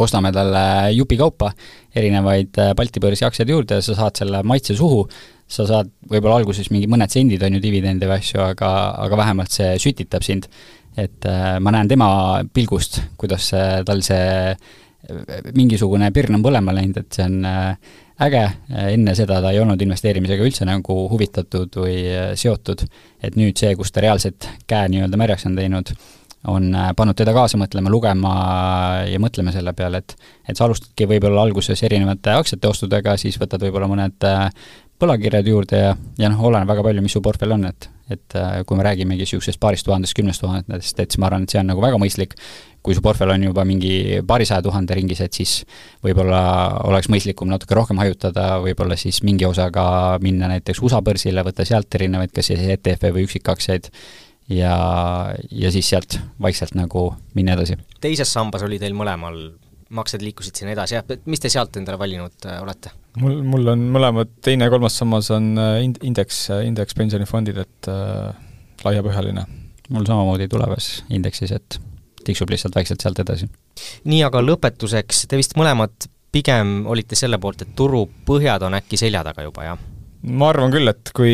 ostame 0.00 0.32
talle 0.32 0.92
jupikaupa 0.94 1.52
erinevaid 1.94 2.58
äh, 2.58 2.72
Balti 2.76 3.02
börsi 3.02 3.26
aktsiaid 3.26 3.50
juurde 3.50 3.80
ja 3.80 3.84
sa 3.84 3.96
saad 3.98 4.22
selle 4.22 4.42
maitse 4.46 4.76
suhu, 4.78 5.04
sa 5.50 5.66
saad 5.68 5.90
võib-olla 6.10 6.40
alguses 6.40 6.70
mingi 6.70 6.88
mõned 6.90 7.10
sendid, 7.12 7.42
on 7.42 7.56
ju, 7.56 7.62
dividende 7.62 8.08
või 8.08 8.20
asju, 8.20 8.42
aga, 8.44 8.68
aga 9.06 9.18
vähemalt 9.24 9.54
see 9.54 9.72
sütitab 9.82 10.26
sind. 10.26 10.48
et 10.98 11.24
äh, 11.26 11.56
ma 11.62 11.70
näen 11.70 11.88
tema 11.88 12.42
pilgust, 12.52 13.00
kuidas 13.16 13.52
äh, 13.54 13.80
tal 13.86 14.02
see 14.02 14.54
mingisugune 15.56 16.10
pirn 16.12 16.36
on 16.36 16.42
põlema 16.44 16.74
läinud, 16.76 16.98
et 17.00 17.16
see 17.16 17.24
on 17.24 17.46
äge, 18.20 18.42
enne 18.92 19.14
seda 19.16 19.38
ta 19.40 19.50
ei 19.50 19.58
olnud 19.62 19.80
investeerimisega 19.80 20.44
üldse 20.44 20.66
nagu 20.68 20.96
huvitatud 21.08 21.78
või 21.80 22.02
seotud, 22.36 22.84
et 23.22 23.38
nüüd 23.40 23.56
see, 23.58 23.72
kus 23.78 23.94
ta 23.94 24.04
reaalselt 24.04 24.46
käe 24.68 24.90
nii-öelda 24.92 25.18
märjaks 25.18 25.48
on 25.48 25.56
teinud, 25.56 25.94
on 26.48 26.74
äh, 26.74 26.92
pannud 26.96 27.16
teda 27.18 27.34
kaasa 27.36 27.58
mõtlema, 27.60 27.92
lugema 27.92 28.34
ja 29.08 29.20
mõtlema 29.20 29.52
selle 29.52 29.74
peale, 29.76 30.00
et 30.00 30.14
et 30.48 30.56
sa 30.56 30.64
alustadki 30.64 31.06
võib-olla 31.10 31.44
alguses 31.44 31.82
erinevate 31.86 32.32
aktsiate 32.32 32.68
ostudega, 32.68 33.16
siis 33.20 33.36
võtad 33.40 33.62
võib-olla 33.66 33.88
mõned 33.90 34.28
äh, 35.00 35.06
võlakirjad 35.06 35.48
juurde 35.50 35.80
ja, 35.80 35.94
ja 36.20 36.30
noh, 36.32 36.42
oleneb 36.50 36.68
väga 36.70 36.84
palju, 36.86 37.04
mis 37.04 37.16
su 37.16 37.24
portfell 37.24 37.56
on, 37.56 37.66
et 37.70 37.90
et 38.10 38.34
äh, 38.34 38.64
kui 38.66 38.74
me 38.74 38.82
räägimegi 38.82 39.22
niisugusest 39.22 39.60
paarist 39.62 39.86
tuhandest, 39.86 40.16
kümnest 40.18 40.42
tuhandest, 40.42 40.98
et 40.98 41.12
siis 41.12 41.20
ma 41.22 41.28
arvan, 41.28 41.44
et 41.46 41.52
see 41.52 41.60
on 41.60 41.68
nagu 41.70 41.82
väga 41.82 41.98
mõistlik, 42.02 42.34
kui 42.82 42.96
su 42.96 43.02
portfell 43.04 43.30
on 43.30 43.44
juba 43.44 43.62
mingi 43.68 44.18
paarisaja 44.26 44.64
tuhande 44.66 44.96
ringis, 44.98 45.20
et 45.22 45.36
siis 45.36 45.60
võib-olla 46.02 46.40
oleks 46.88 47.10
mõistlikum 47.12 47.50
natuke 47.52 47.76
rohkem 47.78 48.00
hajutada, 48.02 48.48
võib-olla 48.64 48.98
siis 48.98 49.20
mingi 49.26 49.46
osaga 49.46 49.84
minna 50.24 50.50
näiteks 50.50 50.82
USA 50.82 50.98
börsile, 51.06 51.44
võtta 51.46 51.66
sealt 51.68 51.94
erinevaid 52.00 52.34
kas 52.34 52.50
siis 52.50 52.66
ETF-e 52.74 53.12
või 53.14 53.28
üksikaktsiaid 53.28 53.90
ja, 54.56 54.74
ja 55.50 55.70
siis 55.70 55.92
sealt 55.92 56.18
vaikselt 56.42 56.74
nagu 56.78 57.12
minna 57.38 57.54
edasi. 57.58 57.78
teises 58.02 58.32
sambas 58.32 58.66
oli 58.66 58.80
teil 58.82 58.96
mõlemal, 58.98 59.38
maksed 59.94 60.24
liikusid 60.24 60.58
sinna 60.58 60.74
edasi, 60.74 60.98
jah, 60.98 61.14
mis 61.30 61.42
te 61.42 61.52
sealt 61.52 61.78
endale 61.78 62.00
valinud 62.00 62.50
äh, 62.50 62.58
olete? 62.64 62.96
Mul, 63.18 63.40
mul 63.46 63.72
on 63.72 63.82
mõlemad, 63.94 64.30
teine 64.44 64.68
ja 64.68 64.72
kolmas 64.72 64.98
sammas 65.00 65.30
on 65.34 65.52
äh, 65.58 65.80
ind-, 65.86 66.00
indeks, 66.06 66.44
äh, 66.54 66.64
indekspensionifondid, 66.68 67.60
et 67.64 67.90
äh, 67.90 68.30
laiapõhjaline. 68.84 69.46
mul 69.90 70.06
samamoodi 70.06 70.46
tulevas 70.48 71.00
indeksis, 71.10 71.50
et 71.50 71.80
tiksub 72.24 72.50
lihtsalt 72.52 72.76
vaikselt 72.78 73.02
sealt 73.02 73.18
edasi. 73.24 73.48
nii, 74.04 74.22
aga 74.26 74.42
lõpetuseks, 74.44 75.26
te 75.26 75.40
vist 75.40 75.56
mõlemad 75.58 76.10
pigem 76.30 76.84
olite 76.86 77.18
selle 77.18 77.40
poolt, 77.42 77.64
et 77.64 77.74
turu 77.76 78.04
põhjad 78.26 78.62
on 78.62 78.78
äkki 78.78 79.00
selja 79.00 79.24
taga 79.26 79.42
juba, 79.46 79.72
jah? 79.72 79.89
Ma 80.20 80.50
arvan 80.52 80.72
küll, 80.72 80.90
et 80.90 81.10
kui, 81.16 81.32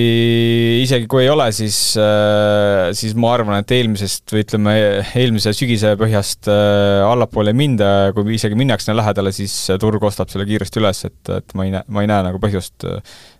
isegi 0.82 1.08
kui 1.10 1.24
ei 1.24 1.30
ole, 1.32 1.48
siis, 1.54 1.78
äh, 1.98 2.92
siis 2.96 3.16
ma 3.18 3.32
arvan, 3.34 3.58
et 3.58 3.72
eelmisest 3.74 4.34
või 4.34 4.44
ütleme, 4.44 4.74
eelmise 5.18 5.54
sügise 5.56 5.94
põhjast 5.98 6.50
äh, 6.52 7.02
allapoole 7.06 7.50
ei 7.50 7.58
minda 7.58 7.88
kui 8.16 8.36
isegi 8.36 8.58
minnakse 8.58 8.94
lähedale, 8.94 9.32
siis 9.34 9.54
turg 9.82 10.06
ostab 10.06 10.30
selle 10.30 10.46
kiiresti 10.48 10.82
üles, 10.82 11.02
et, 11.08 11.32
et 11.34 11.56
ma 11.58 11.66
ei 11.66 11.74
näe, 11.74 11.86
ma 11.90 12.04
ei 12.04 12.10
näe 12.12 12.28
nagu 12.28 12.42
põhjust, 12.42 12.86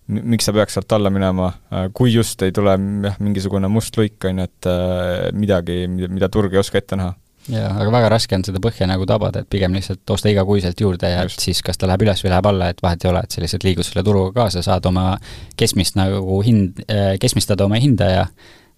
miks 0.06 0.48
sa 0.48 0.54
peaks 0.56 0.74
sealt 0.78 0.96
alla 0.98 1.12
minema, 1.14 1.52
kui 1.94 2.10
just 2.14 2.42
ei 2.46 2.54
tule 2.54 2.74
jah, 3.06 3.20
mingisugune 3.22 3.70
must 3.70 3.94
luik, 4.00 4.18
on 4.26 4.42
ju, 4.42 4.50
et 4.50 4.70
äh, 4.72 5.28
midagi, 5.36 5.84
mida 5.86 6.30
turg 6.32 6.54
ei 6.54 6.62
oska 6.62 6.82
ette 6.82 6.98
näha 6.98 7.14
jaa, 7.52 7.70
aga 7.80 7.92
väga 7.92 8.10
raske 8.12 8.36
on 8.36 8.44
seda 8.46 8.60
põhja 8.62 8.88
nagu 8.90 9.06
tabada, 9.08 9.42
et 9.42 9.50
pigem 9.50 9.74
lihtsalt 9.76 10.14
osta 10.14 10.30
igakuiselt 10.32 10.80
juurde 10.80 11.10
ja 11.10 11.24
Just. 11.26 11.42
siis 11.44 11.62
kas 11.66 11.78
ta 11.78 11.88
läheb 11.90 12.06
üles 12.06 12.22
või 12.24 12.32
läheb 12.34 12.50
alla, 12.50 12.70
et 12.72 12.82
vahet 12.82 13.04
ei 13.04 13.10
ole, 13.10 13.22
et 13.24 13.34
sa 13.34 13.42
lihtsalt 13.42 13.66
liigud 13.66 13.86
selle 13.86 14.04
turuga 14.06 14.32
kaasa, 14.40 14.62
saad 14.66 14.86
oma 14.90 15.08
keskmist 15.56 15.98
nagu 15.98 16.40
hind, 16.46 16.82
äh, 16.90 17.14
keskmistada 17.22 17.68
oma 17.68 17.80
hinda 17.82 18.10
ja 18.12 18.26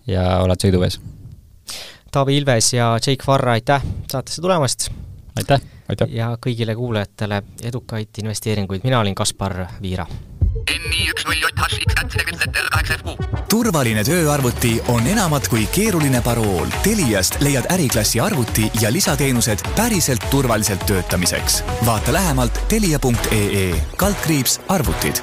ja 0.08 0.38
oled 0.40 0.60
sõiduvees. 0.62 1.00
Taavi 2.12 2.38
Ilves 2.40 2.72
ja 2.72 2.94
Jake 2.96 3.26
Varra, 3.26 3.58
aitäh 3.58 3.84
saatesse 4.10 4.40
tulemast! 4.42 4.88
aitäh! 5.36 5.60
ja 6.12 6.34
kõigile 6.40 6.74
kuulajatele 6.76 7.42
edukaid 7.68 8.22
investeeringuid, 8.22 8.84
mina 8.84 9.00
olin 9.00 9.14
Kaspar 9.16 9.66
Viira 9.82 10.06
turvaline 13.50 14.04
tööarvuti 14.04 14.74
on 14.92 15.06
enamat 15.06 15.48
kui 15.48 15.66
keeruline 15.72 16.20
parool. 16.24 16.68
Teliast 16.84 17.40
leiad 17.44 17.68
äriklassi 17.72 18.20
arvuti 18.20 18.68
ja 18.80 18.92
lisateenused 18.92 19.64
päriselt 19.76 20.24
turvaliselt 20.30 20.86
töötamiseks. 20.86 21.62
vaata 21.86 22.12
lähemalt 22.12 22.60
telia.ee 22.68 23.74
kaldkriips 23.96 24.60
arvutid 24.68 25.22